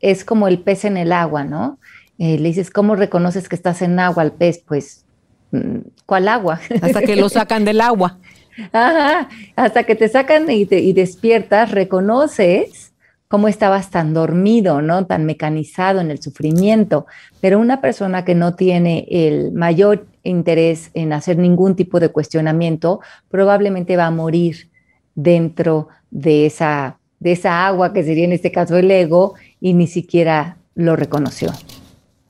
Es, 0.00 0.24
como 0.24 0.48
el 0.48 0.58
pez 0.58 0.84
en 0.84 0.96
el 0.96 1.12
agua, 1.12 1.44
¿no? 1.44 1.78
Eh, 2.18 2.38
le 2.38 2.48
dices, 2.48 2.72
¿cómo 2.72 2.96
reconoces 2.96 3.48
que 3.48 3.54
estás 3.54 3.82
en 3.82 4.00
agua 4.00 4.24
al 4.24 4.32
pez? 4.32 4.64
Pues, 4.66 5.04
mm, 5.52 5.78
¿cuál 6.06 6.26
agua? 6.26 6.58
Hasta 6.82 7.02
que 7.02 7.14
lo 7.14 7.28
sacan 7.28 7.64
del 7.64 7.80
agua. 7.80 8.18
Ajá, 8.72 9.28
hasta 9.56 9.84
que 9.84 9.94
te 9.94 10.08
sacan 10.08 10.50
y, 10.50 10.66
te, 10.66 10.80
y 10.80 10.92
despiertas, 10.92 11.70
reconoces 11.70 12.92
cómo 13.28 13.46
estabas 13.46 13.90
tan 13.90 14.12
dormido, 14.12 14.82
¿no? 14.82 15.06
Tan 15.06 15.24
mecanizado 15.24 16.00
en 16.00 16.10
el 16.10 16.20
sufrimiento. 16.20 17.06
Pero 17.40 17.60
una 17.60 17.80
persona 17.80 18.24
que 18.24 18.34
no 18.34 18.54
tiene 18.56 19.06
el 19.08 19.52
mayor 19.52 20.06
interés 20.24 20.90
en 20.94 21.12
hacer 21.12 21.38
ningún 21.38 21.76
tipo 21.76 22.00
de 22.00 22.08
cuestionamiento, 22.08 23.00
probablemente 23.28 23.96
va 23.96 24.06
a 24.06 24.10
morir 24.10 24.70
dentro 25.14 25.88
de 26.10 26.46
esa, 26.46 26.98
de 27.20 27.32
esa 27.32 27.66
agua 27.66 27.92
que 27.92 28.02
sería 28.02 28.24
en 28.24 28.32
este 28.32 28.50
caso 28.50 28.76
el 28.76 28.90
ego 28.90 29.34
y 29.60 29.74
ni 29.74 29.86
siquiera 29.86 30.56
lo 30.74 30.96
reconoció. 30.96 31.52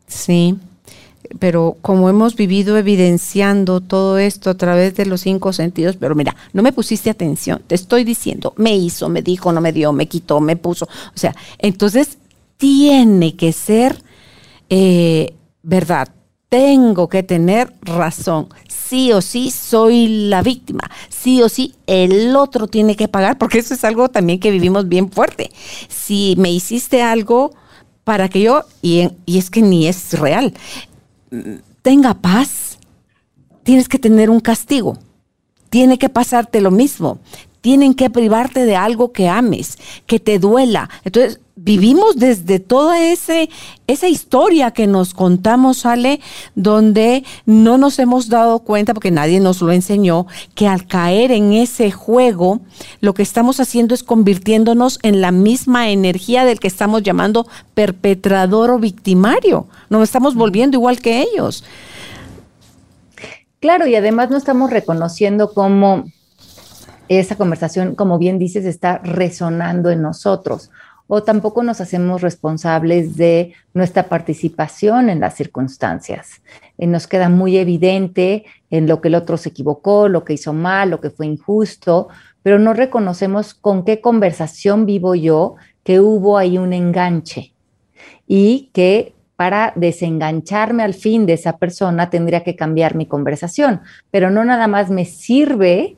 Sí, 0.06 0.58
pero 1.38 1.76
como 1.82 2.08
hemos 2.08 2.34
vivido 2.34 2.76
evidenciando 2.76 3.80
todo 3.80 4.18
esto 4.18 4.50
a 4.50 4.56
través 4.56 4.96
de 4.96 5.06
los 5.06 5.22
cinco 5.22 5.52
sentidos, 5.52 5.96
pero 5.98 6.14
mira, 6.14 6.34
no 6.52 6.62
me 6.62 6.72
pusiste 6.72 7.10
atención, 7.10 7.62
te 7.66 7.74
estoy 7.74 8.04
diciendo, 8.04 8.52
me 8.56 8.76
hizo, 8.76 9.08
me 9.08 9.22
dijo, 9.22 9.52
no 9.52 9.60
me 9.60 9.72
dio, 9.72 9.92
me 9.92 10.08
quitó, 10.08 10.40
me 10.40 10.56
puso, 10.56 10.86
o 10.86 11.18
sea, 11.18 11.34
entonces 11.58 12.18
tiene 12.56 13.36
que 13.36 13.52
ser 13.52 14.02
eh, 14.68 15.34
verdad, 15.62 16.08
tengo 16.48 17.08
que 17.08 17.22
tener 17.22 17.72
razón, 17.82 18.48
sí 18.68 19.12
o 19.12 19.22
sí 19.22 19.50
soy 19.52 20.26
la 20.28 20.42
víctima, 20.42 20.90
sí 21.08 21.42
o 21.42 21.48
sí 21.48 21.74
el 21.86 22.34
otro 22.34 22.66
tiene 22.66 22.96
que 22.96 23.08
pagar, 23.08 23.38
porque 23.38 23.60
eso 23.60 23.72
es 23.74 23.84
algo 23.84 24.08
también 24.08 24.40
que 24.40 24.50
vivimos 24.50 24.88
bien 24.88 25.10
fuerte. 25.10 25.50
Si 25.88 26.34
me 26.38 26.50
hiciste 26.50 27.02
algo 27.02 27.52
para 28.02 28.28
que 28.28 28.40
yo, 28.40 28.64
y, 28.82 29.08
y 29.26 29.38
es 29.38 29.48
que 29.48 29.62
ni 29.62 29.86
es 29.86 30.18
real, 30.18 30.52
tenga 31.82 32.14
paz, 32.14 32.78
tienes 33.62 33.88
que 33.88 33.98
tener 33.98 34.30
un 34.30 34.40
castigo. 34.40 34.98
Tiene 35.68 35.98
que 35.98 36.08
pasarte 36.08 36.60
lo 36.60 36.70
mismo. 36.70 37.20
Tienen 37.60 37.94
que 37.94 38.10
privarte 38.10 38.64
de 38.64 38.76
algo 38.76 39.12
que 39.12 39.28
ames, 39.28 39.78
que 40.06 40.18
te 40.18 40.38
duela. 40.38 40.88
Entonces, 41.04 41.40
vivimos 41.62 42.16
desde 42.16 42.58
toda 42.58 43.02
ese, 43.02 43.50
esa 43.86 44.08
historia 44.08 44.70
que 44.70 44.86
nos 44.86 45.12
contamos, 45.12 45.84
Ale, 45.84 46.20
donde 46.54 47.24
no 47.44 47.76
nos 47.76 47.98
hemos 47.98 48.28
dado 48.28 48.60
cuenta, 48.60 48.94
porque 48.94 49.10
nadie 49.10 49.40
nos 49.40 49.60
lo 49.60 49.72
enseñó, 49.72 50.26
que 50.54 50.66
al 50.66 50.86
caer 50.86 51.32
en 51.32 51.52
ese 51.52 51.90
juego, 51.90 52.60
lo 53.00 53.12
que 53.12 53.22
estamos 53.22 53.60
haciendo 53.60 53.94
es 53.94 54.02
convirtiéndonos 54.02 54.98
en 55.02 55.20
la 55.20 55.32
misma 55.32 55.90
energía 55.90 56.44
del 56.44 56.60
que 56.60 56.68
estamos 56.68 57.02
llamando 57.02 57.46
perpetrador 57.74 58.70
o 58.70 58.78
victimario. 58.78 59.66
Nos 59.90 60.02
estamos 60.02 60.34
volviendo 60.34 60.78
igual 60.78 61.00
que 61.00 61.22
ellos. 61.22 61.64
Claro, 63.60 63.86
y 63.86 63.94
además 63.94 64.30
no 64.30 64.38
estamos 64.38 64.70
reconociendo 64.70 65.52
cómo 65.52 66.04
esa 67.18 67.36
conversación, 67.36 67.94
como 67.94 68.18
bien 68.18 68.38
dices, 68.38 68.64
está 68.64 68.98
resonando 68.98 69.90
en 69.90 70.02
nosotros 70.02 70.70
o 71.12 71.24
tampoco 71.24 71.64
nos 71.64 71.80
hacemos 71.80 72.22
responsables 72.22 73.16
de 73.16 73.52
nuestra 73.74 74.04
participación 74.04 75.10
en 75.10 75.18
las 75.18 75.34
circunstancias. 75.34 76.40
Eh, 76.78 76.86
nos 76.86 77.08
queda 77.08 77.28
muy 77.28 77.56
evidente 77.56 78.44
en 78.70 78.86
lo 78.86 79.00
que 79.00 79.08
el 79.08 79.16
otro 79.16 79.36
se 79.36 79.48
equivocó, 79.48 80.08
lo 80.08 80.22
que 80.22 80.34
hizo 80.34 80.52
mal, 80.52 80.90
lo 80.90 81.00
que 81.00 81.10
fue 81.10 81.26
injusto, 81.26 82.08
pero 82.44 82.60
no 82.60 82.74
reconocemos 82.74 83.54
con 83.54 83.84
qué 83.84 84.00
conversación 84.00 84.86
vivo 84.86 85.16
yo 85.16 85.56
que 85.82 85.98
hubo 85.98 86.38
ahí 86.38 86.58
un 86.58 86.72
enganche 86.72 87.54
y 88.28 88.70
que 88.72 89.12
para 89.34 89.72
desengancharme 89.74 90.84
al 90.84 90.94
fin 90.94 91.26
de 91.26 91.32
esa 91.32 91.56
persona 91.56 92.08
tendría 92.08 92.44
que 92.44 92.54
cambiar 92.54 92.94
mi 92.94 93.06
conversación, 93.06 93.80
pero 94.12 94.30
no 94.30 94.44
nada 94.44 94.68
más 94.68 94.90
me 94.90 95.06
sirve 95.06 95.96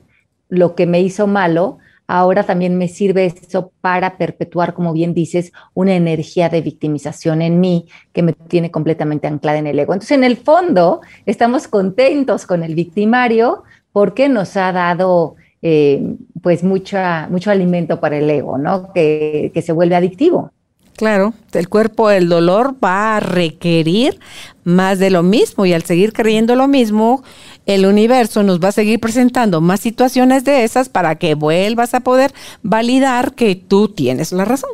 lo 0.53 0.75
que 0.75 0.87
me 0.87 1.01
hizo 1.01 1.27
malo, 1.27 1.79
ahora 2.07 2.43
también 2.45 2.77
me 2.77 2.87
sirve 2.87 3.25
eso 3.25 3.73
para 3.81 4.19
perpetuar, 4.19 4.75
como 4.75 4.93
bien 4.93 5.15
dices, 5.15 5.51
una 5.73 5.95
energía 5.95 6.51
de 6.51 6.61
victimización 6.61 7.41
en 7.41 7.59
mí 7.59 7.87
que 8.13 8.23
me 8.23 8.35
tiene 8.35 8.71
completamente 8.71 9.27
anclada 9.27 9.57
en 9.57 9.67
el 9.67 9.79
ego. 9.79 9.95
Entonces, 9.95 10.19
en 10.19 10.25
el 10.25 10.37
fondo, 10.37 11.01
estamos 11.25 11.69
contentos 11.69 12.45
con 12.45 12.63
el 12.63 12.75
victimario 12.75 13.63
porque 13.93 14.29
nos 14.29 14.59
ha 14.59 14.73
dado 14.73 15.37
eh, 15.63 16.17
pues 16.43 16.63
mucha, 16.63 17.29
mucho 17.31 17.51
alimento 17.51 17.99
para 17.99 18.19
el 18.19 18.29
ego, 18.29 18.59
¿no? 18.59 18.93
Que, 18.93 19.51
que 19.55 19.63
se 19.63 19.73
vuelve 19.73 19.97
adictivo. 19.97 20.53
Claro, 20.97 21.35
el 21.53 21.69
cuerpo 21.69 22.09
del 22.09 22.29
dolor 22.29 22.77
va 22.83 23.17
a 23.17 23.21
requerir 23.21 24.19
más 24.65 24.99
de 24.99 25.11
lo 25.11 25.23
mismo 25.23 25.67
y 25.67 25.73
al 25.73 25.83
seguir 25.83 26.13
creyendo 26.13 26.55
lo 26.55 26.69
mismo, 26.69 27.23
el 27.67 27.87
universo 27.87 28.43
nos 28.43 28.61
va 28.61 28.69
a 28.69 28.73
seguir 28.73 29.01
presentando 29.01 29.61
más 29.61 29.81
situaciones 29.81 30.45
de 30.45 30.65
esas 30.65 30.89
para 30.89 31.17
que 31.17 31.35
vuelvas 31.35 31.95
a 31.95 32.01
poder 32.01 32.33
validar 32.63 33.35
que 33.35 33.57
tú 33.57 33.89
tienes 33.89 34.33
la 34.33 34.45
razón. 34.45 34.71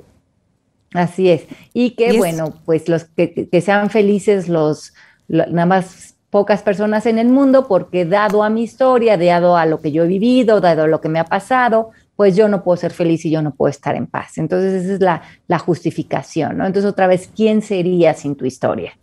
Así 0.92 1.28
es. 1.28 1.42
Y 1.72 1.90
que 1.90 2.16
bueno, 2.18 2.54
pues 2.64 2.88
los 2.88 3.04
que, 3.04 3.48
sean 3.62 3.90
felices 3.90 4.48
los, 4.48 4.94
nada 5.28 5.66
más 5.66 6.14
pocas 6.30 6.62
personas 6.62 7.06
en 7.06 7.18
el 7.18 7.28
mundo, 7.28 7.68
porque 7.68 8.04
dado 8.04 8.42
a 8.42 8.50
mi 8.50 8.62
historia, 8.62 9.16
dado 9.16 9.56
a 9.56 9.66
lo 9.66 9.80
que 9.80 9.92
yo 9.92 10.04
he 10.04 10.08
vivido, 10.08 10.60
dado 10.60 10.82
a 10.82 10.86
lo 10.86 11.00
que 11.00 11.08
me 11.08 11.18
ha 11.18 11.24
pasado, 11.24 11.90
pues 12.18 12.34
yo 12.34 12.48
no 12.48 12.64
puedo 12.64 12.76
ser 12.76 12.92
feliz 12.92 13.24
y 13.26 13.30
yo 13.30 13.42
no 13.42 13.54
puedo 13.54 13.70
estar 13.70 13.94
en 13.94 14.08
paz. 14.08 14.38
Entonces 14.38 14.82
esa 14.82 14.94
es 14.94 15.00
la, 15.00 15.22
la 15.46 15.60
justificación, 15.60 16.58
¿no? 16.58 16.66
Entonces 16.66 16.90
otra 16.90 17.06
vez, 17.06 17.30
¿quién 17.32 17.62
sería 17.62 18.12
sin 18.12 18.34
tu 18.34 18.44
historia? 18.44 18.98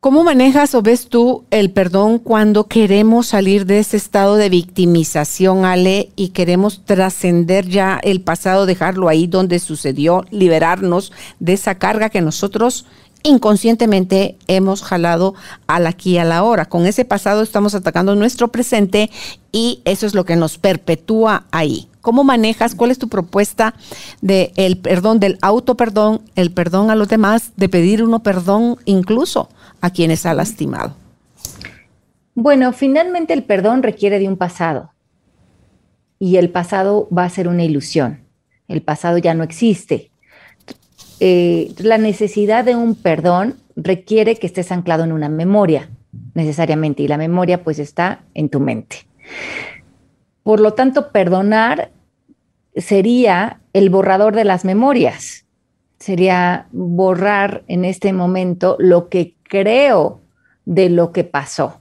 ¿Cómo 0.00 0.24
manejas 0.24 0.74
o 0.74 0.82
ves 0.82 1.08
tú 1.08 1.44
el 1.52 1.70
perdón 1.70 2.18
cuando 2.18 2.66
queremos 2.66 3.28
salir 3.28 3.66
de 3.66 3.78
ese 3.78 3.96
estado 3.96 4.34
de 4.34 4.48
victimización, 4.48 5.64
Ale, 5.64 6.10
y 6.16 6.30
queremos 6.30 6.84
trascender 6.84 7.68
ya 7.68 8.00
el 8.02 8.20
pasado, 8.20 8.66
dejarlo 8.66 9.08
ahí 9.08 9.28
donde 9.28 9.60
sucedió, 9.60 10.24
liberarnos 10.32 11.12
de 11.38 11.52
esa 11.52 11.76
carga 11.76 12.10
que 12.10 12.20
nosotros 12.20 12.84
inconscientemente 13.24 14.36
hemos 14.46 14.82
jalado 14.82 15.34
al 15.66 15.88
aquí 15.88 16.12
y 16.12 16.18
a 16.18 16.24
la 16.24 16.44
hora? 16.44 16.66
Con 16.66 16.86
ese 16.86 17.04
pasado 17.04 17.42
estamos 17.42 17.74
atacando 17.74 18.14
nuestro 18.14 18.48
presente 18.48 19.10
y 19.50 19.80
eso 19.84 20.06
es 20.06 20.14
lo 20.14 20.24
que 20.24 20.36
nos 20.36 20.58
perpetúa 20.58 21.46
ahí. 21.50 21.88
¿Cómo 22.00 22.22
manejas? 22.22 22.74
¿Cuál 22.74 22.90
es 22.90 22.98
tu 22.98 23.08
propuesta 23.08 23.74
de 24.20 24.52
el 24.56 24.76
perdón, 24.76 25.20
del 25.20 25.38
auto 25.40 25.74
perdón, 25.74 26.20
el 26.36 26.52
perdón 26.52 26.90
a 26.90 26.94
los 26.94 27.08
demás, 27.08 27.52
de 27.56 27.68
pedir 27.68 28.04
uno 28.04 28.22
perdón 28.22 28.76
incluso 28.84 29.48
a 29.80 29.90
quienes 29.90 30.26
ha 30.26 30.34
lastimado? 30.34 30.94
Bueno, 32.34 32.72
finalmente 32.72 33.32
el 33.32 33.44
perdón 33.44 33.82
requiere 33.82 34.18
de 34.18 34.28
un 34.28 34.36
pasado 34.36 34.92
y 36.18 36.36
el 36.36 36.50
pasado 36.50 37.08
va 37.16 37.24
a 37.24 37.30
ser 37.30 37.48
una 37.48 37.64
ilusión. 37.64 38.24
El 38.68 38.82
pasado 38.82 39.18
ya 39.18 39.34
no 39.34 39.44
existe. 39.44 40.10
Eh, 41.20 41.72
la 41.78 41.98
necesidad 41.98 42.64
de 42.64 42.76
un 42.76 42.94
perdón 42.94 43.56
requiere 43.76 44.36
que 44.36 44.46
estés 44.46 44.70
anclado 44.72 45.04
en 45.04 45.12
una 45.12 45.28
memoria, 45.28 45.90
necesariamente, 46.34 47.02
y 47.02 47.08
la 47.08 47.18
memoria 47.18 47.62
pues 47.62 47.78
está 47.78 48.24
en 48.34 48.48
tu 48.48 48.60
mente. 48.60 49.06
Por 50.42 50.60
lo 50.60 50.74
tanto, 50.74 51.10
perdonar 51.10 51.90
sería 52.76 53.60
el 53.72 53.90
borrador 53.90 54.34
de 54.34 54.44
las 54.44 54.64
memorias, 54.64 55.46
sería 55.98 56.66
borrar 56.72 57.64
en 57.66 57.84
este 57.84 58.12
momento 58.12 58.76
lo 58.78 59.08
que 59.08 59.36
creo 59.42 60.20
de 60.66 60.90
lo 60.90 61.12
que 61.12 61.24
pasó. 61.24 61.80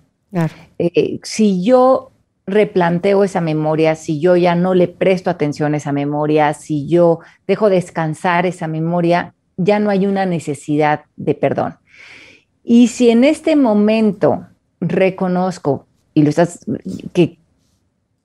Eh, 0.79 1.19
si 1.23 1.63
yo 1.63 2.12
replanteo 2.45 3.23
esa 3.23 3.41
memoria, 3.41 3.95
si 3.95 4.19
yo 4.19 4.35
ya 4.35 4.55
no 4.55 4.73
le 4.73 4.87
presto 4.87 5.29
atención 5.29 5.73
a 5.73 5.77
esa 5.77 5.91
memoria, 5.91 6.53
si 6.53 6.87
yo 6.87 7.19
dejo 7.47 7.69
descansar 7.69 8.45
esa 8.45 8.67
memoria, 8.67 9.33
ya 9.57 9.79
no 9.79 9.89
hay 9.89 10.05
una 10.05 10.25
necesidad 10.25 11.05
de 11.15 11.35
perdón. 11.35 11.75
Y 12.63 12.87
si 12.87 13.09
en 13.09 13.23
este 13.23 13.55
momento 13.55 14.47
reconozco 14.79 15.85
y 16.13 16.23
lo 16.23 16.29
estás 16.29 16.65
que 17.13 17.37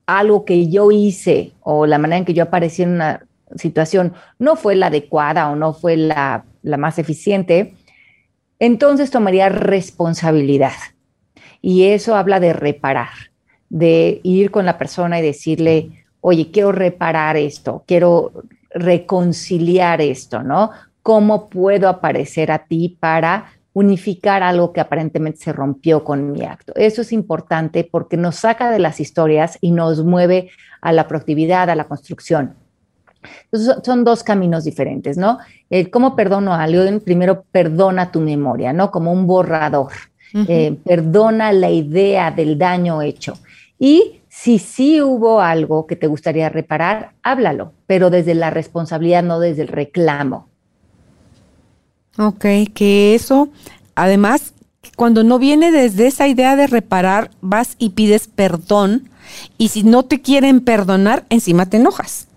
algo 0.06 0.44
que 0.44 0.68
yo 0.68 0.90
hice 0.90 1.52
o 1.60 1.86
la 1.86 1.98
manera 1.98 2.18
en 2.18 2.24
que 2.24 2.34
yo 2.34 2.44
aparecí 2.44 2.82
en 2.82 2.92
una 2.92 3.26
situación 3.56 4.14
no 4.38 4.56
fue 4.56 4.74
la 4.74 4.86
adecuada 4.86 5.50
o 5.50 5.56
no 5.56 5.74
fue 5.74 5.96
la, 5.96 6.44
la 6.62 6.76
más 6.76 6.98
eficiente, 6.98 7.74
entonces 8.58 9.10
tomaría 9.10 9.48
responsabilidad. 9.48 10.72
Y 11.60 11.84
eso 11.84 12.14
habla 12.14 12.40
de 12.40 12.52
reparar, 12.52 13.08
de 13.70 14.20
ir 14.22 14.50
con 14.50 14.66
la 14.66 14.78
persona 14.78 15.18
y 15.18 15.22
decirle, 15.22 16.04
oye, 16.20 16.50
quiero 16.50 16.72
reparar 16.72 17.36
esto, 17.36 17.84
quiero 17.86 18.32
reconciliar 18.70 20.00
esto, 20.00 20.42
¿no? 20.42 20.70
¿Cómo 21.02 21.48
puedo 21.48 21.88
aparecer 21.88 22.50
a 22.50 22.66
ti 22.66 22.96
para 23.00 23.52
unificar 23.72 24.42
algo 24.42 24.72
que 24.72 24.80
aparentemente 24.80 25.40
se 25.40 25.52
rompió 25.52 26.04
con 26.04 26.32
mi 26.32 26.44
acto? 26.44 26.72
Eso 26.76 27.02
es 27.02 27.12
importante 27.12 27.88
porque 27.90 28.16
nos 28.16 28.36
saca 28.36 28.70
de 28.70 28.78
las 28.78 29.00
historias 29.00 29.58
y 29.60 29.70
nos 29.70 30.04
mueve 30.04 30.50
a 30.80 30.92
la 30.92 31.08
proactividad, 31.08 31.70
a 31.70 31.76
la 31.76 31.84
construcción. 31.84 32.54
Entonces, 33.44 33.76
son 33.84 34.04
dos 34.04 34.22
caminos 34.22 34.64
diferentes, 34.64 35.16
¿no? 35.16 35.38
El 35.70 35.90
cómo 35.90 36.14
perdono 36.14 36.54
a 36.54 36.62
alguien, 36.62 37.00
primero 37.00 37.44
perdona 37.50 38.12
tu 38.12 38.20
memoria, 38.20 38.72
¿no? 38.72 38.90
Como 38.90 39.12
un 39.12 39.26
borrador. 39.26 39.92
Eh, 40.46 40.76
perdona 40.84 41.52
la 41.52 41.70
idea 41.70 42.30
del 42.30 42.58
daño 42.58 43.00
hecho. 43.00 43.38
Y 43.78 44.20
si 44.28 44.58
sí 44.58 45.00
hubo 45.00 45.40
algo 45.40 45.86
que 45.86 45.96
te 45.96 46.06
gustaría 46.06 46.48
reparar, 46.48 47.12
háblalo, 47.22 47.72
pero 47.86 48.10
desde 48.10 48.34
la 48.34 48.50
responsabilidad, 48.50 49.22
no 49.22 49.40
desde 49.40 49.62
el 49.62 49.68
reclamo. 49.68 50.48
Ok, 52.18 52.44
que 52.74 53.14
eso, 53.14 53.48
además, 53.94 54.52
cuando 54.96 55.24
no 55.24 55.38
viene 55.38 55.70
desde 55.70 56.06
esa 56.06 56.28
idea 56.28 56.56
de 56.56 56.66
reparar, 56.66 57.30
vas 57.40 57.76
y 57.78 57.90
pides 57.90 58.28
perdón, 58.28 59.10
y 59.56 59.68
si 59.68 59.82
no 59.82 60.04
te 60.04 60.20
quieren 60.20 60.60
perdonar, 60.60 61.24
encima 61.30 61.66
te 61.66 61.76
enojas. 61.76 62.27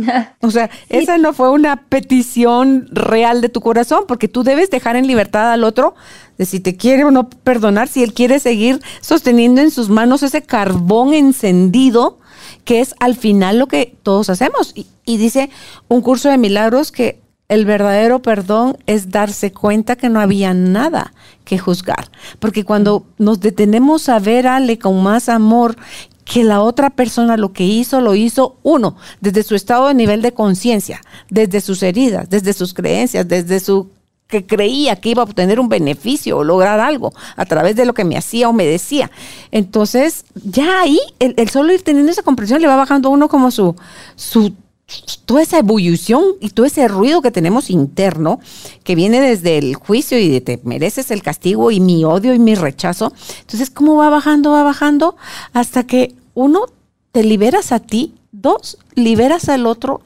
O 0.40 0.50
sea, 0.50 0.70
esa 0.88 1.18
no 1.18 1.32
fue 1.32 1.50
una 1.50 1.76
petición 1.76 2.88
real 2.90 3.40
de 3.40 3.48
tu 3.48 3.60
corazón, 3.60 4.04
porque 4.06 4.28
tú 4.28 4.42
debes 4.42 4.70
dejar 4.70 4.96
en 4.96 5.06
libertad 5.06 5.52
al 5.52 5.64
otro 5.64 5.94
de 6.38 6.46
si 6.46 6.60
te 6.60 6.76
quiere 6.76 7.04
o 7.04 7.10
no 7.10 7.28
perdonar, 7.28 7.88
si 7.88 8.02
él 8.02 8.14
quiere 8.14 8.40
seguir 8.40 8.80
sosteniendo 9.00 9.60
en 9.60 9.70
sus 9.70 9.88
manos 9.88 10.22
ese 10.22 10.42
carbón 10.42 11.14
encendido, 11.14 12.18
que 12.64 12.80
es 12.80 12.94
al 13.00 13.16
final 13.16 13.58
lo 13.58 13.66
que 13.66 13.96
todos 14.02 14.30
hacemos. 14.30 14.72
Y, 14.74 14.86
y 15.04 15.16
dice 15.16 15.50
un 15.88 16.00
curso 16.00 16.28
de 16.28 16.38
milagros 16.38 16.92
que 16.92 17.20
el 17.48 17.66
verdadero 17.66 18.22
perdón 18.22 18.78
es 18.86 19.10
darse 19.10 19.52
cuenta 19.52 19.96
que 19.96 20.08
no 20.08 20.20
había 20.20 20.54
nada 20.54 21.12
que 21.44 21.58
juzgar. 21.58 22.10
Porque 22.38 22.64
cuando 22.64 23.04
nos 23.18 23.40
detenemos 23.40 24.08
a 24.08 24.18
ver 24.20 24.46
a 24.46 24.56
Ale 24.56 24.78
con 24.78 25.02
más 25.02 25.28
amor 25.28 25.76
que 26.24 26.44
la 26.44 26.60
otra 26.62 26.90
persona 26.90 27.36
lo 27.36 27.52
que 27.52 27.64
hizo, 27.64 28.00
lo 28.00 28.14
hizo 28.14 28.56
uno, 28.62 28.96
desde 29.20 29.42
su 29.42 29.54
estado 29.54 29.88
de 29.88 29.94
nivel 29.94 30.22
de 30.22 30.32
conciencia, 30.32 31.00
desde 31.30 31.60
sus 31.60 31.82
heridas, 31.82 32.30
desde 32.30 32.52
sus 32.52 32.74
creencias, 32.74 33.26
desde 33.26 33.60
su 33.60 33.90
que 34.32 34.46
creía 34.46 34.96
que 34.96 35.10
iba 35.10 35.20
a 35.20 35.26
obtener 35.26 35.60
un 35.60 35.68
beneficio 35.68 36.38
o 36.38 36.44
lograr 36.44 36.80
algo 36.80 37.12
a 37.36 37.44
través 37.44 37.76
de 37.76 37.84
lo 37.84 37.92
que 37.92 38.04
me 38.04 38.16
hacía 38.16 38.48
o 38.48 38.54
me 38.54 38.64
decía. 38.64 39.10
Entonces, 39.50 40.24
ya 40.34 40.80
ahí, 40.80 40.98
el, 41.18 41.50
solo 41.50 41.70
ir 41.70 41.82
teniendo 41.82 42.10
esa 42.10 42.22
comprensión 42.22 42.62
le 42.62 42.66
va 42.66 42.76
bajando 42.76 43.10
uno 43.10 43.28
como 43.28 43.50
su, 43.50 43.76
su 44.16 44.54
toda 45.24 45.42
esa 45.42 45.58
ebullición 45.58 46.22
y 46.40 46.50
todo 46.50 46.66
ese 46.66 46.86
ruido 46.88 47.22
que 47.22 47.30
tenemos 47.30 47.70
interno, 47.70 48.40
que 48.84 48.94
viene 48.94 49.20
desde 49.20 49.58
el 49.58 49.74
juicio 49.74 50.18
y 50.18 50.28
de 50.28 50.40
te 50.40 50.60
mereces 50.64 51.10
el 51.10 51.22
castigo 51.22 51.70
y 51.70 51.80
mi 51.80 52.04
odio 52.04 52.34
y 52.34 52.38
mi 52.38 52.54
rechazo. 52.54 53.12
Entonces, 53.40 53.70
¿cómo 53.70 53.96
va 53.96 54.10
bajando, 54.10 54.52
va 54.52 54.62
bajando? 54.62 55.16
Hasta 55.52 55.84
que 55.84 56.14
uno, 56.34 56.66
te 57.12 57.22
liberas 57.22 57.72
a 57.72 57.80
ti, 57.80 58.14
dos, 58.32 58.78
liberas 58.94 59.48
al 59.48 59.66
otro, 59.66 60.02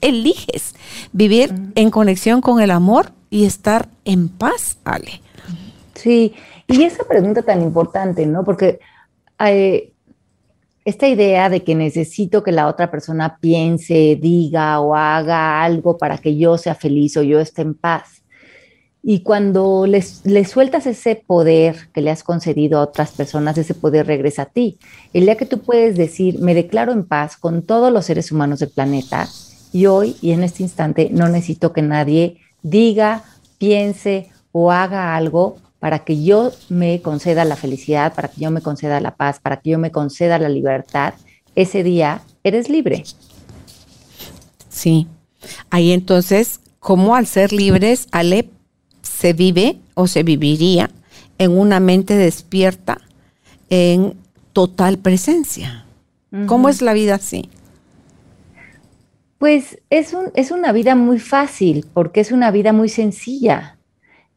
eliges 0.00 0.74
vivir 1.12 1.54
en 1.74 1.90
conexión 1.90 2.40
con 2.40 2.60
el 2.60 2.70
amor 2.70 3.12
y 3.30 3.44
estar 3.44 3.88
en 4.04 4.28
paz, 4.28 4.78
Ale. 4.84 5.20
Sí, 5.94 6.34
y 6.68 6.82
esa 6.82 7.04
pregunta 7.04 7.42
tan 7.42 7.62
importante, 7.62 8.26
¿no? 8.26 8.44
Porque 8.44 8.80
eh, 9.38 9.92
esta 10.86 11.08
idea 11.08 11.50
de 11.50 11.64
que 11.64 11.74
necesito 11.74 12.44
que 12.44 12.52
la 12.52 12.68
otra 12.68 12.92
persona 12.92 13.38
piense, 13.40 14.16
diga 14.22 14.78
o 14.78 14.94
haga 14.94 15.64
algo 15.64 15.98
para 15.98 16.16
que 16.16 16.36
yo 16.36 16.56
sea 16.58 16.76
feliz 16.76 17.16
o 17.16 17.24
yo 17.24 17.40
esté 17.40 17.62
en 17.62 17.74
paz. 17.74 18.22
Y 19.02 19.24
cuando 19.24 19.84
le 19.86 20.44
sueltas 20.44 20.86
ese 20.86 21.16
poder 21.16 21.88
que 21.92 22.02
le 22.02 22.12
has 22.12 22.22
concedido 22.22 22.78
a 22.78 22.82
otras 22.82 23.10
personas, 23.10 23.58
ese 23.58 23.74
poder 23.74 24.06
regresa 24.06 24.42
a 24.42 24.46
ti. 24.46 24.78
El 25.12 25.24
día 25.24 25.36
que 25.36 25.44
tú 25.44 25.58
puedes 25.58 25.96
decir, 25.96 26.38
me 26.38 26.54
declaro 26.54 26.92
en 26.92 27.04
paz 27.04 27.36
con 27.36 27.62
todos 27.62 27.92
los 27.92 28.06
seres 28.06 28.30
humanos 28.30 28.60
del 28.60 28.70
planeta 28.70 29.28
y 29.72 29.86
hoy 29.86 30.14
y 30.22 30.30
en 30.30 30.44
este 30.44 30.62
instante 30.62 31.08
no 31.10 31.28
necesito 31.28 31.72
que 31.72 31.82
nadie 31.82 32.38
diga, 32.62 33.24
piense 33.58 34.30
o 34.52 34.70
haga 34.70 35.16
algo 35.16 35.56
para 35.80 36.00
que 36.00 36.22
yo 36.22 36.52
me 36.68 37.02
conceda 37.02 37.44
la 37.44 37.56
felicidad, 37.56 38.14
para 38.14 38.28
que 38.28 38.40
yo 38.40 38.50
me 38.50 38.62
conceda 38.62 39.00
la 39.00 39.14
paz, 39.14 39.40
para 39.40 39.58
que 39.58 39.70
yo 39.70 39.78
me 39.78 39.90
conceda 39.90 40.38
la 40.38 40.48
libertad, 40.48 41.14
ese 41.54 41.82
día 41.82 42.22
eres 42.44 42.68
libre. 42.68 43.04
Sí. 44.68 45.06
Ahí 45.70 45.92
entonces, 45.92 46.60
¿cómo 46.78 47.14
al 47.14 47.26
ser 47.26 47.52
libres, 47.52 48.08
Ale, 48.10 48.48
se 49.02 49.32
vive 49.32 49.78
o 49.94 50.06
se 50.06 50.22
viviría 50.22 50.90
en 51.38 51.56
una 51.56 51.80
mente 51.80 52.16
despierta, 52.16 52.98
en 53.70 54.14
total 54.52 54.98
presencia? 54.98 55.84
¿Cómo 56.46 56.68
es 56.68 56.82
la 56.82 56.92
vida 56.92 57.14
así? 57.14 57.48
Pues 59.38 59.78
es, 59.90 60.12
un, 60.12 60.30
es 60.34 60.50
una 60.50 60.72
vida 60.72 60.94
muy 60.94 61.18
fácil, 61.18 61.86
porque 61.94 62.20
es 62.20 62.32
una 62.32 62.50
vida 62.50 62.72
muy 62.72 62.88
sencilla 62.88 63.75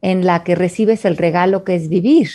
en 0.02 0.24
la 0.24 0.44
que 0.44 0.54
recibes 0.54 1.04
el 1.04 1.16
regalo 1.16 1.64
que 1.64 1.74
es 1.74 1.88
vivir, 1.88 2.28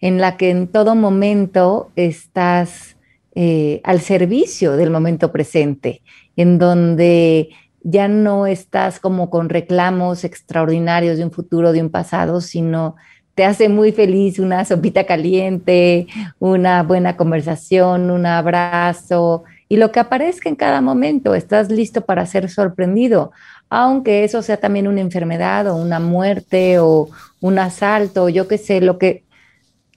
en 0.00 0.20
la 0.20 0.36
que 0.36 0.50
en 0.50 0.68
todo 0.68 0.94
momento 0.94 1.90
estás 1.96 2.96
eh, 3.34 3.80
al 3.84 4.00
servicio 4.00 4.76
del 4.76 4.90
momento 4.90 5.32
presente, 5.32 6.02
en 6.36 6.58
donde 6.58 7.50
ya 7.82 8.08
no 8.08 8.46
estás 8.46 9.00
como 9.00 9.30
con 9.30 9.48
reclamos 9.48 10.24
extraordinarios 10.24 11.18
de 11.18 11.24
un 11.24 11.30
futuro, 11.30 11.72
de 11.72 11.80
un 11.80 11.90
pasado, 11.90 12.40
sino 12.40 12.96
te 13.34 13.44
hace 13.44 13.68
muy 13.68 13.92
feliz 13.92 14.38
una 14.38 14.64
sopita 14.64 15.04
caliente, 15.04 16.06
una 16.38 16.82
buena 16.82 17.16
conversación, 17.16 18.10
un 18.10 18.26
abrazo 18.26 19.44
y 19.68 19.76
lo 19.76 19.92
que 19.92 20.00
aparezca 20.00 20.48
en 20.48 20.56
cada 20.56 20.80
momento, 20.80 21.34
estás 21.34 21.70
listo 21.70 22.00
para 22.02 22.26
ser 22.26 22.50
sorprendido 22.50 23.30
aunque 23.70 24.24
eso 24.24 24.42
sea 24.42 24.58
también 24.58 24.88
una 24.88 25.00
enfermedad 25.00 25.68
o 25.68 25.76
una 25.76 26.00
muerte 26.00 26.80
o 26.80 27.08
un 27.40 27.58
asalto, 27.58 28.28
yo 28.28 28.48
qué 28.48 28.58
sé, 28.58 28.80
lo 28.80 28.98
que, 28.98 29.24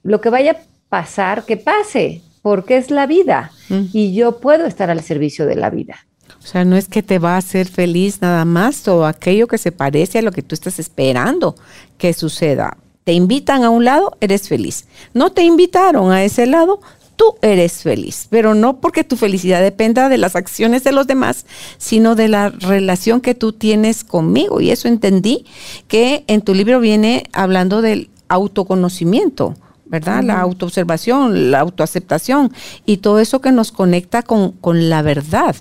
lo 0.03 0.21
que 0.21 0.29
vaya 0.29 0.51
a 0.51 0.57
pasar, 0.89 1.43
que 1.43 1.57
pase, 1.57 2.21
porque 2.43 2.77
es 2.77 2.91
la 2.91 3.07
vida 3.07 3.51
mm. 3.69 3.85
y 3.91 4.13
yo 4.13 4.39
puedo 4.39 4.65
estar 4.65 4.91
al 4.91 5.01
servicio 5.01 5.47
de 5.47 5.55
la 5.55 5.71
vida. 5.71 5.97
O 6.41 6.45
sea, 6.45 6.65
no 6.65 6.75
es 6.75 6.87
que 6.87 7.01
te 7.01 7.19
va 7.19 7.35
a 7.35 7.37
hacer 7.37 7.67
feliz 7.67 8.21
nada 8.21 8.45
más 8.45 8.83
todo 8.83 9.05
aquello 9.07 9.47
que 9.47 9.57
se 9.57 9.71
parece 9.71 10.19
a 10.19 10.21
lo 10.21 10.31
que 10.31 10.43
tú 10.43 10.53
estás 10.53 10.77
esperando 10.77 11.55
que 11.97 12.13
suceda. 12.13 12.77
Te 13.05 13.13
invitan 13.13 13.63
a 13.63 13.69
un 13.69 13.85
lado, 13.85 14.17
eres 14.21 14.47
feliz. 14.47 14.87
No 15.13 15.31
te 15.31 15.43
invitaron 15.43 16.11
a 16.11 16.23
ese 16.23 16.45
lado, 16.45 16.79
tú 17.23 17.37
eres 17.41 17.83
feliz, 17.83 18.27
pero 18.29 18.53
no 18.53 18.81
porque 18.81 19.05
tu 19.05 19.15
felicidad 19.15 19.61
dependa 19.61 20.09
de 20.09 20.17
las 20.17 20.35
acciones 20.35 20.83
de 20.83 20.91
los 20.91 21.07
demás, 21.07 21.45
sino 21.77 22.15
de 22.15 22.27
la 22.27 22.49
relación 22.49 23.21
que 23.21 23.33
tú 23.33 23.53
tienes 23.53 24.03
conmigo. 24.03 24.59
Y 24.59 24.71
eso 24.71 24.89
entendí 24.89 25.45
que 25.87 26.25
en 26.27 26.41
tu 26.41 26.53
libro 26.53 26.81
viene 26.81 27.23
hablando 27.31 27.81
del 27.81 28.09
autoconocimiento. 28.27 29.55
¿verdad? 29.85 30.23
La 30.23 30.41
autoobservación, 30.41 31.51
la 31.51 31.59
autoaceptación 31.59 32.51
y 32.83 32.97
todo 32.97 33.19
eso 33.19 33.41
que 33.41 33.51
nos 33.51 33.71
conecta 33.71 34.23
con, 34.23 34.53
con 34.53 34.89
la 34.89 35.03
verdad, 35.03 35.55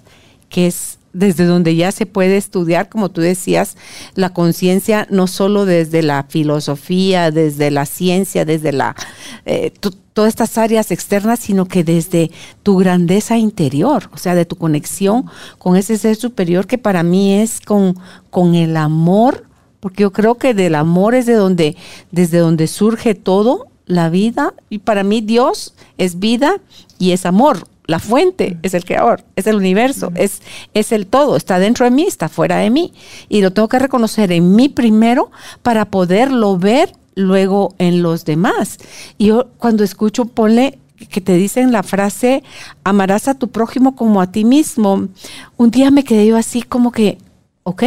que 0.48 0.66
es 0.66 0.98
desde 1.12 1.44
donde 1.44 1.76
ya 1.76 1.92
se 1.92 2.06
puede 2.06 2.36
estudiar, 2.36 2.88
como 2.88 3.10
tú 3.10 3.20
decías, 3.20 3.76
la 4.14 4.30
conciencia 4.30 5.06
no 5.10 5.26
solo 5.26 5.64
desde 5.64 6.02
la 6.02 6.24
filosofía, 6.28 7.30
desde 7.30 7.70
la 7.70 7.86
ciencia, 7.86 8.44
desde 8.44 8.72
la 8.72 8.96
eh, 9.44 9.72
todas 10.12 10.28
estas 10.28 10.58
áreas 10.58 10.90
externas, 10.90 11.40
sino 11.40 11.66
que 11.66 11.84
desde 11.84 12.30
tu 12.62 12.76
grandeza 12.76 13.38
interior, 13.38 14.10
o 14.12 14.18
sea, 14.18 14.34
de 14.34 14.44
tu 14.44 14.56
conexión 14.56 15.26
con 15.58 15.76
ese 15.76 15.96
ser 15.98 16.16
superior 16.16 16.66
que 16.66 16.78
para 16.78 17.02
mí 17.02 17.34
es 17.34 17.60
con, 17.60 17.98
con 18.30 18.54
el 18.54 18.76
amor, 18.76 19.46
porque 19.80 20.02
yo 20.02 20.12
creo 20.12 20.36
que 20.36 20.54
del 20.54 20.74
amor 20.74 21.14
es 21.14 21.26
de 21.26 21.34
donde, 21.34 21.76
desde 22.10 22.38
donde 22.38 22.66
surge 22.66 23.14
todo, 23.14 23.66
la 23.84 24.10
vida, 24.10 24.54
y 24.70 24.78
para 24.78 25.02
mí 25.02 25.20
Dios 25.20 25.74
es 25.98 26.18
vida 26.18 26.60
y 26.98 27.10
es 27.10 27.26
amor 27.26 27.66
la 27.86 27.98
fuente 27.98 28.58
es 28.62 28.74
el 28.74 28.84
creador, 28.84 29.24
es 29.34 29.46
el 29.46 29.56
universo, 29.56 30.12
es, 30.14 30.40
es 30.72 30.92
el 30.92 31.06
todo, 31.06 31.36
está 31.36 31.58
dentro 31.58 31.84
de 31.84 31.90
mí, 31.90 32.04
está 32.04 32.28
fuera 32.28 32.58
de 32.58 32.70
mí. 32.70 32.92
Y 33.28 33.42
lo 33.42 33.52
tengo 33.52 33.68
que 33.68 33.78
reconocer 33.78 34.30
en 34.32 34.54
mí 34.54 34.68
primero 34.68 35.30
para 35.62 35.86
poderlo 35.86 36.56
ver 36.58 36.92
luego 37.14 37.74
en 37.78 38.02
los 38.02 38.24
demás. 38.24 38.78
Y 39.18 39.26
yo 39.26 39.48
cuando 39.58 39.84
escucho, 39.84 40.26
ponle 40.26 40.78
que 41.10 41.20
te 41.20 41.34
dicen 41.34 41.72
la 41.72 41.82
frase, 41.82 42.44
amarás 42.84 43.26
a 43.26 43.34
tu 43.34 43.48
prójimo 43.48 43.96
como 43.96 44.20
a 44.20 44.30
ti 44.30 44.44
mismo, 44.44 45.08
un 45.56 45.70
día 45.70 45.90
me 45.90 46.04
quedé 46.04 46.26
yo 46.26 46.36
así 46.36 46.62
como 46.62 46.92
que, 46.92 47.18
ok, 47.64 47.82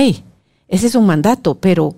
ese 0.67 0.87
es 0.87 0.95
un 0.95 1.05
mandato, 1.05 1.55
pero 1.55 1.95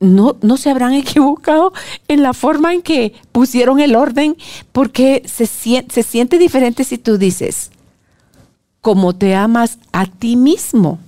no, 0.00 0.36
no 0.42 0.56
se 0.56 0.70
habrán 0.70 0.92
equivocado 0.94 1.72
en 2.08 2.22
la 2.22 2.32
forma 2.32 2.74
en 2.74 2.82
que 2.82 3.14
pusieron 3.32 3.80
el 3.80 3.96
orden, 3.96 4.36
porque 4.72 5.22
se, 5.26 5.46
se 5.46 6.02
siente 6.02 6.38
diferente 6.38 6.84
si 6.84 6.98
tú 6.98 7.18
dices, 7.18 7.70
como 8.80 9.14
te 9.14 9.34
amas 9.34 9.78
a 9.92 10.06
ti 10.06 10.36
mismo, 10.36 10.98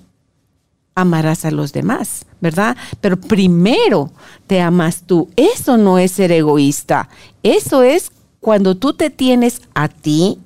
amarás 0.94 1.44
a 1.44 1.50
los 1.50 1.72
demás, 1.72 2.26
¿verdad? 2.40 2.76
Pero 3.00 3.18
primero 3.18 4.10
te 4.46 4.60
amas 4.60 5.02
tú. 5.06 5.30
Eso 5.36 5.76
no 5.76 5.98
es 5.98 6.12
ser 6.12 6.32
egoísta. 6.32 7.08
Eso 7.42 7.82
es 7.82 8.10
cuando 8.40 8.76
tú 8.76 8.92
te 8.92 9.10
tienes 9.10 9.62
a 9.74 9.88
ti, 9.88 10.38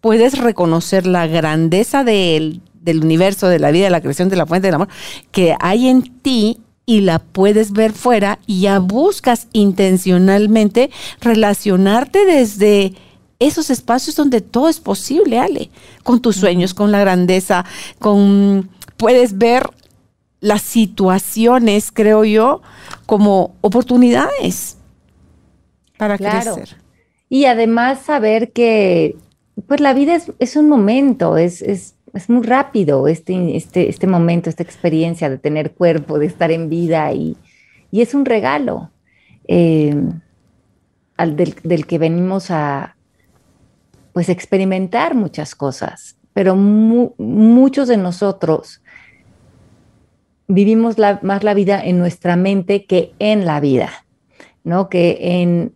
puedes 0.00 0.38
reconocer 0.38 1.06
la 1.06 1.26
grandeza 1.26 2.04
del 2.04 2.62
universo, 2.84 3.48
de 3.48 3.58
la 3.58 3.70
vida, 3.70 3.84
de 3.84 3.90
la 3.90 4.00
creación, 4.00 4.28
de 4.28 4.36
la 4.36 4.46
fuente 4.46 4.68
del 4.68 4.76
amor 4.76 4.88
que 5.30 5.54
hay 5.60 5.88
en 5.88 6.02
ti 6.20 6.58
y 6.90 7.02
la 7.02 7.20
puedes 7.20 7.70
ver 7.70 7.92
fuera 7.92 8.40
y 8.48 8.62
ya 8.62 8.80
buscas 8.80 9.46
intencionalmente 9.52 10.90
relacionarte 11.20 12.24
desde 12.24 12.94
esos 13.38 13.70
espacios 13.70 14.16
donde 14.16 14.40
todo 14.40 14.68
es 14.68 14.80
posible, 14.80 15.38
Ale, 15.38 15.70
con 16.02 16.20
tus 16.20 16.34
sueños, 16.34 16.74
con 16.74 16.90
la 16.90 16.98
grandeza, 16.98 17.64
con 18.00 18.70
puedes 18.96 19.38
ver 19.38 19.70
las 20.40 20.62
situaciones, 20.62 21.92
creo 21.92 22.24
yo, 22.24 22.60
como 23.06 23.54
oportunidades 23.60 24.76
para 25.96 26.18
crecer. 26.18 26.76
Y 27.28 27.44
además 27.44 28.00
saber 28.00 28.50
que 28.50 29.14
pues 29.68 29.80
la 29.80 29.94
vida 29.94 30.16
es, 30.16 30.32
es 30.40 30.56
un 30.56 30.68
momento, 30.68 31.36
es, 31.36 31.62
es 31.62 31.94
es 32.14 32.28
muy 32.28 32.42
rápido 32.46 33.08
este, 33.08 33.56
este, 33.56 33.88
este 33.88 34.06
momento, 34.06 34.50
esta 34.50 34.62
experiencia 34.62 35.28
de 35.30 35.38
tener 35.38 35.72
cuerpo, 35.72 36.18
de 36.18 36.26
estar 36.26 36.50
en 36.50 36.68
vida 36.68 37.12
y, 37.12 37.36
es 37.92 38.14
un 38.14 38.24
regalo 38.24 38.90
eh, 39.48 39.94
al 41.16 41.36
del, 41.36 41.86
que 41.86 41.98
venimos 41.98 42.50
a 42.50 42.96
pues 44.12 44.28
experimentar 44.28 45.14
muchas 45.14 45.54
cosas, 45.54 46.16
pero 46.32 46.54
muchos 46.54 47.88
de 47.88 47.96
nosotros 47.96 48.80
vivimos 50.46 50.96
más 51.22 51.42
la 51.42 51.54
vida 51.54 51.82
en 51.84 51.98
nuestra 51.98 52.36
mente 52.36 52.86
que 52.86 53.12
en 53.18 53.44
la 53.44 53.60
vida, 53.60 53.90
¿no? 54.62 54.88
Que 54.88 55.18
en, 55.42 55.72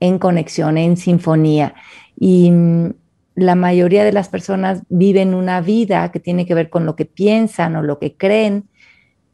en 0.00 0.18
conexión, 0.18 0.78
en 0.78 0.96
sinfonía. 0.96 1.74
Y 2.18 2.50
la 3.38 3.54
mayoría 3.54 4.02
de 4.02 4.10
las 4.10 4.28
personas 4.28 4.82
viven 4.88 5.32
una 5.32 5.60
vida 5.60 6.10
que 6.10 6.18
tiene 6.18 6.44
que 6.44 6.54
ver 6.54 6.70
con 6.70 6.84
lo 6.86 6.96
que 6.96 7.04
piensan 7.04 7.76
o 7.76 7.82
lo 7.82 8.00
que 8.00 8.16
creen 8.16 8.64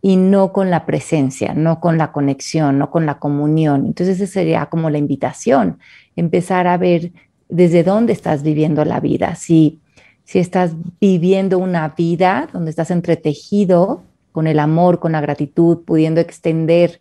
y 0.03 0.17
no 0.17 0.53
con 0.53 0.71
la 0.71 0.85
presencia, 0.85 1.55
no 1.55 1.81
con 1.81 1.97
la 1.97 2.13
conexión, 2.13 2.79
no 2.79 2.91
con 2.91 3.07
la 3.07 3.19
comunión. 3.19 3.87
Entonces 3.87 4.21
esa 4.21 4.31
sería 4.31 4.67
como 4.67 4.91
la 4.91 4.99
invitación, 4.99 5.79
empezar 6.17 6.67
a 6.67 6.77
ver 6.77 7.13
desde 7.49 7.83
dónde 7.83 8.13
estás 8.13 8.43
viviendo 8.43 8.85
la 8.85 9.01
vida. 9.01 9.37
Si, 9.37 9.81
si 10.25 10.39
estás 10.39 10.73
viviendo 11.01 11.59
una 11.59 11.89
vida 11.89 12.51
donde 12.53 12.69
estás 12.69 12.91
entretejido 12.91 14.03
con 14.33 14.47
el 14.47 14.59
amor, 14.59 15.01
con 15.01 15.13
la 15.13 15.23
gratitud, 15.23 15.79
pudiendo 15.87 16.21
extender 16.21 17.01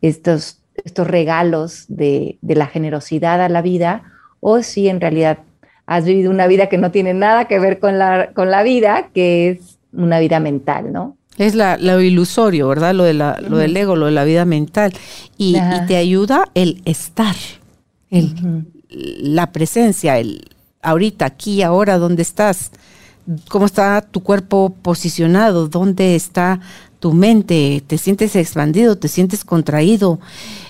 estos, 0.00 0.60
estos 0.84 1.06
regalos 1.06 1.84
de, 1.86 2.38
de 2.42 2.56
la 2.56 2.66
generosidad 2.66 3.40
a 3.40 3.48
la 3.48 3.62
vida, 3.62 4.02
o 4.40 4.60
si 4.64 4.88
en 4.88 5.00
realidad 5.00 5.38
has 5.86 6.04
vivido 6.04 6.30
una 6.30 6.46
vida 6.46 6.68
que 6.68 6.78
no 6.78 6.90
tiene 6.90 7.14
nada 7.14 7.46
que 7.46 7.58
ver 7.58 7.78
con 7.78 7.98
la, 7.98 8.30
con 8.34 8.50
la 8.50 8.62
vida, 8.62 9.10
que 9.12 9.50
es 9.50 9.78
una 9.92 10.18
vida 10.20 10.40
mental, 10.40 10.92
¿no? 10.92 11.16
Es 11.38 11.54
la, 11.54 11.76
lo 11.78 12.00
ilusorio, 12.00 12.68
¿verdad? 12.68 12.94
Lo, 12.94 13.04
de 13.04 13.14
la, 13.14 13.40
lo 13.40 13.56
del 13.56 13.76
ego, 13.76 13.96
lo 13.96 14.06
de 14.06 14.12
la 14.12 14.24
vida 14.24 14.44
mental. 14.44 14.92
Y, 15.38 15.56
te 15.86 15.96
ayuda 15.96 16.44
el 16.54 16.82
estar, 16.84 17.34
el, 18.10 18.66
la 18.90 19.50
presencia, 19.50 20.18
el 20.18 20.44
ahorita, 20.82 21.24
aquí, 21.24 21.62
ahora, 21.62 21.98
¿dónde 21.98 22.22
estás? 22.22 22.70
¿Cómo 23.48 23.66
está 23.66 24.02
tu 24.02 24.22
cuerpo 24.22 24.74
posicionado? 24.82 25.68
¿Dónde 25.68 26.16
está 26.16 26.60
tu 27.02 27.12
mente? 27.12 27.82
¿Te 27.84 27.98
sientes 27.98 28.36
expandido? 28.36 28.96
¿Te 28.96 29.08
sientes 29.08 29.44
contraído? 29.44 30.20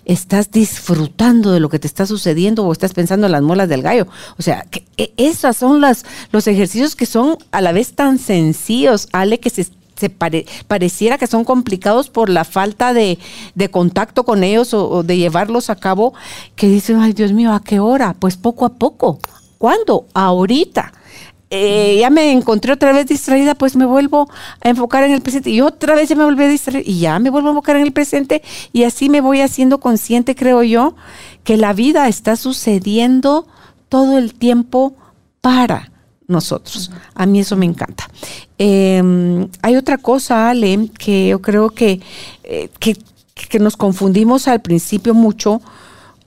estás 0.04 0.50
disfrutando 0.50 1.52
de 1.52 1.60
lo 1.60 1.68
que 1.68 1.78
te 1.78 1.86
está 1.86 2.06
sucediendo 2.06 2.64
o 2.64 2.72
estás 2.72 2.92
pensando 2.92 3.26
en 3.26 3.32
las 3.32 3.42
molas 3.42 3.68
del 3.68 3.82
gallo. 3.82 4.06
O 4.38 4.42
sea, 4.42 4.66
que 4.70 4.84
e, 4.96 5.12
esos 5.16 5.56
son 5.56 5.80
las, 5.80 6.04
los 6.32 6.46
ejercicios 6.46 6.96
que 6.96 7.06
son 7.06 7.36
a 7.50 7.60
la 7.60 7.72
vez 7.72 7.92
tan 7.92 8.18
sencillos, 8.18 9.08
Ale, 9.12 9.38
que 9.38 9.50
se, 9.50 9.68
pareciera 10.66 11.18
que 11.18 11.28
son 11.28 11.44
complicados 11.44 12.08
por 12.08 12.30
la 12.30 12.44
falta 12.44 12.92
de, 12.92 13.18
contacto 13.70 14.24
con 14.24 14.42
ellos 14.42 14.74
o, 14.74 15.04
de 15.04 15.18
llevarlos 15.18 15.70
a 15.70 15.76
cabo, 15.76 16.14
que 16.56 16.66
dicen, 16.68 16.96
ay 16.98 17.12
Dios 17.12 17.32
mío, 17.32 17.52
¿a 17.52 17.62
qué 17.62 17.78
hora? 17.78 18.16
Pues 18.18 18.36
poco 18.36 18.64
a 18.64 18.74
poco. 18.74 19.20
¿Cuándo? 19.58 20.06
Ahorita. 20.14 20.92
Eh, 21.54 21.98
ya 22.00 22.08
me 22.08 22.32
encontré 22.32 22.72
otra 22.72 22.94
vez 22.94 23.04
distraída, 23.04 23.54
pues 23.54 23.76
me 23.76 23.84
vuelvo 23.84 24.26
a 24.62 24.70
enfocar 24.70 25.04
en 25.04 25.12
el 25.12 25.20
presente 25.20 25.50
y 25.50 25.60
otra 25.60 25.94
vez 25.94 26.08
ya 26.08 26.16
me 26.16 26.24
volví 26.24 26.42
a 26.44 26.48
distraer 26.48 26.82
y 26.88 26.98
ya 26.98 27.18
me 27.18 27.28
vuelvo 27.28 27.48
a 27.48 27.50
enfocar 27.50 27.76
en 27.76 27.82
el 27.82 27.92
presente 27.92 28.40
y 28.72 28.84
así 28.84 29.10
me 29.10 29.20
voy 29.20 29.42
haciendo 29.42 29.78
consciente, 29.78 30.34
creo 30.34 30.62
yo, 30.62 30.94
que 31.44 31.58
la 31.58 31.74
vida 31.74 32.08
está 32.08 32.36
sucediendo 32.36 33.46
todo 33.90 34.16
el 34.16 34.32
tiempo 34.32 34.94
para 35.42 35.92
nosotros. 36.26 36.90
A 37.14 37.26
mí 37.26 37.40
eso 37.40 37.54
me 37.54 37.66
encanta. 37.66 38.08
Em, 38.56 39.46
hay 39.60 39.76
otra 39.76 39.98
cosa, 39.98 40.48
Ale, 40.48 40.88
que 40.98 41.28
yo 41.28 41.42
creo 41.42 41.68
que, 41.68 42.00
eh, 42.44 42.70
que, 42.78 42.96
que 43.34 43.58
nos 43.58 43.76
confundimos 43.76 44.48
al 44.48 44.62
principio 44.62 45.12
mucho, 45.12 45.60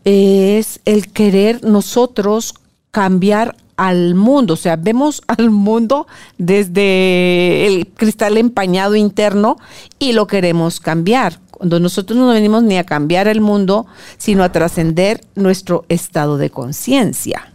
es 0.04 0.82
el 0.86 1.12
querer 1.12 1.64
nosotros 1.64 2.54
cambiar 2.92 3.56
al 3.78 4.16
mundo, 4.16 4.54
o 4.54 4.58
sea, 4.58 4.76
vemos 4.76 5.22
al 5.28 5.50
mundo 5.50 6.08
desde 6.38 7.68
el 7.68 7.88
cristal 7.88 8.38
empañado 8.38 8.96
interno 8.96 9.58
y 10.00 10.14
lo 10.14 10.28
queremos 10.28 10.80
cambiar. 10.80 11.40
Cuando 11.52 11.80
nosotros 11.80 12.20
no 12.20 12.28
venimos 12.28 12.64
ni 12.64 12.78
a 12.78 12.84
cambiar 12.84 13.28
el 13.28 13.40
mundo, 13.40 13.86
sino 14.18 14.44
a 14.44 14.52
trascender 14.52 15.22
nuestro 15.36 15.86
estado 15.88 16.38
de 16.38 16.50
conciencia. 16.50 17.54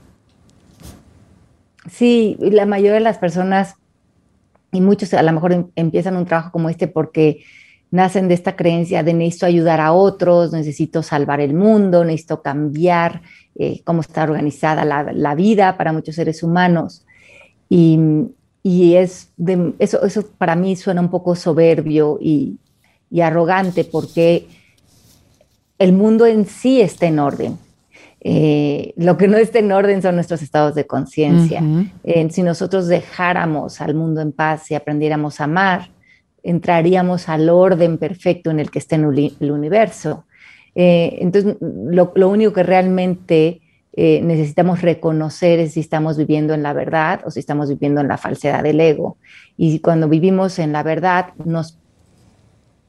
Sí, 1.90 2.36
la 2.40 2.64
mayoría 2.64 2.94
de 2.94 3.00
las 3.00 3.18
personas, 3.18 3.74
y 4.72 4.80
muchos 4.80 5.12
a 5.12 5.22
lo 5.22 5.32
mejor 5.32 5.52
em, 5.52 5.66
empiezan 5.76 6.16
un 6.16 6.24
trabajo 6.24 6.50
como 6.50 6.70
este 6.70 6.88
porque 6.88 7.44
nacen 7.90 8.28
de 8.28 8.34
esta 8.34 8.56
creencia 8.56 9.02
de 9.02 9.14
necesito 9.14 9.46
ayudar 9.46 9.80
a 9.80 9.92
otros, 9.92 10.52
necesito 10.52 11.02
salvar 11.02 11.40
el 11.40 11.54
mundo, 11.54 12.04
necesito 12.04 12.42
cambiar 12.42 13.22
eh, 13.56 13.82
cómo 13.84 14.00
está 14.00 14.22
organizada 14.22 14.84
la, 14.84 15.34
vida 15.34 15.76
para 15.76 15.92
muchos 15.92 16.14
seres 16.14 16.42
humanos. 16.42 17.04
Y, 17.68 17.98
es 18.94 19.30
eso, 19.78 20.04
eso 20.04 20.26
para 20.38 20.54
mí 20.54 20.76
suena 20.76 21.00
un 21.00 21.10
poco 21.10 21.34
soberbio 21.34 22.18
y, 22.20 22.58
arrogante 23.20 23.82
porque 23.84 24.46
el 25.78 25.92
mundo 25.92 26.26
en 26.26 26.46
sí 26.46 26.80
está 26.80 27.06
en 27.06 27.18
orden. 27.18 27.58
Eh, 28.22 28.92
lo 28.96 29.16
que 29.16 29.26
no 29.26 29.38
está 29.38 29.58
en 29.58 29.72
orden 29.72 30.02
son 30.02 30.14
nuestros 30.14 30.42
estados 30.42 30.74
de 30.74 30.86
conciencia. 30.86 31.62
si 32.30 32.42
nosotros 32.42 32.86
dejáramos 32.86 33.80
al 33.80 33.94
mundo 33.94 34.20
en 34.20 34.30
paz 34.30 34.70
y 34.70 34.74
aprendiéramos 34.74 35.40
a 35.40 35.44
amar, 35.44 35.90
entraríamos 36.42 37.28
al 37.28 37.48
orden 37.48 37.98
perfecto 37.98 38.50
en 38.50 38.60
el 38.60 38.70
que 38.70 38.78
está 38.78 38.96
en 38.96 39.04
el 39.40 39.50
universo. 39.50 40.24
Eh, 40.74 41.18
entonces, 41.20 41.56
lo, 41.60 42.12
único 42.28 42.52
que 42.52 42.62
realmente 42.62 43.60
eh, 43.92 44.20
necesitamos 44.22 44.82
reconocer 44.82 45.58
es 45.58 45.74
si 45.74 45.80
estamos 45.80 46.16
viviendo 46.16 46.54
en 46.54 46.62
la 46.62 46.72
verdad 46.72 47.22
o 47.24 47.30
si 47.30 47.40
estamos 47.40 47.68
viviendo 47.68 48.00
en 48.00 48.08
la 48.08 48.18
falsedad 48.18 48.62
del 48.62 48.80
ego. 48.80 49.18
Y 49.56 49.80
cuando 49.80 50.08
vivimos 50.08 50.58
en 50.58 50.72
la 50.72 50.82
verdad, 50.82 51.34
nos, 51.44 51.78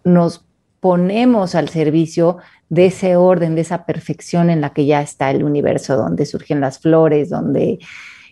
nos 0.04 0.46
ponemos 0.80 1.56
al 1.56 1.70
servicio 1.70 2.38
de 2.70 2.88
ese 2.88 3.16
orden, 3.16 3.56
de 3.56 3.62
esa 3.62 3.86
perfección 3.86 4.50
en 4.50 4.62
la 4.62 4.72
que 4.72 4.86
ya 4.86 5.02
está 5.02 5.30
el 5.32 5.44
universo, 5.44 5.98
donde 5.98 6.26
surgen 6.26 6.62
las 6.62 6.80
flores, 6.80 7.30
donde 7.30 7.80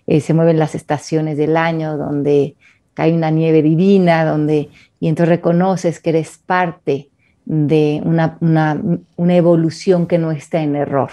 eh, 0.08 0.22
se 0.22 0.34
mueven 0.34 0.58
las 0.58 0.76
estaciones 0.76 1.38
del 1.38 1.58
año, 1.58 1.98
donde 1.98 2.56
cae 2.94 3.14
una 3.14 3.30
nieve 3.30 3.62
divina, 3.62 4.26
donde 4.26 4.70
y 5.00 5.08
entonces 5.08 5.30
reconoces 5.30 6.00
que 6.00 6.10
eres 6.10 6.40
parte 6.46 7.10
de 7.46 8.02
una, 8.04 8.78
evolución 9.18 10.06
que 10.06 10.18
no 10.18 10.32
está 10.32 10.62
en 10.62 10.76
error. 10.76 11.10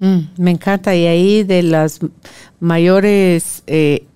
Mm, 0.00 0.18
me 0.38 0.50
encanta, 0.50 0.94
y 0.94 1.06
ahí 1.06 1.44
de 1.44 1.62
las 1.62 2.00
mayores 2.60 3.62
eh, 3.66 4.06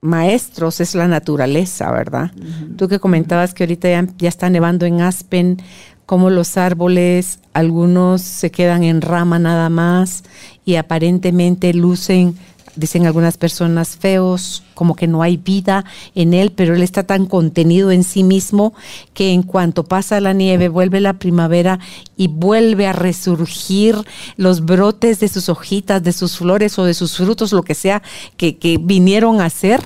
maestros 0.00 0.80
es 0.80 0.94
la 0.94 1.08
naturaleza, 1.08 1.90
¿verdad? 1.92 2.30
Tú 2.76 2.88
que 2.88 2.98
comentabas 2.98 3.54
que 3.54 3.64
ahorita 3.64 3.88
ya, 3.88 4.06
ya, 4.18 4.28
está 4.28 4.50
nevando 4.50 4.86
en 4.86 5.00
Aspen, 5.00 5.58
como 6.06 6.30
los 6.30 6.56
árboles, 6.56 7.40
algunos 7.52 8.22
se 8.22 8.50
quedan 8.50 8.84
en 8.84 9.00
rama 9.00 9.38
nada 9.38 9.68
más 9.68 10.22
y 10.64 10.76
aparentemente 10.76 11.74
lucen 11.74 12.36
dicen 12.76 13.06
algunas 13.06 13.36
personas 13.36 13.96
feos, 13.96 14.62
como 14.74 14.94
que 14.94 15.06
no 15.06 15.22
hay 15.22 15.36
vida 15.36 15.84
en 16.14 16.34
él, 16.34 16.52
pero 16.52 16.74
él 16.74 16.82
está 16.82 17.02
tan 17.02 17.26
contenido 17.26 17.90
en 17.90 18.04
sí 18.04 18.22
mismo 18.22 18.74
que 19.14 19.32
en 19.32 19.42
cuanto 19.42 19.84
pasa 19.84 20.20
la 20.20 20.32
nieve, 20.32 20.68
vuelve 20.68 21.00
la 21.00 21.14
primavera 21.14 21.80
y 22.16 22.28
vuelve 22.28 22.86
a 22.86 22.92
resurgir 22.92 23.96
los 24.36 24.64
brotes 24.64 25.18
de 25.20 25.28
sus 25.28 25.48
hojitas, 25.48 26.02
de 26.02 26.12
sus 26.12 26.36
flores 26.36 26.78
o 26.78 26.84
de 26.84 26.94
sus 26.94 27.16
frutos, 27.16 27.52
lo 27.52 27.62
que 27.62 27.74
sea 27.74 28.02
que, 28.36 28.56
vinieron 28.80 29.40
a 29.40 29.50
ser 29.50 29.80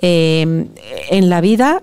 eh, 0.00 0.66
en 1.10 1.28
la 1.28 1.40
vida 1.40 1.82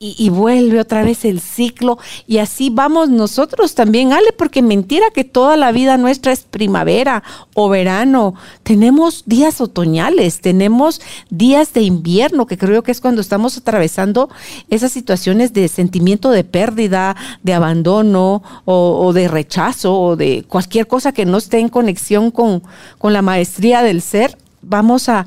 y, 0.00 0.28
vuelve 0.28 0.80
otra 0.80 1.02
vez 1.02 1.24
el 1.24 1.40
ciclo 1.40 1.98
y 2.26 2.38
así 2.38 2.68
vamos 2.68 3.08
nosotros 3.08 3.74
también, 3.74 4.12
Ale, 4.12 4.32
porque 4.36 4.60
mentira 4.60 5.06
que 5.14 5.24
toda 5.24 5.56
la 5.56 5.72
vida 5.72 5.96
nuestra 5.96 6.32
es 6.32 6.40
primavera 6.40 7.22
o 7.54 7.68
verano. 7.68 8.34
Tenemos 8.64 9.22
días 9.24 9.60
otoñales, 9.60 10.40
tenemos 10.40 11.00
días 11.30 11.72
de 11.72 11.82
invierno, 11.82 12.46
que 12.46 12.58
creo 12.58 12.82
que 12.82 12.92
es 12.92 13.00
cuando 13.00 13.20
estamos 13.20 13.56
atravesando 13.56 14.28
esas 14.68 14.92
situaciones 14.92 15.52
de 15.52 15.68
sentimiento 15.68 16.30
de 16.30 16.44
pérdida, 16.44 17.16
de 17.42 17.54
abandono 17.54 18.42
o, 18.64 19.12
de 19.14 19.28
rechazo 19.28 19.98
o 19.98 20.16
de 20.16 20.44
cualquier 20.46 20.86
cosa 20.86 21.12
que 21.12 21.24
no 21.24 21.38
esté 21.38 21.60
en 21.60 21.68
conexión 21.68 22.30
con, 22.30 22.62
con 22.98 23.12
la 23.12 23.22
maestría 23.22 23.82
del 23.82 24.02
ser. 24.02 24.36
Vamos 24.60 25.08
a, 25.08 25.26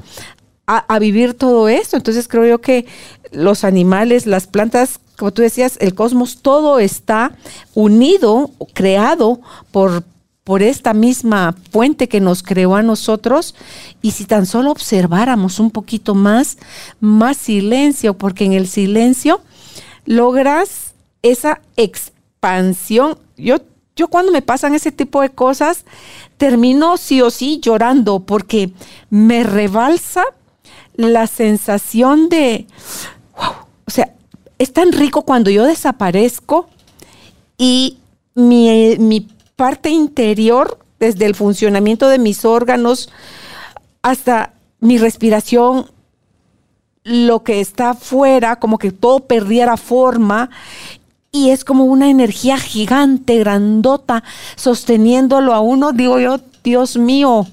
a, 0.68 1.00
vivir 1.00 1.34
todo 1.34 1.70
esto. 1.70 1.96
Entonces 1.96 2.28
creo 2.28 2.46
yo 2.46 2.62
que 2.62 2.86
los 3.32 3.64
animales, 3.64 4.26
las 4.26 4.48
plantas, 4.48 5.00
como 5.18 5.32
tú 5.32 5.42
decías, 5.42 5.78
el 5.80 5.96
cosmos, 5.96 6.40
todo 6.42 6.80
está 6.80 7.32
unido, 7.74 8.52
creado 8.74 9.40
por, 9.72 10.04
por 10.44 10.62
esta 10.62 10.94
misma 10.94 11.56
fuente 11.72 12.10
que 12.10 12.20
nos 12.20 12.44
creó 12.44 12.76
a 12.76 12.84
nosotros. 12.84 13.56
Y 14.02 14.12
si 14.12 14.26
tan 14.26 14.46
solo 14.46 14.72
observáramos 14.72 15.60
un 15.60 15.72
poquito 15.72 16.14
más, 16.16 16.58
más 17.00 17.38
silencio, 17.38 18.16
porque 18.16 18.46
en 18.46 18.54
el 18.54 18.68
silencio 18.68 19.42
logras 20.06 20.94
esa 21.22 21.62
expansión. 21.78 23.18
Yo, 23.38 23.58
yo 23.96 24.10
cuando 24.10 24.34
me 24.34 24.42
pasan 24.42 24.76
ese 24.76 24.92
tipo 24.92 25.22
de 25.22 25.30
cosas, 25.30 25.86
termino 26.38 26.98
sí 26.98 27.22
o 27.22 27.30
sí 27.30 27.60
llorando 27.62 28.20
porque 28.20 28.72
me 29.10 29.44
rebalsa 29.44 30.24
la 30.98 31.28
sensación 31.28 32.28
de, 32.28 32.68
wow, 33.38 33.54
o 33.86 33.92
sea, 33.92 34.14
es 34.60 34.74
tan 34.74 34.92
rico 34.92 35.22
cuando 35.22 35.50
yo 35.50 35.64
desaparezco 35.64 36.68
y 37.58 37.98
mi, 38.36 38.98
mi 38.98 39.28
parte 39.56 39.90
interior, 39.90 40.80
desde 41.00 41.26
el 41.26 41.36
funcionamiento 41.36 42.10
de 42.10 42.18
mis 42.18 42.44
órganos 42.44 43.10
hasta 44.02 44.54
mi 44.80 44.98
respiración, 44.98 45.92
lo 47.04 47.44
que 47.44 47.62
está 47.62 47.92
afuera, 47.92 48.58
como 48.58 48.78
que 48.80 48.92
todo 48.92 49.22
perdiera 49.22 49.78
forma 49.78 50.50
y 51.32 51.52
es 51.52 51.64
como 51.64 51.86
una 51.86 52.10
energía 52.10 52.58
gigante, 52.58 53.38
grandota, 53.38 54.24
sosteniéndolo 54.56 55.54
a 55.54 55.60
uno, 55.60 55.94
digo 55.94 56.20
yo, 56.20 56.40
Dios 56.64 56.98
mío, 56.98 57.48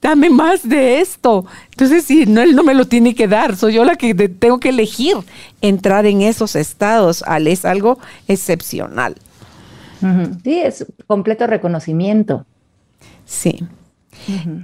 dame 0.00 0.30
más 0.30 0.68
de 0.68 1.00
esto. 1.00 1.46
Entonces, 1.70 2.04
si 2.04 2.26
no, 2.26 2.40
él 2.40 2.54
no 2.54 2.62
me 2.62 2.74
lo 2.74 2.86
tiene 2.86 3.14
que 3.14 3.28
dar, 3.28 3.56
soy 3.56 3.74
yo 3.74 3.84
la 3.84 3.96
que 3.96 4.14
tengo 4.28 4.60
que 4.60 4.70
elegir 4.70 5.16
entrar 5.60 6.06
en 6.06 6.22
esos 6.22 6.56
estados. 6.56 7.22
Al 7.22 7.46
es 7.46 7.64
algo 7.64 7.98
excepcional. 8.26 9.16
Sí, 10.44 10.60
es 10.60 10.86
completo 11.06 11.46
reconocimiento. 11.46 12.46
Sí. 13.24 13.64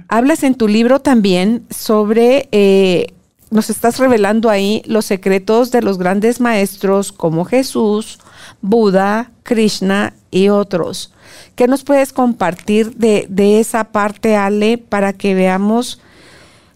Hablas 0.07 0.43
en 0.43 0.55
tu 0.55 0.67
libro 0.67 0.99
también 0.99 1.65
sobre, 1.69 2.47
eh, 2.51 3.13
nos 3.51 3.69
estás 3.69 3.99
revelando 3.99 4.49
ahí 4.49 4.81
los 4.85 5.05
secretos 5.05 5.71
de 5.71 5.81
los 5.81 5.97
grandes 5.97 6.39
maestros 6.39 7.11
como 7.11 7.45
Jesús, 7.45 8.19
Buda, 8.61 9.31
Krishna 9.43 10.13
y 10.31 10.49
otros. 10.49 11.13
¿Qué 11.55 11.67
nos 11.67 11.83
puedes 11.83 12.11
compartir 12.11 12.95
de, 12.95 13.59
esa 13.59 13.85
parte, 13.85 14.35
Ale, 14.35 14.77
para 14.77 15.13
que 15.13 15.35
veamos 15.35 16.01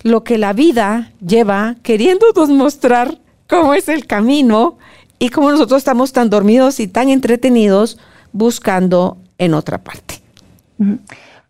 lo 0.04 0.24
que 0.24 0.38
la 0.38 0.54
vida 0.54 1.12
lleva 1.26 1.76
queriéndonos 1.84 2.50
mostrar 2.50 3.18
cómo 3.48 3.74
es 3.74 3.90
el 3.90 4.08
camino 4.08 4.78
y 5.18 5.30
cómo 5.30 5.52
nosotros 5.52 5.80
estamos 5.80 6.14
tan 6.14 6.30
dormidos 6.30 6.80
y 6.80 6.88
tan 6.88 7.10
entretenidos 7.10 7.98
buscando 8.32 9.18
en 9.38 9.54
otra 9.54 9.84
parte? 9.84 10.22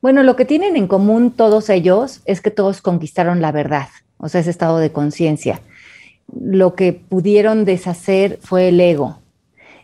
Bueno, 0.02 0.24
lo 0.24 0.36
que 0.36 0.46
tienen 0.46 0.76
en 0.76 0.88
común 0.88 1.32
todos 1.32 1.70
ellos 1.70 2.22
es 2.26 2.42
que 2.42 2.50
todos 2.50 2.82
conquistaron 2.82 3.42
la 3.42 3.52
verdad, 3.52 3.90
o 4.20 4.30
sea, 4.30 4.42
ese 4.42 4.52
estado 4.52 4.78
de 4.78 4.92
conciencia. 4.92 5.62
Lo 6.40 6.76
que 6.76 6.94
pudieron 6.94 7.66
deshacer 7.66 8.38
fue 8.44 8.70
el 8.70 8.80
ego, 8.80 9.20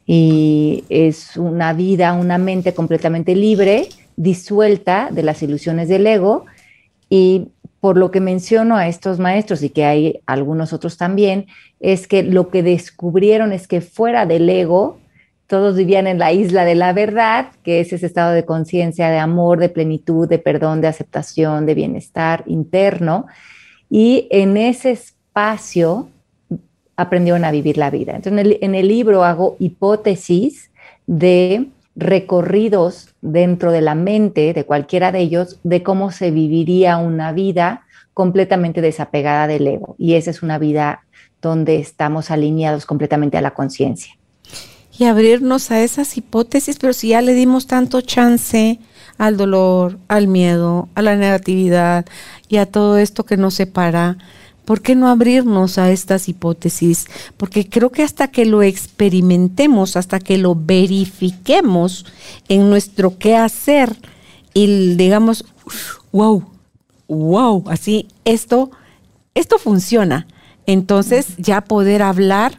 y 0.05 0.83
es 0.89 1.36
una 1.36 1.73
vida, 1.73 2.13
una 2.13 2.38
mente 2.38 2.73
completamente 2.73 3.36
libre, 3.36 3.89
disuelta 4.15 5.09
de 5.11 5.23
las 5.23 5.41
ilusiones 5.41 5.89
del 5.89 6.05
ego 6.05 6.45
y 7.09 7.47
por 7.79 7.97
lo 7.97 8.11
que 8.11 8.19
menciono 8.19 8.77
a 8.77 8.88
estos 8.88 9.19
maestros 9.19 9.61
y 9.61 9.69
que 9.69 9.86
hay 9.86 10.19
algunos 10.25 10.73
otros 10.73 10.97
también, 10.97 11.45
es 11.79 12.07
que 12.07 12.23
lo 12.23 12.49
que 12.49 12.63
descubrieron 12.63 13.51
es 13.51 13.67
que 13.67 13.81
fuera 13.81 14.25
del 14.25 14.49
ego, 14.49 14.99
todos 15.45 15.75
vivían 15.75 16.07
en 16.07 16.17
la 16.17 16.31
isla 16.31 16.65
de 16.65 16.73
la 16.73 16.93
verdad, 16.93 17.51
que 17.63 17.79
es 17.79 17.93
ese 17.93 18.07
estado 18.07 18.31
de 18.31 18.45
conciencia, 18.45 19.09
de 19.09 19.19
amor, 19.19 19.59
de 19.59 19.69
plenitud, 19.69 20.27
de 20.27 20.39
perdón, 20.39 20.81
de 20.81 20.88
aceptación, 20.88 21.67
de 21.67 21.75
bienestar 21.75 22.43
interno. 22.47 23.27
Y 23.89 24.27
en 24.31 24.57
ese 24.57 24.91
espacio 24.91 26.09
aprendieron 26.95 27.45
a 27.45 27.51
vivir 27.51 27.77
la 27.77 27.89
vida. 27.89 28.15
Entonces, 28.15 28.57
en 28.61 28.75
el, 28.75 28.88
libro 28.88 29.23
hago 29.23 29.55
hipótesis 29.59 30.71
de 31.07 31.67
recorridos 31.95 33.13
dentro 33.21 33.71
de 33.71 33.81
la 33.81 33.95
mente 33.95 34.53
de 34.53 34.65
cualquiera 34.65 35.11
de 35.11 35.19
ellos 35.19 35.59
de 35.63 35.83
cómo 35.83 36.11
se 36.11 36.31
viviría 36.31 36.97
una 36.97 37.31
vida 37.31 37.86
completamente 38.13 38.81
desapegada 38.81 39.47
del 39.47 39.67
ego. 39.67 39.95
Y 39.97 40.13
esa 40.13 40.31
es 40.31 40.41
una 40.41 40.57
vida 40.57 41.03
donde 41.41 41.77
estamos 41.77 42.31
alineados 42.31 42.86
completamente 42.86 43.38
a 43.38 43.41
la 43.41 43.51
conciencia. 43.51 44.17
Y 44.97 45.03
abrirnos 45.05 45.71
a 45.71 45.81
esas 45.81 46.15
hipótesis, 46.17 46.77
pero 46.79 46.93
si 46.93 47.09
ya 47.09 47.21
le 47.21 47.33
dimos 47.33 47.67
tanto 47.67 47.99
chance 48.01 48.79
al 49.18 49.38
dolor, 49.38 49.99
al 50.07 50.28
miedo, 50.28 50.89
a 50.95 51.01
la 51.01 51.16
negatividad 51.16 52.05
y 52.47 52.57
a 52.57 52.66
todo 52.66 52.97
esto 52.97 53.26
que 53.26 53.38
nos 53.38 53.55
separa, 53.55 54.18
¿Por 54.66 54.82
qué 54.82 54.95
no 54.95 55.07
abrirnos 55.07 55.78
a 55.78 55.91
estas 55.91 56.28
hipótesis? 56.28 57.05
Porque 57.38 57.70
creo 57.70 57.91
que 57.91 58.01
hasta 58.01 58.30
que 58.30 58.45
lo 58.45 58.63
experimentemos, 58.63 59.95
hasta 59.95 60.20
que 60.20 60.39
lo 60.39 60.55
verifiquemos 60.55 62.05
en 62.49 62.72
nuestro 62.72 63.20
qué 63.20 63.36
hacer 63.36 63.95
y 64.55 64.95
digamos, 64.95 65.45
wow, 66.11 66.43
wow, 67.07 67.63
así, 67.68 68.07
esto, 68.26 68.72
esto 69.36 69.59
funciona. 69.59 70.26
Entonces 70.66 71.38
ya 71.38 71.61
poder 71.61 72.01
hablar 72.01 72.57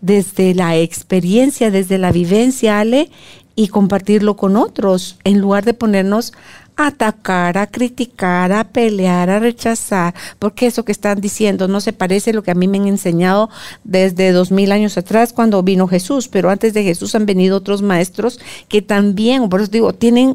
desde 0.00 0.54
la 0.54 0.76
experiencia, 0.76 1.72
desde 1.72 1.98
la 1.98 2.12
vivencia, 2.12 2.78
Ale, 2.78 3.10
y 3.54 3.68
compartirlo 3.68 4.36
con 4.36 4.56
otros, 4.56 5.18
en 5.24 5.40
lugar 5.40 5.64
de 5.64 5.74
ponernos 5.74 6.32
a 6.76 6.88
atacar, 6.88 7.58
a 7.58 7.66
criticar, 7.66 8.52
a 8.52 8.64
pelear, 8.64 9.28
a 9.28 9.38
rechazar, 9.38 10.14
porque 10.38 10.66
eso 10.66 10.84
que 10.84 10.92
están 10.92 11.20
diciendo 11.20 11.68
no 11.68 11.80
se 11.80 11.92
parece 11.92 12.30
a 12.30 12.32
lo 12.32 12.42
que 12.42 12.52
a 12.52 12.54
mí 12.54 12.68
me 12.68 12.78
han 12.78 12.86
enseñado 12.86 13.50
desde 13.84 14.32
dos 14.32 14.50
mil 14.50 14.72
años 14.72 14.96
atrás 14.96 15.32
cuando 15.32 15.62
vino 15.62 15.88
Jesús, 15.88 16.28
pero 16.28 16.50
antes 16.50 16.72
de 16.72 16.84
Jesús 16.84 17.14
han 17.14 17.26
venido 17.26 17.56
otros 17.56 17.82
maestros 17.82 18.40
que 18.68 18.82
también, 18.82 19.48
por 19.48 19.60
eso 19.60 19.70
digo, 19.70 19.92
tienen 19.92 20.34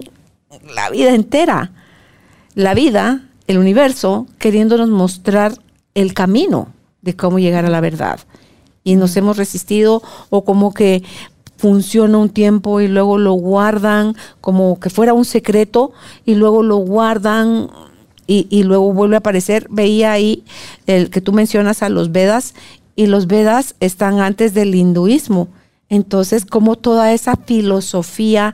la 0.76 0.90
vida 0.90 1.16
entera, 1.16 1.72
la 2.54 2.74
vida, 2.74 3.28
el 3.48 3.58
universo, 3.58 4.28
queriéndonos 4.40 4.90
mostrar 4.90 5.54
el 5.94 6.14
camino 6.14 6.70
de 7.02 7.16
cómo 7.16 7.40
llegar 7.40 7.66
a 7.66 7.70
la 7.70 7.82
verdad. 7.82 8.20
Y 8.84 8.96
nos 8.96 9.16
hemos 9.18 9.38
resistido 9.38 10.04
o 10.30 10.44
como 10.44 10.74
que 10.74 11.04
funciona 11.66 12.20
un 12.20 12.30
tiempo 12.30 12.80
y 12.80 12.88
luego 12.88 13.18
lo 13.18 13.34
guardan 13.34 14.16
como 14.40 14.80
que 14.80 14.92
fuera 14.92 15.16
un 15.16 15.26
secreto 15.26 15.94
y 16.24 16.36
luego 16.36 16.62
lo 16.62 16.76
guardan 16.76 17.72
y, 18.28 18.62
luego 18.62 18.94
vuelve 18.94 19.16
a 19.16 19.18
aparecer. 19.18 19.66
Veía 19.72 20.12
ahí 20.12 20.44
el 20.86 21.10
que 21.10 21.22
tú 21.22 21.34
mencionas 21.34 21.82
a 21.82 21.90
los 21.90 22.12
Vedas 22.12 22.54
y 22.96 23.08
los 23.08 23.26
Vedas 23.26 23.74
están 23.80 24.20
antes 24.20 24.54
del 24.54 24.76
hinduismo. 24.76 25.48
Entonces, 25.90 26.46
como 26.46 26.76
toda 26.76 27.14
esa 27.14 27.36
filosofía 27.36 28.54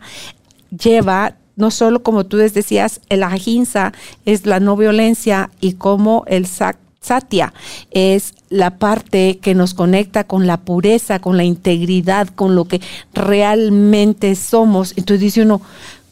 lleva, 0.70 1.36
no 1.58 1.70
solo 1.70 2.04
como 2.04 2.26
tú 2.26 2.38
decías, 2.38 3.02
el 3.10 3.24
ahimsa 3.24 3.92
es 4.24 4.46
la 4.46 4.62
no 4.62 4.78
violencia 4.78 5.50
y 5.60 5.74
como 5.74 6.24
el 6.28 6.46
sac 6.46 6.78
Satya 7.02 7.52
es 7.90 8.36
la 8.50 8.78
parte 8.78 9.40
que 9.42 9.56
nos 9.56 9.74
conecta 9.74 10.24
con 10.24 10.46
la 10.46 10.58
pureza, 10.58 11.20
con 11.20 11.36
la 11.36 11.44
integridad, 11.44 12.28
con 12.28 12.56
lo 12.56 12.66
que 12.66 12.80
realmente 13.14 14.36
somos. 14.36 14.94
Entonces 14.96 15.20
dice 15.20 15.42
uno, 15.42 15.62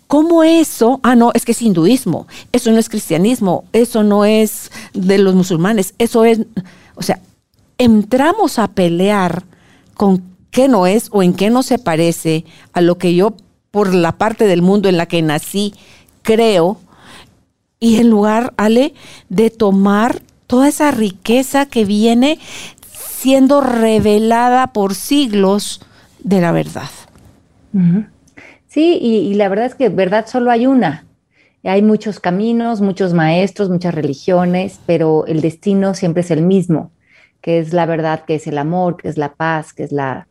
¿cómo 0.08 0.44
eso? 0.44 1.00
Ah, 1.04 1.16
no, 1.16 1.32
es 1.36 1.46
que 1.46 1.52
es 1.52 1.62
hinduismo, 1.62 2.28
eso 2.52 2.72
no 2.72 2.80
es 2.80 2.90
cristianismo, 2.90 3.66
eso 3.72 4.02
no 4.02 4.26
es 4.26 4.72
de 4.96 5.20
los 5.20 5.36
musulmanes, 5.36 5.94
eso 6.00 6.26
es, 6.26 6.42
o 6.96 7.04
sea, 7.04 7.20
entramos 7.78 8.58
a 8.58 8.68
pelear 8.68 9.44
con 9.94 10.24
qué 10.50 10.68
no 10.68 10.88
es 10.88 11.10
o 11.12 11.22
en 11.22 11.34
qué 11.34 11.52
no 11.52 11.62
se 11.62 11.78
parece 11.78 12.46
a 12.74 12.82
lo 12.82 12.98
que 12.98 13.14
yo, 13.14 13.36
por 13.70 13.94
la 13.94 14.14
parte 14.14 14.48
del 14.48 14.64
mundo 14.64 14.90
en 14.90 14.98
la 14.98 15.06
que 15.06 15.22
nací, 15.22 15.76
creo. 16.24 16.80
Y 17.80 17.98
en 17.98 18.10
lugar, 18.10 18.54
Ale, 18.58 18.94
de 19.30 19.52
tomar 19.52 20.22
toda 20.50 20.68
esa 20.68 20.90
riqueza 20.90 21.68
que 21.68 21.86
viene 21.86 22.40
siendo 22.92 23.62
revelada 23.62 24.74
por 24.74 24.96
siglos 24.96 25.80
de 26.24 26.42
la 26.42 26.52
verdad. 26.52 26.90
Sí, 28.68 28.98
y, 29.00 29.36
la 29.36 29.48
verdad 29.48 29.68
es 29.68 29.76
que 29.76 29.90
verdad 29.90 30.26
solo 30.26 30.50
hay 30.50 30.66
una. 30.66 31.06
Hay 31.64 31.84
muchos 31.84 32.20
caminos, 32.20 32.82
muchos 32.82 33.14
maestros, 33.14 33.70
muchas 33.70 33.94
religiones, 33.94 34.80
pero 34.88 35.28
el 35.28 35.42
destino 35.42 35.94
siempre 35.94 36.22
es 36.22 36.32
el 36.32 36.42
mismo, 36.42 36.92
que 37.42 37.60
es 37.60 37.72
la 37.72 37.86
verdad, 37.86 38.26
que 38.26 38.34
es 38.36 38.48
el 38.48 38.58
amor, 38.58 38.98
que 38.98 39.08
es 39.08 39.20
la 39.20 39.36
paz, 39.36 39.72
que 39.72 39.84
es 39.84 39.92
la, 39.92 40.28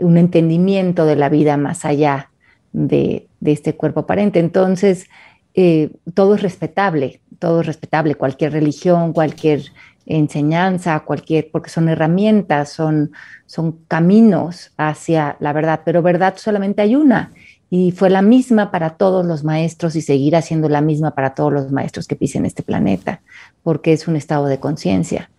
un 0.00 0.16
entendimiento 0.16 1.06
de 1.06 1.16
la 1.16 1.28
vida 1.28 1.56
más 1.56 1.84
allá 1.84 2.30
de, 2.72 3.26
este 3.42 3.74
cuerpo 3.74 4.00
aparente. 4.00 4.38
Entonces, 4.38 5.08
eh, 5.56 5.90
todo 6.14 6.34
es 6.34 6.42
respetable, 6.42 7.20
todo 7.38 7.62
es 7.62 7.66
respetable, 7.66 8.14
cualquier 8.14 8.52
religión, 8.52 9.12
cualquier 9.12 9.62
enseñanza, 10.04 11.00
cualquier, 11.00 11.50
porque 11.50 11.70
son 11.70 11.88
herramientas, 11.88 12.70
son, 12.70 13.12
son 13.46 13.78
caminos 13.88 14.70
hacia 14.76 15.36
la 15.40 15.52
verdad, 15.52 15.80
pero 15.84 16.02
verdad 16.02 16.34
solamente 16.36 16.82
hay 16.82 16.94
una 16.94 17.32
y 17.70 17.90
fue 17.90 18.10
la 18.10 18.22
misma 18.22 18.70
para 18.70 18.90
todos 18.90 19.26
los 19.26 19.42
maestros 19.42 19.96
y 19.96 20.02
seguirá 20.02 20.42
siendo 20.42 20.68
la 20.68 20.80
misma 20.80 21.12
para 21.12 21.34
todos 21.34 21.52
los 21.52 21.72
maestros 21.72 22.06
que 22.06 22.14
pisen 22.14 22.46
este 22.46 22.62
planeta, 22.62 23.22
porque 23.62 23.92
es 23.92 24.06
un 24.06 24.14
estado 24.14 24.46
de 24.46 24.60
conciencia. 24.60 25.30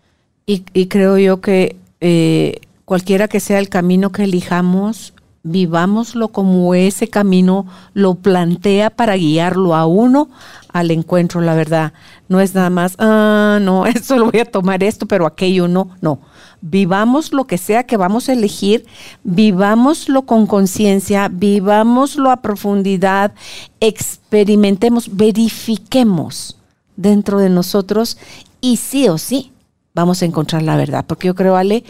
Y, 0.45 0.87
creo 0.87 1.17
yo 1.17 1.41
que 1.41 1.75
eh, 1.99 2.61
cualquiera 2.85 3.27
que 3.27 3.41
sea 3.41 3.59
el 3.59 3.69
camino 3.69 4.11
que 4.11 4.23
elijamos, 4.23 5.13
vivámoslo 5.49 6.29
como 6.29 6.73
ese 6.75 7.07
camino 7.07 7.65
lo 7.93 8.15
plantea 8.15 8.89
para 8.89 9.15
guiarlo 9.15 9.75
a 9.75 9.85
uno 9.85 10.29
al 10.73 10.91
encuentro, 10.91 11.41
la 11.41 11.55
verdad. 11.55 11.93
No 12.27 12.39
es 12.39 12.53
nada 12.53 12.69
más, 12.69 12.95
ah, 12.99 13.59
no, 13.61 13.85
eso 13.87 14.17
lo 14.17 14.31
voy 14.31 14.39
a 14.39 14.45
tomar 14.45 14.83
esto, 14.83 15.05
pero 15.05 15.25
aquello 15.25 15.67
no, 15.67 15.89
no. 16.01 16.19
Vivamos 16.61 17.33
lo 17.33 17.45
que 17.45 17.57
sea 17.57 17.85
que 17.85 17.97
vamos 17.97 18.29
a 18.29 18.33
elegir, 18.33 18.85
vivámoslo 19.23 20.23
con 20.23 20.47
conciencia, 20.47 21.29
vivámoslo 21.31 22.31
a 22.31 22.37
profundidad, 22.37 23.33
experimentemos, 23.79 25.15
verifiquemos 25.15 26.57
dentro 26.95 27.39
de 27.39 27.49
nosotros 27.49 28.17
y 28.59 28.77
sí 28.77 29.07
o 29.07 29.17
sí 29.19 29.51
vamos 29.93 30.21
a 30.21 30.25
encontrar 30.25 30.63
la 30.63 30.75
verdad. 30.75 31.05
Porque 31.07 31.27
yo 31.27 31.35
creo, 31.35 31.55
Ale, 31.55 31.83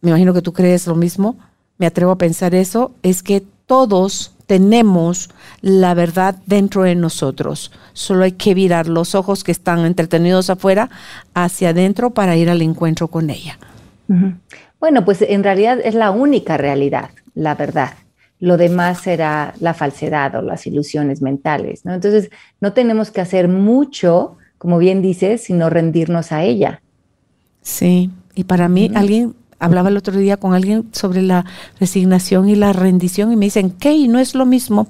me 0.00 0.10
imagino 0.10 0.32
que 0.32 0.42
tú 0.42 0.52
crees 0.52 0.86
lo 0.86 0.94
mismo, 0.94 1.36
me 1.78 1.86
atrevo 1.86 2.12
a 2.12 2.18
pensar 2.18 2.54
eso, 2.54 2.92
es 3.02 3.22
que 3.22 3.42
todos 3.66 4.34
tenemos 4.46 5.30
la 5.62 5.94
verdad 5.94 6.36
dentro 6.46 6.82
de 6.82 6.94
nosotros. 6.94 7.72
Solo 7.92 8.24
hay 8.24 8.32
que 8.32 8.54
virar 8.54 8.86
los 8.86 9.14
ojos 9.14 9.44
que 9.44 9.52
están 9.52 9.86
entretenidos 9.86 10.50
afuera 10.50 10.90
hacia 11.32 11.70
adentro 11.70 12.10
para 12.10 12.36
ir 12.36 12.50
al 12.50 12.60
encuentro 12.60 13.08
con 13.08 13.30
ella. 13.30 13.58
Bueno, 14.78 15.04
pues 15.04 15.22
en 15.22 15.42
realidad 15.42 15.78
es 15.82 15.94
la 15.94 16.10
única 16.10 16.58
realidad, 16.58 17.10
la 17.34 17.54
verdad. 17.54 17.94
Lo 18.40 18.56
demás 18.56 19.00
será 19.00 19.54
la 19.60 19.72
falsedad 19.72 20.34
o 20.34 20.42
las 20.42 20.66
ilusiones 20.66 21.22
mentales, 21.22 21.84
¿no? 21.84 21.94
Entonces, 21.94 22.28
no 22.60 22.72
tenemos 22.72 23.10
que 23.10 23.20
hacer 23.20 23.48
mucho, 23.48 24.36
como 24.58 24.78
bien 24.78 25.00
dices, 25.00 25.44
sino 25.44 25.70
rendirnos 25.70 26.32
a 26.32 26.42
ella. 26.42 26.82
Sí, 27.62 28.10
y 28.34 28.44
para 28.44 28.68
mí, 28.68 28.90
alguien 28.94 29.34
hablaba 29.62 29.88
el 29.88 29.96
otro 29.96 30.18
día 30.18 30.36
con 30.36 30.54
alguien 30.54 30.88
sobre 30.92 31.22
la 31.22 31.46
resignación 31.78 32.48
y 32.48 32.56
la 32.56 32.72
rendición 32.72 33.32
y 33.32 33.36
me 33.36 33.46
dicen, 33.46 33.70
¿qué? 33.70 33.92
¿Y 33.92 34.08
no 34.08 34.18
es 34.18 34.34
lo 34.34 34.44
mismo? 34.44 34.88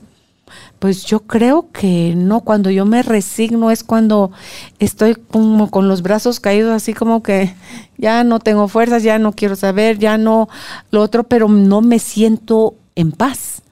Pues 0.78 1.04
yo 1.04 1.20
creo 1.20 1.68
que 1.72 2.14
no, 2.16 2.40
cuando 2.40 2.70
yo 2.70 2.86
me 2.86 3.02
resigno 3.02 3.70
es 3.70 3.84
cuando 3.84 4.32
estoy 4.78 5.14
como 5.14 5.70
con 5.70 5.88
los 5.88 6.02
brazos 6.02 6.40
caídos, 6.40 6.72
así 6.72 6.94
como 6.94 7.22
que 7.22 7.54
ya 7.98 8.24
no 8.24 8.40
tengo 8.40 8.66
fuerzas, 8.66 9.02
ya 9.02 9.18
no 9.18 9.32
quiero 9.32 9.56
saber, 9.56 9.98
ya 9.98 10.16
no 10.16 10.48
lo 10.90 11.02
otro, 11.02 11.24
pero 11.24 11.48
no 11.48 11.82
me 11.82 11.98
siento 11.98 12.74
en 12.96 13.12
paz. 13.12 13.62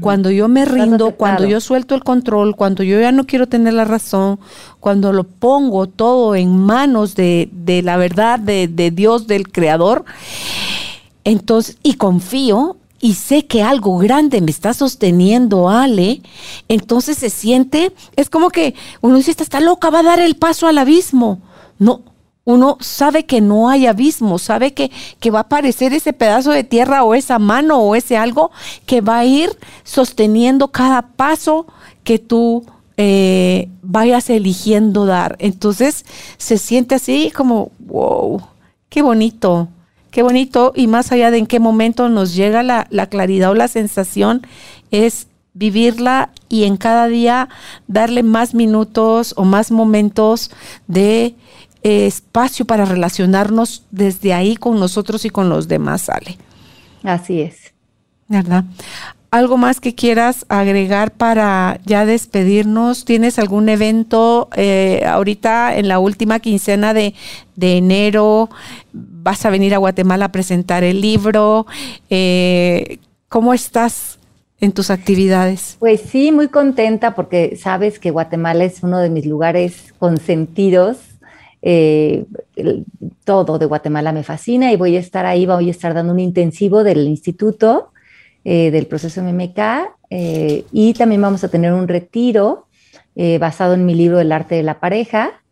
Cuando 0.00 0.30
yo 0.30 0.46
me 0.48 0.64
rindo, 0.64 1.12
cuando 1.12 1.46
yo 1.46 1.60
suelto 1.60 1.94
el 1.94 2.04
control, 2.04 2.54
cuando 2.54 2.82
yo 2.82 3.00
ya 3.00 3.10
no 3.10 3.26
quiero 3.26 3.48
tener 3.48 3.74
la 3.74 3.84
razón, 3.84 4.38
cuando 4.78 5.12
lo 5.12 5.24
pongo 5.24 5.88
todo 5.88 6.36
en 6.36 6.56
manos 6.56 7.16
de, 7.16 7.50
la 7.82 7.96
verdad, 7.96 8.38
de, 8.38 8.68
de, 8.68 8.90
Dios, 8.90 9.26
del 9.26 9.50
Creador, 9.50 10.04
entonces, 11.24 11.76
y 11.82 11.94
confío 11.94 12.76
y 13.00 13.14
sé 13.14 13.46
que 13.46 13.62
algo 13.62 13.96
grande 13.98 14.40
me 14.40 14.50
está 14.50 14.74
sosteniendo, 14.74 15.70
Ale, 15.70 16.20
entonces 16.68 17.16
se 17.16 17.30
siente, 17.30 17.92
es 18.14 18.28
como 18.28 18.50
que 18.50 18.74
uno 19.00 19.16
dice, 19.16 19.30
esta 19.30 19.42
está 19.42 19.60
loca, 19.60 19.90
va 19.90 20.00
a 20.00 20.04
dar 20.04 20.20
el 20.20 20.36
paso 20.36 20.66
al 20.66 20.78
abismo. 20.78 21.40
No, 21.78 22.02
uno 22.44 22.78
sabe 22.80 23.26
que 23.26 23.40
no 23.40 23.68
hay 23.68 23.86
abismo, 23.86 24.38
sabe 24.38 24.72
que, 24.72 24.90
que, 25.20 25.30
va 25.30 25.40
a 25.40 25.42
aparecer 25.42 25.92
ese 25.92 26.12
pedazo 26.12 26.50
de 26.50 26.64
tierra 26.64 27.04
o 27.04 27.14
esa 27.14 27.38
mano 27.38 27.78
o 27.78 27.94
ese 27.94 28.16
algo 28.16 28.50
que 28.86 29.00
va 29.00 29.18
a 29.18 29.24
ir 29.24 29.50
sosteniendo 29.84 30.68
cada 30.68 31.02
paso 31.02 31.66
que 32.02 32.18
tú 32.18 32.64
eh, 32.96 33.68
vayas 33.82 34.30
eligiendo 34.30 35.06
dar. 35.06 35.36
Entonces 35.38 36.04
se 36.38 36.58
siente 36.58 36.94
así 36.94 37.30
como, 37.34 37.70
wow, 37.78 38.42
qué 38.88 39.02
bonito, 39.02 39.68
qué 40.10 40.22
bonito. 40.22 40.72
Y 40.74 40.86
más 40.86 41.12
allá 41.12 41.30
de 41.30 41.38
en 41.38 41.46
qué 41.46 41.60
momento 41.60 42.08
nos 42.08 42.34
llega 42.34 42.62
la, 42.62 42.86
la 42.90 43.06
claridad 43.06 43.50
o 43.50 43.54
la 43.54 43.68
sensación, 43.68 44.46
es 44.90 45.28
vivirla 45.52 46.30
y 46.48 46.64
en 46.64 46.76
cada 46.76 47.06
día 47.08 47.48
darle 47.86 48.22
más 48.22 48.54
minutos 48.54 49.34
o 49.36 49.44
más 49.44 49.70
momentos 49.70 50.50
de 50.86 51.34
espacio 51.82 52.64
para 52.64 52.84
relacionarnos 52.84 53.84
desde 53.90 54.32
ahí 54.32 54.56
con 54.56 54.78
nosotros 54.78 55.24
y 55.24 55.30
con 55.30 55.48
los 55.48 55.68
demás, 55.68 56.08
Ale. 56.08 56.36
Así 57.02 57.40
es. 57.40 57.72
¿Verdad? 58.28 58.64
¿Algo 59.30 59.56
más 59.56 59.80
que 59.80 59.94
quieras 59.94 60.44
agregar 60.48 61.12
para 61.12 61.78
ya 61.84 62.04
despedirnos? 62.04 63.04
¿Tienes 63.04 63.38
algún 63.38 63.68
evento 63.68 64.48
eh, 64.56 65.04
ahorita 65.06 65.76
en 65.76 65.86
la 65.86 66.00
última 66.00 66.40
quincena 66.40 66.92
de, 66.92 67.14
enero? 67.60 68.50
¿Vas 68.92 69.46
a 69.46 69.50
venir 69.50 69.72
a 69.74 69.78
Guatemala 69.78 70.26
a 70.26 70.32
presentar 70.32 70.82
el 70.82 71.00
libro? 71.00 71.66
Eh, 72.08 72.98
¿Cómo 73.28 73.54
estás 73.54 74.18
en 74.60 74.72
tus 74.72 74.90
actividades? 74.90 75.76
Pues 75.78 76.00
sí, 76.00 76.32
muy 76.32 76.48
contenta 76.48 77.14
porque 77.14 77.56
sabes 77.56 78.00
que 78.00 78.10
Guatemala 78.10 78.64
es 78.64 78.82
uno 78.82 78.98
de 78.98 79.10
mis 79.10 79.26
lugares 79.26 79.94
consentidos 80.00 80.98
eh, 81.62 82.24
todo 83.24 83.58
de 83.58 83.66
Guatemala 83.66 84.12
me 84.12 84.22
fascina 84.22 84.72
y 84.72 84.76
voy 84.76 84.96
a 84.96 85.00
estar 85.00 85.26
ahí, 85.26 85.46
voy 85.46 85.68
a 85.68 85.70
estar 85.70 85.94
dando 85.94 86.12
un 86.12 86.20
intensivo 86.20 86.82
del 86.84 87.06
instituto 87.06 87.92
eh, 88.44 88.70
del 88.70 88.86
proceso 88.86 89.22
MMK 89.22 89.58
eh, 90.08 90.64
y 90.72 90.94
también 90.94 91.20
vamos 91.20 91.44
a 91.44 91.48
tener 91.48 91.74
un 91.74 91.86
retiro 91.86 92.66
eh, 93.14 93.36
basado 93.38 93.74
en 93.74 93.84
mi 93.84 93.94
libro 93.94 94.18
El 94.18 94.32
arte 94.32 94.54
de 94.54 94.62
la 94.62 94.80
pareja 94.80 95.42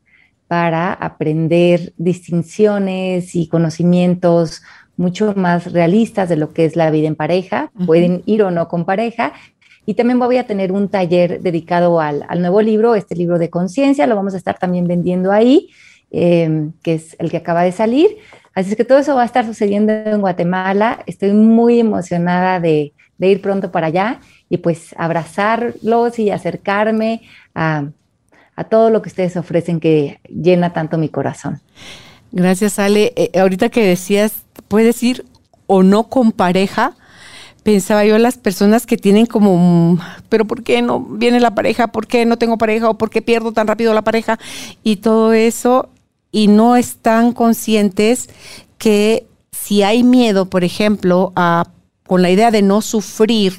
para 0.46 0.94
aprender 0.94 1.92
distinciones 1.98 3.36
y 3.36 3.46
conocimientos 3.48 4.62
mucho 4.96 5.34
más 5.36 5.70
realistas 5.72 6.30
de 6.30 6.36
lo 6.36 6.54
que 6.54 6.64
es 6.64 6.76
la 6.76 6.90
vida 6.90 7.08
en 7.08 7.14
pareja. 7.14 7.70
Pueden 7.86 8.22
ir 8.24 8.42
o 8.42 8.50
no 8.50 8.68
con 8.68 8.86
pareja. 8.86 9.34
Y 9.84 9.94
también 9.94 10.18
voy 10.18 10.38
a 10.38 10.46
tener 10.46 10.72
un 10.72 10.88
taller 10.88 11.42
dedicado 11.42 12.00
al, 12.00 12.24
al 12.28 12.40
nuevo 12.40 12.62
libro, 12.62 12.94
este 12.94 13.14
libro 13.14 13.38
de 13.38 13.50
conciencia, 13.50 14.06
lo 14.06 14.16
vamos 14.16 14.34
a 14.34 14.38
estar 14.38 14.58
también 14.58 14.86
vendiendo 14.88 15.30
ahí, 15.30 15.68
que 16.10 16.72
es 16.84 17.16
el 17.18 17.30
que 17.30 17.36
acaba 17.36 17.62
de 17.62 17.72
salir. 17.72 18.18
Así 18.54 18.70
es 18.70 18.76
que 18.76 18.84
todo 18.84 18.98
eso 18.98 19.14
va 19.14 19.22
a 19.22 19.26
estar 19.26 19.46
sucediendo 19.46 19.92
en 19.92 20.20
Guatemala. 20.20 21.04
Estoy 21.06 21.32
muy 21.32 21.78
emocionada 21.78 22.58
de, 22.58 22.92
ir 23.20 23.40
pronto 23.40 23.70
para 23.70 23.86
allá 23.86 24.20
y 24.48 24.58
pues 24.58 24.94
abrazarlos 24.98 26.18
y 26.18 26.30
acercarme 26.30 27.22
a, 27.54 27.86
todo 28.68 28.90
lo 28.90 29.00
que 29.00 29.10
ustedes 29.10 29.36
ofrecen 29.36 29.78
que 29.78 30.18
llena 30.28 30.72
tanto 30.72 30.98
mi 30.98 31.08
corazón. 31.08 31.60
Gracias, 32.32 32.80
Ale. 32.80 33.12
Eh, 33.14 33.38
ahorita 33.38 33.68
que 33.68 33.86
decías, 33.86 34.42
puedes 34.66 35.00
ir 35.04 35.24
o 35.68 35.84
no 35.84 36.08
con 36.08 36.32
pareja, 36.32 36.96
pensaba 37.62 38.04
yo 38.04 38.18
las 38.18 38.38
personas 38.38 38.86
que 38.86 38.96
tienen 38.96 39.26
como, 39.26 39.98
pero 40.28 40.46
¿por 40.46 40.64
qué 40.64 40.82
no 40.82 40.98
viene 40.98 41.38
la 41.38 41.54
pareja? 41.54 41.88
¿Por 41.88 42.08
qué 42.08 42.26
no 42.26 42.38
tengo 42.38 42.58
pareja? 42.58 42.90
¿O 42.90 42.98
por 42.98 43.10
qué 43.10 43.22
pierdo 43.22 43.52
tan 43.52 43.68
rápido 43.68 43.94
la 43.94 44.02
pareja? 44.02 44.38
Y 44.82 44.96
todo 44.96 45.32
eso 45.32 45.90
y 46.30 46.48
no 46.48 46.76
están 46.76 47.32
conscientes 47.32 48.28
que 48.76 49.26
si 49.52 49.82
hay 49.82 50.02
miedo, 50.02 50.46
por 50.46 50.64
ejemplo, 50.64 51.32
a, 51.36 51.64
con 52.06 52.22
la 52.22 52.30
idea 52.30 52.50
de 52.50 52.62
no 52.62 52.80
sufrir, 52.80 53.54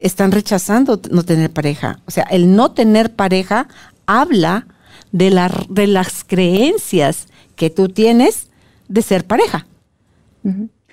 están 0.00 0.32
rechazando 0.32 1.00
no 1.10 1.22
tener 1.22 1.50
pareja. 1.50 2.00
O 2.06 2.10
sea, 2.10 2.24
el 2.24 2.54
no 2.56 2.72
tener 2.72 3.14
pareja 3.14 3.68
habla 4.06 4.66
de, 5.12 5.30
la, 5.30 5.50
de 5.68 5.86
las 5.86 6.24
creencias 6.24 7.28
que 7.54 7.70
tú 7.70 7.88
tienes 7.88 8.48
de 8.88 9.02
ser 9.02 9.24
pareja. 9.24 9.66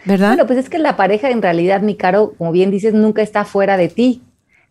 ¿Verdad? 0.06 0.30
Bueno, 0.30 0.46
pues 0.46 0.60
es 0.60 0.70
que 0.70 0.78
la 0.78 0.96
pareja 0.96 1.32
en 1.32 1.42
realidad, 1.42 1.82
mi 1.82 1.96
caro, 1.96 2.34
como 2.38 2.52
bien 2.52 2.70
dices, 2.72 2.94
nunca 2.94 3.22
está 3.22 3.46
fuera 3.46 3.78
de 3.78 3.90
ti, 3.90 4.22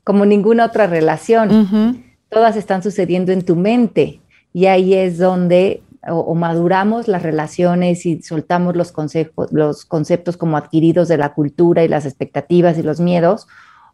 como 0.05 0.24
ninguna 0.24 0.66
otra 0.66 0.86
relación. 0.86 2.05
Todas 2.30 2.57
están 2.57 2.82
sucediendo 2.82 3.32
en 3.32 3.43
tu 3.43 3.57
mente 3.57 4.20
y 4.53 4.67
ahí 4.67 4.95
es 4.95 5.19
donde 5.19 5.83
o, 6.07 6.35
maduramos 6.35 7.09
las 7.09 7.23
relaciones 7.23 8.07
y 8.07 8.23
soltamos 8.23 8.77
los, 8.77 8.93
conceptos, 8.93 9.53
los 9.53 9.85
conceptos 9.85 10.37
como 10.37 10.57
adquiridos 10.57 11.09
de 11.09 11.19
la 11.19 11.35
cultura 11.35 11.85
y 11.85 11.89
las 11.89 12.07
expectativas 12.07 12.79
y 12.79 12.83
los 12.83 13.01
miedos, 13.01 13.47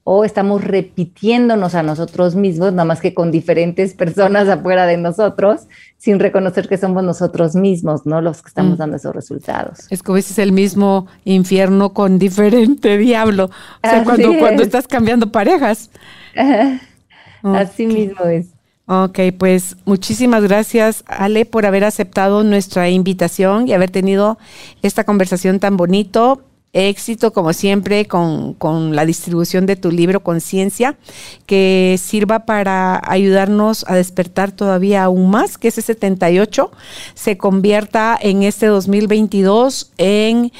o 0.07 0.27
estamos 0.27 0.63
repitiéndonos 0.63 1.75
a 1.75 1.83
nosotros 1.83 2.35
mismos, 2.35 2.73
nada 2.73 2.85
más 2.85 3.01
que 3.01 3.15
con 3.15 3.31
diferentes 3.31 3.95
personas 3.95 4.49
afuera 4.51 4.87
de 4.87 4.99
nosotros, 4.99 5.67
sin 5.97 6.21
reconocer 6.21 6.69
que 6.69 6.77
somos 6.77 7.03
nosotros 7.03 7.55
mismos, 7.55 8.05
¿no? 8.05 8.21
Los 8.21 8.43
que 8.43 8.49
estamos 8.49 8.75
mm. 8.75 8.79
dando 8.79 8.97
esos 8.97 9.15
resultados. 9.15 9.87
Es 9.89 10.03
como 10.03 10.19
es 10.19 10.39
el 10.39 10.53
mismo 10.53 11.07
infierno 11.25 11.95
con 11.95 12.19
diferente 12.19 12.99
diablo. 12.99 13.47
O 13.83 13.89
sea, 13.89 14.05
cuando, 14.05 14.39
cuando 14.39 14.63
estás 14.63 14.87
cambiando 14.87 15.33
parejas. 15.33 15.91
Así 17.43 17.87
mismo 17.87 18.25
es. 18.27 18.54
Ok, 18.87 19.19
pues 19.39 19.77
muchísimas 19.87 20.43
gracias 20.43 21.05
Ale 21.07 21.47
por 21.47 21.65
haber 21.65 21.85
aceptado 21.85 22.45
nuestra 22.45 22.91
invitación 22.91 23.67
y 23.67 23.73
haber 23.73 23.91
tenido 23.91 24.37
esta 24.83 25.05
conversación 25.05 25.59
tan 25.59 25.79
bonito. 25.79 26.43
Éxito 26.75 27.33
como 27.33 27.53
siempre 27.53 28.07
con, 28.07 28.57
la 28.97 29.07
distribución 29.07 29.65
de 29.65 29.77
tu 29.77 29.93
libro 29.93 30.25
Conciencia, 30.25 30.99
que 31.47 31.99
sirva 32.03 32.47
para 32.47 33.01
ayudarnos 33.05 33.85
a 33.89 33.95
despertar 33.95 34.51
todavía 34.51 35.05
aún 35.05 35.31
más, 35.31 35.57
que 35.57 35.69
ese 35.69 35.83
78 35.83 36.73
se 37.15 37.39
convierta 37.39 38.19
en 38.21 38.43
este 38.43 38.67
2022 38.67 39.93
en 39.99 40.53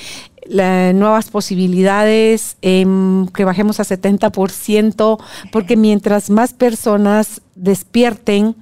nuevas 0.49 1.31
posibilidades, 1.31 2.59
que 2.61 3.45
bajemos 3.45 3.81
a 3.81 3.85
70%, 3.85 5.19
porque 5.51 5.77
mientras 5.77 6.31
más 6.31 6.53
personas 6.53 7.41
despierten, 7.57 8.55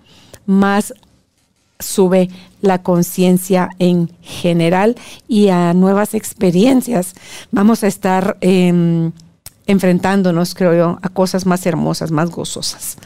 más 0.46 0.94
sube 1.82 2.28
la 2.60 2.82
conciencia 2.82 3.68
en 3.78 4.10
general 4.20 4.96
y 5.28 5.48
a 5.48 5.74
nuevas 5.74 6.14
experiencias. 6.14 7.14
Vamos 7.50 7.84
a 7.84 7.88
estar 7.88 8.36
em, 8.40 9.12
enfrentándonos, 9.66 10.54
creo 10.54 10.74
yo, 10.74 10.98
a 11.02 11.08
cosas 11.08 11.46
más 11.46 11.66
hermosas, 11.66 12.10
más 12.10 12.30
gozosas. 12.30 12.96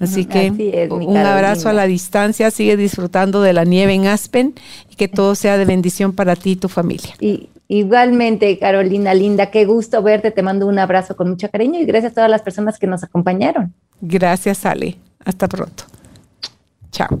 Así 0.00 0.24
que 0.24 0.50
un 0.90 1.16
abrazo 1.16 1.68
a 1.68 1.72
la 1.72 1.86
distancia, 1.86 2.50
sigue 2.50 2.76
disfrutando 2.76 3.42
de 3.42 3.52
la 3.52 3.64
nieve 3.64 3.94
en 3.94 4.06
Aspen 4.06 4.54
y 4.90 4.96
que 4.96 5.08
todo 5.08 5.34
sea 5.34 5.56
de 5.56 5.64
bendición 5.64 6.12
para 6.12 6.34
ti 6.34 6.52
y 6.52 6.56
tu 6.56 6.68
familia. 6.68 7.14
Y 7.20 7.48
igualmente, 7.68 8.58
Carolina 8.58 9.14
Linda, 9.14 9.50
qué 9.50 9.64
gusto 9.64 10.02
verte, 10.02 10.30
te 10.30 10.42
mando 10.42 10.66
un 10.66 10.78
abrazo 10.78 11.16
con 11.16 11.30
mucho 11.30 11.48
cariño 11.48 11.80
y 11.80 11.84
gracias 11.84 12.12
a 12.12 12.14
todas 12.16 12.30
las 12.30 12.42
personas 12.42 12.78
que 12.78 12.86
nos 12.86 13.04
acompañaron. 13.04 13.72
Gracias, 14.00 14.66
Ale. 14.66 14.96
Hasta 15.24 15.48
pronto. 15.48 15.84
Chao. 16.90 17.20